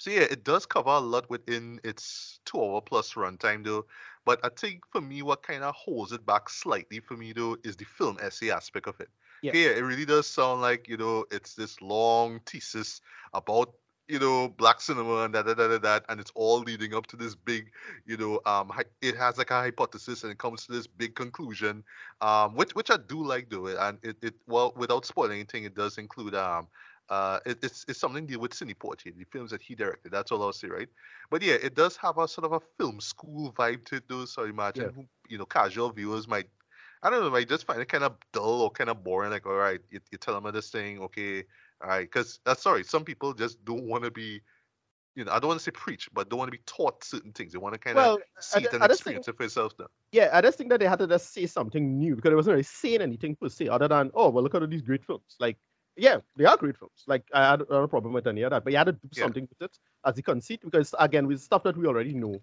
[0.00, 3.86] So yeah, it does cover a lot within its two hour plus runtime though.
[4.24, 7.56] But I think for me, what kind of holds it back slightly for me though
[7.64, 9.08] is the film essay aspect of it.
[9.42, 9.52] Yeah.
[9.52, 13.00] It really does sound like you know it's this long thesis
[13.34, 13.74] about
[14.08, 17.16] you know black cinema and that that that that, and it's all leading up to
[17.16, 17.70] this big
[18.06, 18.70] you know um
[19.00, 21.84] it has like a hypothesis and it comes to this big conclusion
[22.20, 25.74] um which which I do like though and it, it well without spoiling anything it
[25.74, 26.68] does include um
[27.08, 30.12] uh, it, it's it's something to do with Sidney Poitier, the films that he directed.
[30.12, 30.88] That's all I'll say, right?
[31.30, 34.24] But yeah, it does have a sort of a film school vibe to it, though.
[34.24, 35.06] So I imagine, Yeah.
[35.28, 36.48] you know, casual viewers might,
[37.02, 39.30] I don't know, I just find it kind of dull or kind of boring.
[39.30, 41.44] Like, all right, you, you tell them this thing, okay,
[41.82, 44.40] all right, because uh, sorry, some people just don't want to be,
[45.16, 47.32] you know, I don't want to say preach, but don't want to be taught certain
[47.32, 47.52] things.
[47.52, 49.36] They want to kind of Well, see I, it and I just think experience it
[49.36, 49.72] for yourself.
[49.78, 49.86] Now.
[50.12, 52.52] Yeah, I just think that they had to just say something new because it wasn't
[52.52, 55.36] really saying anything per se other than, oh, well, look at all these great films.
[55.40, 55.56] Like,
[55.96, 57.04] yeah, they are great films.
[57.06, 59.24] Like, I had, a problem with any of that, but you had to do Yeah.
[59.24, 62.40] something with it as the conceit because, again, with stuff that we already know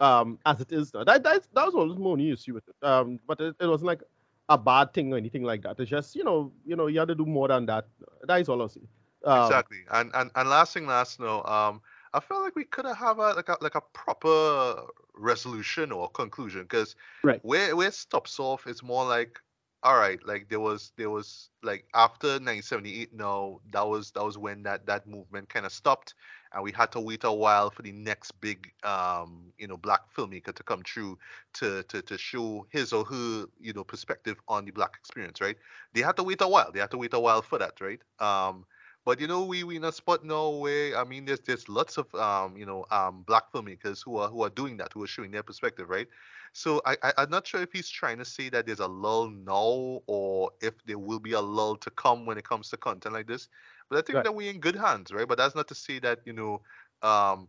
[0.00, 1.04] um, as it is now.
[1.04, 2.86] That, that, that was always my only issue with it.
[2.86, 4.02] Um, but it, it wasn't like
[4.48, 5.78] a bad thing or anything like that.
[5.78, 7.86] It's just, you know, you know, you had to do more than that.
[8.26, 8.88] That is all I see.
[9.24, 9.78] Um, exactly.
[9.90, 11.80] And and and last thing, last no, um,
[12.12, 14.82] I felt like we could have a like a like a proper
[15.14, 17.40] resolution or conclusion because Right.
[17.42, 19.40] where where it stops off is more like
[19.82, 24.38] all right, like there was there was like after 1978 no, that was that was
[24.38, 26.14] when that that movement kind of stopped
[26.54, 30.00] and we had to wait a while for the next big um you know black
[30.16, 31.18] filmmaker to come through
[31.54, 35.56] to to to show his or her you know perspective on the black experience right
[35.92, 38.00] they had to wait a while they had to wait a while for that right
[38.20, 38.64] um
[39.04, 41.98] but you know, we we in a spot now where I mean, there's there's lots
[41.98, 45.06] of um you know um black filmmakers who are who are doing that, who are
[45.06, 46.08] showing their perspective, right?
[46.52, 49.28] So I, I I'm not sure if he's trying to say that there's a lull
[49.28, 53.14] now, or if there will be a lull to come when it comes to content
[53.14, 53.48] like this.
[53.90, 54.26] But I think Right.
[54.26, 55.28] that we're in good hands, right?
[55.28, 56.62] But that's not to say that you know
[57.02, 57.48] um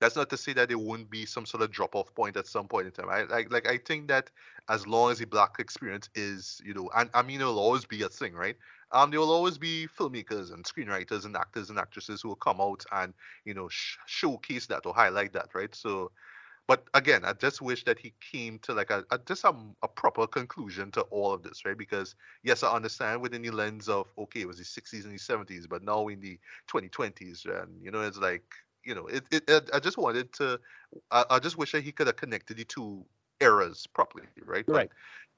[0.00, 2.46] that's not to say that there won't be some sort of drop off point at
[2.48, 3.08] some point in time.
[3.08, 4.30] I like like I think that
[4.68, 8.02] as long as the black experience is, you know, and I mean it'll always be
[8.02, 8.56] a thing, right?
[8.90, 12.60] Um, there will always be filmmakers and screenwriters and actors and actresses who will come
[12.60, 13.14] out and
[13.44, 15.74] you know sh- showcase that or highlight that, right?
[15.74, 16.10] So,
[16.66, 19.88] but again, I just wish that he came to like a, a just a, a
[19.88, 21.76] proper conclusion to all of this, right?
[21.76, 25.18] Because yes, I understand within the lens of okay, it was the 60s and the
[25.18, 29.44] 70s, but now in the 2020s, and you know, it's like you know, it, it,
[29.48, 30.60] it I just wanted to,
[31.10, 33.06] I, I just wish that he could have connected the two
[33.40, 34.68] eras properly, right?
[34.68, 34.90] But, Right.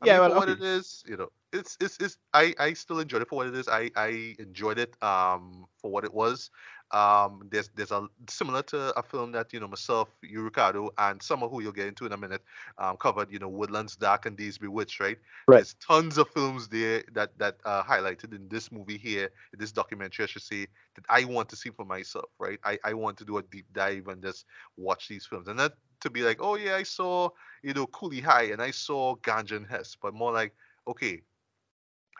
[0.02, 0.50] I Yeah, mean, well, for what okay.
[0.50, 3.54] it is, you know, it's it's it's I I still enjoyed it for what it
[3.54, 3.68] is.
[3.68, 6.50] I I enjoyed it um for what it was.
[6.90, 11.22] Um, there's there's a similar to a film that you know myself, you Ricardo, and
[11.22, 12.42] someone who you'll get into in a minute,
[12.78, 13.32] um, covered.
[13.32, 15.18] You know, Woodlands Dark and Days Bewitched, right?
[15.48, 15.56] Right.
[15.56, 20.24] There's tons of films there that that uh, highlighted in this movie here, this documentary,
[20.24, 22.60] I should say, that I want to see for myself, right?
[22.64, 24.44] I I want to do a deep dive and just
[24.76, 27.30] watch these films, and not to be like, oh yeah, I saw
[27.62, 30.54] you know Cooley High and I saw Ganja and Hess, but more like,
[30.86, 31.22] okay,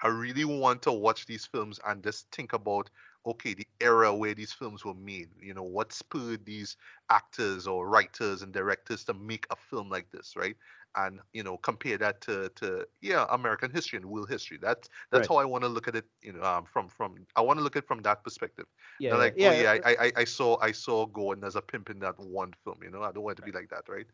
[0.03, 2.91] I really want to watch these films and just think about
[3.27, 5.31] okay the era where these films were made.
[5.41, 6.77] You know what spurred these
[7.11, 10.57] actors or writers and directors to make a film like this, right?
[10.97, 14.59] And you know compare that to to yeah American history and world history.
[14.61, 15.29] That's that's Right.
[15.29, 16.07] how I want to look at it.
[16.23, 18.67] You know um, from from I want to look at it from that perspective.
[18.99, 21.63] Yeah, Not like yeah, oh yeah I, I I saw I saw Gordon as a
[21.63, 22.81] pimp in that one film.
[22.83, 24.07] You know I don't want it to be like that, right?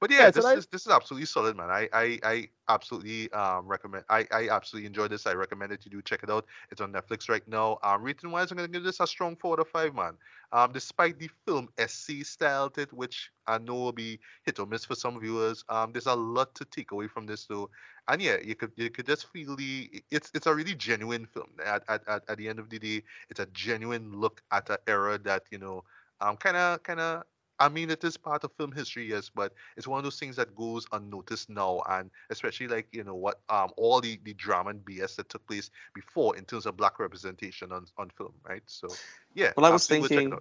[0.00, 1.70] But yeah, Yeah, this I- is this is absolutely solid, man.
[1.70, 4.04] I I, I absolutely um recommend.
[4.08, 5.26] I, I absolutely enjoy this.
[5.26, 6.46] I recommend that you do check it out.
[6.70, 7.78] It's on Netflix right now.
[7.82, 10.18] Um, rating wise, I'm gonna give this a strong four out of five, man.
[10.52, 14.84] Um, despite the film SC style it, which I know will be hit or miss
[14.84, 15.64] for some viewers.
[15.68, 17.70] Um, there's a lot to take away from this though,
[18.08, 21.50] and yeah, you could you could just feel the it's it's a really genuine film.
[21.64, 24.78] At at at, at the end of the day, it's a genuine look at an
[24.86, 25.84] era that you know
[26.20, 27.24] um kind of kind of.
[27.58, 30.36] I mean, it is part of film history, yes, but it's one of those things
[30.36, 34.70] that goes unnoticed now, and especially like you know what um all the the drama
[34.70, 38.62] and BS that took place before in terms of black representation on on film, right?
[38.66, 38.88] So
[39.34, 39.52] yeah.
[39.56, 40.40] Well, I was absolutely check it thinking,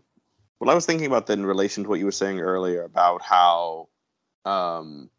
[0.60, 3.22] well, I was thinking about that in relation to what you were saying earlier about
[3.22, 3.90] how,
[4.46, 5.10] um,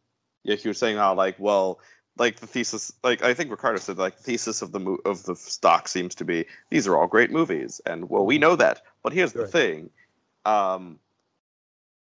[0.45, 1.81] yeah, you were saying how like, well,
[2.19, 5.25] like the thesis, like I think Ricardo said, like the thesis of the mo- of
[5.25, 8.83] the stock seems to be these are all great movies, and well, we know that,
[9.03, 9.91] but here's the thing,
[10.47, 10.99] um,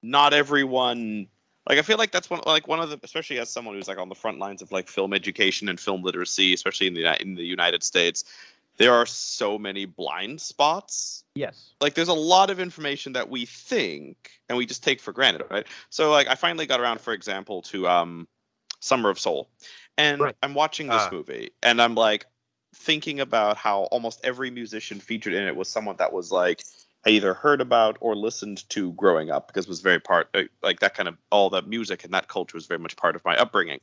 [0.02, 1.28] not everyone.
[1.68, 4.00] Like I feel like that's one like one of the especially as someone who's like
[4.00, 7.36] on the front lines of like film education and film literacy, especially in the in
[7.36, 8.24] the United States,
[8.78, 11.74] there are so many blind spots Yes.
[11.80, 15.46] like there's a lot of information that we think and we just take for granted
[15.52, 18.28] right so like i finally got around for example to um
[18.80, 19.50] summer of soul
[19.98, 20.36] and Right.
[20.42, 21.10] i'm watching this Ah.
[21.12, 22.26] movie and i'm like
[22.76, 26.64] thinking about how almost every musician featured in it was someone that was like
[27.06, 30.44] I either heard about or listened to growing up because it was very part uh,
[30.62, 33.24] like that kind of all that music and that culture was very much part of
[33.24, 33.80] my upbringing.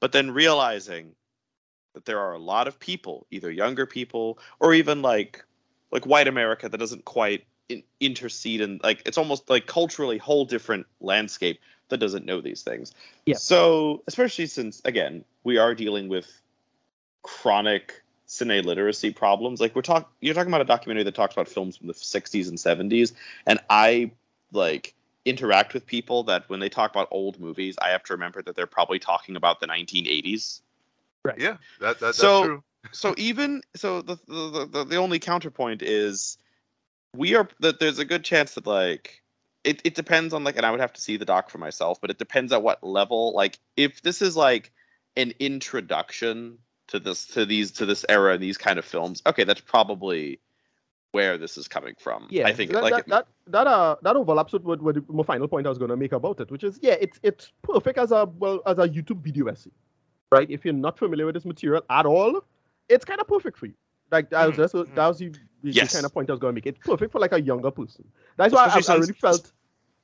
[0.00, 1.14] But then realizing
[1.94, 5.44] that there are a lot of people, either younger people or even like
[5.90, 10.44] like white America that doesn't quite in, intercede and like it's almost like culturally whole
[10.44, 12.92] different landscape that doesn't know these things.
[13.26, 13.36] Yeah.
[13.36, 16.40] So especially since again we are dealing with
[17.22, 19.60] chronic cine literacy problems.
[19.60, 22.48] Like we're talking, you're talking about a documentary that talks about films from the 60s
[22.48, 23.12] and 70s,
[23.46, 24.10] and I
[24.52, 24.94] like
[25.24, 28.54] interact with people that when they talk about old movies, I have to remember that
[28.54, 30.60] they're probably talking about the 1980s.
[31.24, 31.38] Right.
[31.38, 32.62] Yeah, that, that that's So- true.
[32.92, 36.38] so even so the, the the the only counterpoint is
[37.16, 39.22] we are that there's a good chance that like
[39.64, 42.00] it, it depends on like and i would have to see the doc for myself
[42.00, 44.70] but it depends on what level like if this is like
[45.16, 46.58] an introduction
[46.88, 50.40] to this to these to this era and these kind of films okay that's probably
[51.12, 53.96] where this is coming from Yeah, i think that, like that, it- that that uh
[54.02, 56.40] that overlaps with what, what the, my final point I was going to make about
[56.40, 59.70] it, which is yeah, it's it's perfect as a well as a YouTube video essay,
[60.32, 60.50] right?
[60.50, 62.42] If you're not familiar with this material at all,
[62.88, 63.74] it's kind of perfect for you.
[64.10, 64.94] Like that was Mhm, that's mhm.
[64.94, 65.30] that was the,
[65.62, 65.92] the Yes.
[65.92, 66.66] kind of point I was going to make.
[66.66, 68.04] It's perfect for like a younger person.
[68.36, 69.52] That's why I, Especially I really felt.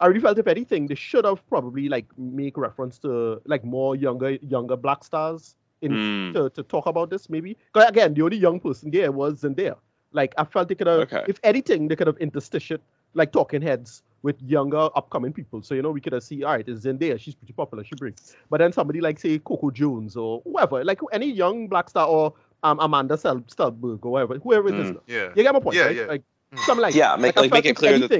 [0.01, 3.95] I really felt if anything, they should have probably like make reference to like more
[3.97, 7.57] younger younger black stars in Mm, to, to talk about this maybe.
[7.73, 9.77] Because again, the only young person there was Zendaya.
[10.13, 11.25] Like I felt they could have, Okay.
[11.29, 12.79] if anything, they could have interstitial
[13.15, 15.63] like talking heads with younger upcoming people.
[15.63, 17.95] So you know we could have see, all right, it's Zendaya, she's pretty popular, she
[17.97, 18.35] brings.
[18.49, 22.33] But then somebody like say Coco Jones or whoever, like any young black star or
[22.63, 24.91] um, Amanda Sel- Stenberg or whoever, whoever it is.
[24.93, 25.01] Mm.
[25.09, 25.29] Yeah.
[25.35, 25.97] You get my point, Yeah, right?
[25.97, 26.05] yeah.
[26.07, 26.23] Like
[26.55, 26.59] Mm.
[26.67, 28.11] something like Yeah, make- I like, make it if clear that-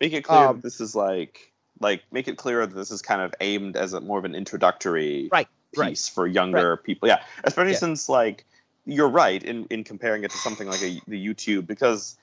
[0.00, 3.00] make it clear Um, that this is like like make it clear that this is
[3.02, 7.08] kind of aimed as a more of an introductory Right, piece right, for younger people
[7.08, 7.78] yeah especially Yeah.
[7.78, 8.44] since like
[8.84, 12.16] you're right in in comparing it to something like a, the youtube because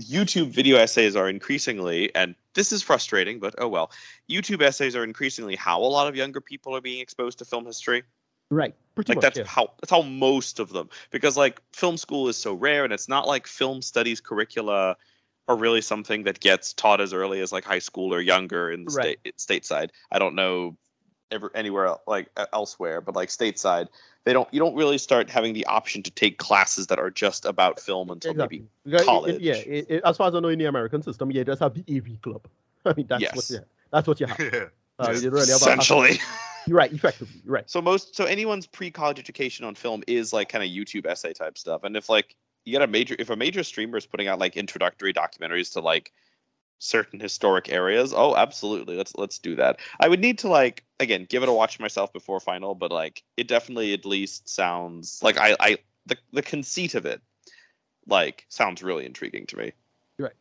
[0.00, 3.90] youtube video essays are increasingly and this is frustrating but oh well
[4.28, 7.64] youtube essays are increasingly how a lot of younger people are being exposed to film
[7.64, 8.02] history
[8.50, 8.74] right?
[8.94, 9.22] Pretty like much.
[9.22, 9.44] that's yeah.
[9.46, 13.08] how that's how most of them because like film school is so rare and it's
[13.08, 14.96] not like film studies curricula
[15.48, 18.84] are really something that gets taught as early as like high school or younger in
[18.84, 19.18] the Right.
[19.36, 20.76] state stateside i don't know
[21.30, 23.88] ever anywhere el- like uh, elsewhere but like stateside
[24.24, 27.44] they don't you don't really start having the option to take classes that are just
[27.44, 28.58] about film until Exactly.
[28.58, 29.40] maybe Because it- it- college.
[29.40, 31.74] yeah, it, it- as far as I know, in the American system, you just have
[31.74, 32.46] the AV club.
[32.84, 33.50] I mean, that's what Yes.
[33.50, 33.58] you
[33.92, 34.38] that's what you have.
[34.40, 34.64] yeah.
[34.98, 36.18] Uh, you don't really have essentially
[36.66, 37.68] You're right, effectively, you're right.
[37.70, 41.58] so most so anyone's pre-college education on film is like kind of youtube essay type
[41.58, 42.34] stuff and if like
[42.64, 45.80] you get a major if a major streamer is putting out like introductory documentaries to
[45.80, 46.12] like
[46.78, 51.26] certain historic areas oh absolutely let's let's do that i would need to like again
[51.28, 55.38] give it a watch myself before final but like it definitely at least sounds like
[55.38, 57.20] i i the, the conceit of it
[58.06, 59.72] like sounds really intriguing to me
[60.18, 60.32] Right.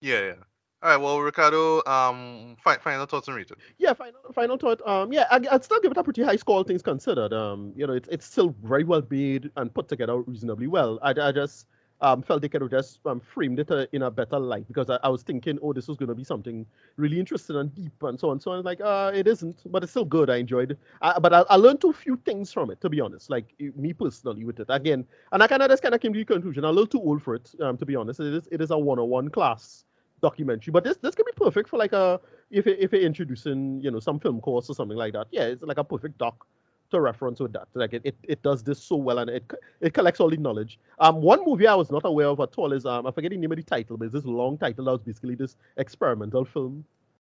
[0.00, 0.34] Yeah, yeah.
[0.82, 0.96] All right.
[0.96, 3.56] Well, Ricardo, um, fi- final thoughts on Rita.
[3.78, 4.86] Yeah, final final thought.
[4.86, 7.32] Um, yeah, I, I'd still give it a pretty high score, all things considered.
[7.32, 11.00] Um, you know, it's it's still very well made and put together reasonably well.
[11.02, 11.66] I, I just
[12.00, 14.88] um felt they could have just um, framed it uh, in a better light because
[14.90, 16.66] I, I was thinking, oh, this was going to be something
[16.96, 18.40] really interesting and deep and so on.
[18.40, 20.30] So I was like, uh, it isn't, but it's still good.
[20.30, 20.78] I enjoyed it.
[21.02, 23.30] Uh, but I, I learned a few things from it, to be honest.
[23.30, 26.18] Like me personally with it again, and I kind of just kind of came to
[26.18, 26.64] the conclusion.
[26.64, 28.20] I'm a little too old for it, um, to be honest.
[28.20, 29.84] It is it is a one-on-one class
[30.20, 32.20] documentary, but this this could be perfect for like a
[32.50, 35.26] if it, if you're introducing you know some film course or something like that.
[35.30, 36.46] Yeah, it's like a perfect doc
[36.90, 37.68] to reference with that.
[37.74, 39.44] Like it, it, it does this so well and it
[39.80, 40.78] it collects all the knowledge.
[40.98, 43.36] Um, one movie I was not aware of at all is um I forget the
[43.36, 46.84] name of the title, but it's this long title that was basically this experimental film.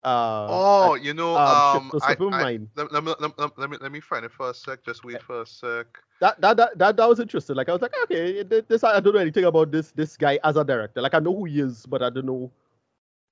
[0.03, 3.77] Uh, Oh, you know, um, um, I, I- let, let, me, let, let, let me
[3.81, 4.83] let me find it for a sec.
[4.83, 5.87] Just wait for a sec.
[6.19, 7.55] that, that that that that was interesting.
[7.55, 10.57] Like I was like, okay, this I don't know anything about this this guy as
[10.57, 11.01] a director.
[11.01, 12.51] Like I know who he is, but I don't know.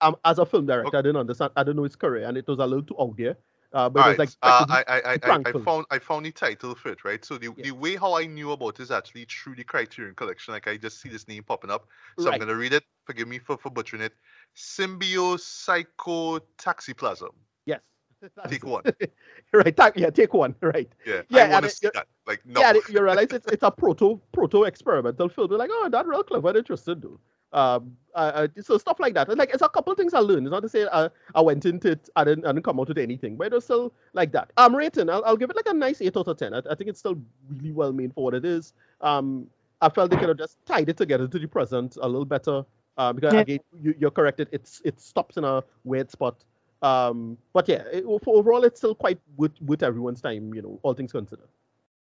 [0.02, 1.52] Um, as a film director, I didn't understand.
[1.56, 3.38] I don't know his career, and it was a little too out there.
[3.74, 4.20] Uh, but All it was right.
[4.20, 7.26] like uh, I, I, I, I, found I found the title for it, right?
[7.26, 7.64] So the, Yeah.
[7.64, 10.54] the way how I knew about it is actually through the Criterion Collection.
[10.54, 11.88] Like I just see this name popping up,
[12.20, 12.36] so Right.
[12.36, 12.84] I'm gonna read it.
[13.06, 14.14] Forgive me for, for butchering it.
[14.56, 17.32] Symbio Psycho Taxiplasm.
[17.66, 17.80] yes.
[18.48, 18.84] Take one.
[19.54, 19.76] right.
[19.76, 20.56] ta- yeah, take one.
[20.62, 20.90] Right.
[21.06, 22.08] Yeah, Yeah, I want to see that.
[22.28, 22.62] Like no.
[22.62, 25.50] Yeah, you realize it's it's a proto proto experimental film.
[25.50, 27.18] They're like, oh, that real clever interesting, dude.
[27.54, 29.30] Um, uh, uh, so stuff like that.
[29.30, 30.46] And like, it's a couple of things I learned.
[30.46, 32.88] It's not to say I, I went into it, I didn't, I didn't come out
[32.88, 34.52] with anything, but it was still like that.
[34.58, 36.54] I'm um, rating, I'll, I'll give it like a nice eight out of ten.
[36.54, 37.20] I, I think it's still
[37.50, 38.74] really well made for what it is.
[39.02, 39.48] Um,
[39.82, 42.66] I felt they could have just tied it together to the present a little better.
[42.98, 43.40] Uh, because Yeah.
[43.40, 44.48] again, you, you're corrected.
[44.52, 46.44] It it's it stops in a weird spot.
[46.82, 50.54] Um, but yeah, it, for overall, it's still quite with with everyone's time.
[50.54, 51.48] You know, all things considered.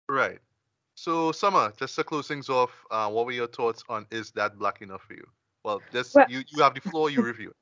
[0.08, 0.40] Right.
[0.96, 4.58] So Summer, just to close things off, uh, what were your thoughts on is that
[4.58, 5.28] black enough for you?
[5.64, 7.10] Well, just Well- you you have the floor.
[7.10, 7.50] You review.
[7.50, 7.56] it.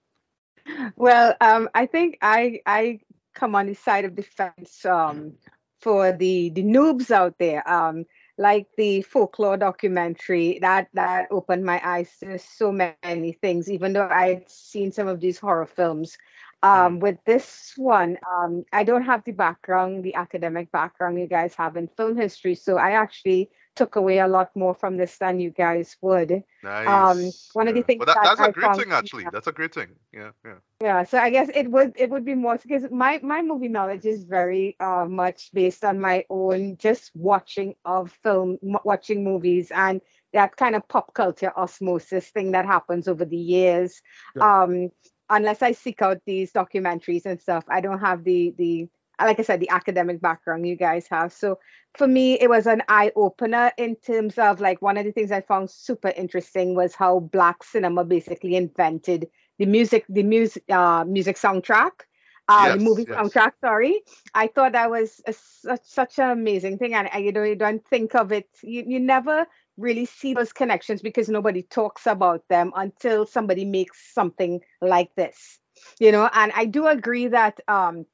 [0.96, 3.00] Well, um, I think I I
[3.34, 5.34] come on the side of defense um,
[5.82, 7.68] for the the noobs out there.
[7.70, 8.06] Um,
[8.38, 13.70] like the folklore documentary that that opened my eyes to so many things.
[13.70, 16.18] Even though I'd seen some of these horror films,
[16.64, 21.54] um, with this one, um, I don't have the background, the academic background you guys
[21.56, 25.40] have in film history, so I actually took away a lot more from this than
[25.40, 26.44] you guys would.
[26.64, 27.50] Nice.
[27.54, 29.24] one of the things But that, that that's a I great found- thing, actually.
[29.24, 29.30] yeah.
[29.34, 29.90] That's a great thing.
[30.14, 30.54] Yeah, yeah.
[30.82, 34.06] Yeah, so I guess it would it would be more because my my movie knowledge
[34.06, 39.72] is very uh, much based on my own just watching of film, m- watching movies,
[39.74, 40.02] and
[40.34, 44.02] that kind of pop culture osmosis thing that happens over the years.
[44.36, 44.64] Yeah.
[44.64, 44.90] Um,
[45.34, 48.88] unless I seek out these documentaries and stuff, I don't have the the
[49.22, 51.32] like I said the academic background you guys have.
[51.34, 51.60] So
[51.98, 55.32] for me, it was an eye opener in terms of like one of the things
[55.32, 59.28] I found super interesting was how black cinema basically invented
[59.60, 61.92] the music, the music, uh, music soundtrack,
[62.48, 63.18] uh, Yes, the movie yes.
[63.18, 63.52] soundtrack.
[63.62, 64.02] Sorry,
[64.34, 67.56] I thought that was a, such such an amazing thing, and I, you know you
[67.56, 68.50] don't think of it.
[68.64, 69.46] You you never
[69.78, 75.60] really see those connections because nobody talks about them until somebody makes something like this,
[76.00, 76.30] you know.
[76.34, 78.06] And I do agree that um,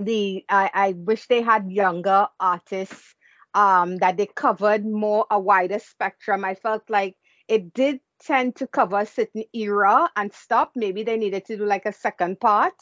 [0.00, 3.14] the I, I wish they had younger artists
[3.54, 6.44] um, that they covered more a wider spectrum.
[6.44, 7.16] I felt like
[7.48, 10.72] it did tend to cover a certain era and stop.
[10.74, 12.74] Maybe they needed to do like a second part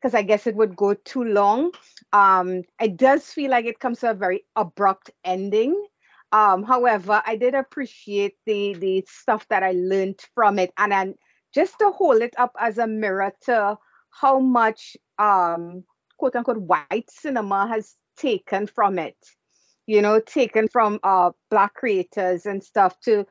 [0.00, 1.72] because I guess it would go too long.
[2.12, 5.86] Um, it does feel like it comes to a very abrupt ending.
[6.32, 11.14] Um, however, I did appreciate the the stuff that I learned from it, and then
[11.54, 13.78] just to hold it up as a mirror to
[14.10, 15.84] how much um,
[16.18, 19.16] quote unquote white cinema has taken from it
[19.88, 23.26] you know, taken from uh black creators and stuff to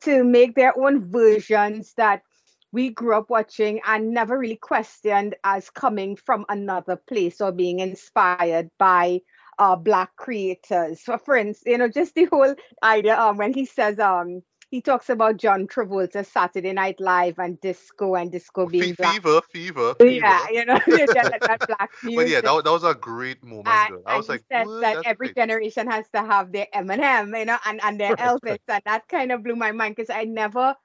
[0.00, 2.22] to make their own versions that
[2.70, 7.80] we grew up watching and never really questioned as coming from another place or being
[7.80, 9.20] inspired by
[9.58, 11.02] uh black creators.
[11.02, 14.82] So for instance, you know, just the whole idea um when he says um he
[14.82, 19.14] talks about John Travolta's Saturday Night Live and disco and disco being Fe- black.
[19.14, 20.26] fever, fever, fever.
[20.26, 22.16] Yeah, you know, that, that black music.
[22.16, 23.66] But yeah, that, that was a great moment.
[23.66, 23.94] And.
[24.06, 24.80] I was like, "What?
[24.80, 28.58] that every great." generation has to have their Eminem, you know, and, and their Elvis.
[28.68, 30.76] And that kind of blew my mind because I never,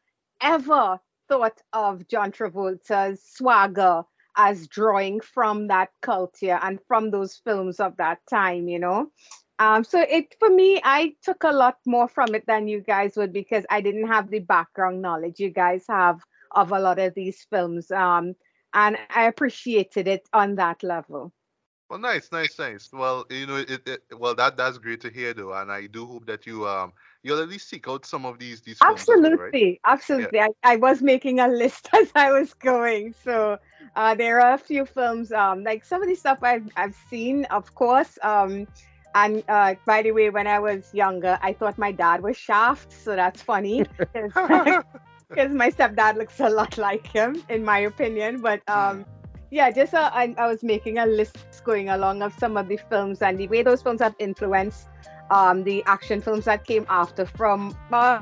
[0.42, 4.04] ever thought of John Travolta's swagger
[4.36, 9.08] as drawing from that culture and from those films of that time, you know.
[9.60, 13.16] Um, so it for me, I took a lot more from it than you guys
[13.16, 17.14] would because I didn't have the background knowledge you guys have of a lot of
[17.14, 17.92] these films.
[17.92, 18.36] Um,
[18.74, 21.32] and I appreciated it on that level.
[21.90, 22.90] Well, nice, nice, nice.
[22.92, 26.08] Well, you know, it, it well that that's great to hear though, and I do
[26.08, 29.08] hope that you um you'll at least seek out some of these these films as
[29.08, 29.54] well, right?
[29.54, 30.40] Absolutely, absolutely.
[30.40, 33.14] I, I was making a list as I was going.
[33.24, 33.60] So
[33.96, 37.46] uh, there are a few films, um, like some of the stuff I've I've seen,
[37.46, 38.18] of course.
[38.22, 38.68] Um,
[39.16, 42.92] and uh, by the way, when I was younger, I thought my dad was Shaft,
[42.92, 44.34] so that's funny because
[45.54, 48.42] my stepdad looks a lot like him, in my opinion.
[48.42, 49.06] But um,
[49.52, 52.78] yeah, just uh, I, I was making a list going along of some of the
[52.90, 54.88] films and the way those films have influenced
[55.30, 58.22] um, the action films that came after from, uh,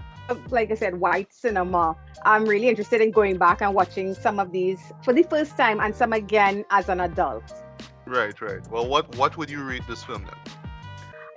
[0.49, 1.95] like I said, white cinema.
[2.23, 5.79] I'm really interested in going back and watching some of these for the first time
[5.79, 7.43] and some again as an adult.
[8.05, 8.65] Right, right.
[8.69, 10.55] Well, what what would you rate this film then?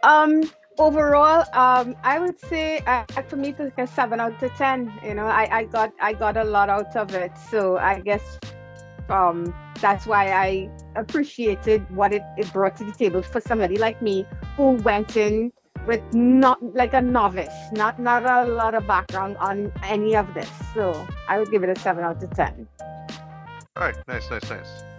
[0.02, 4.52] Um, overall, um, I would say uh, for me, it's like a seven out of
[4.54, 4.92] ten.
[5.04, 8.38] You know, I, I got I got a lot out of it, so I guess
[9.08, 14.00] um, that's why I appreciated what it, it brought to the table for somebody like
[14.00, 14.26] me
[14.56, 15.52] who went in
[15.86, 20.50] with not like a novice, not not a lot of background on any of this.
[20.74, 22.66] So I would give it a seven out of ten.
[23.76, 24.93] All right, nice, nice, nice.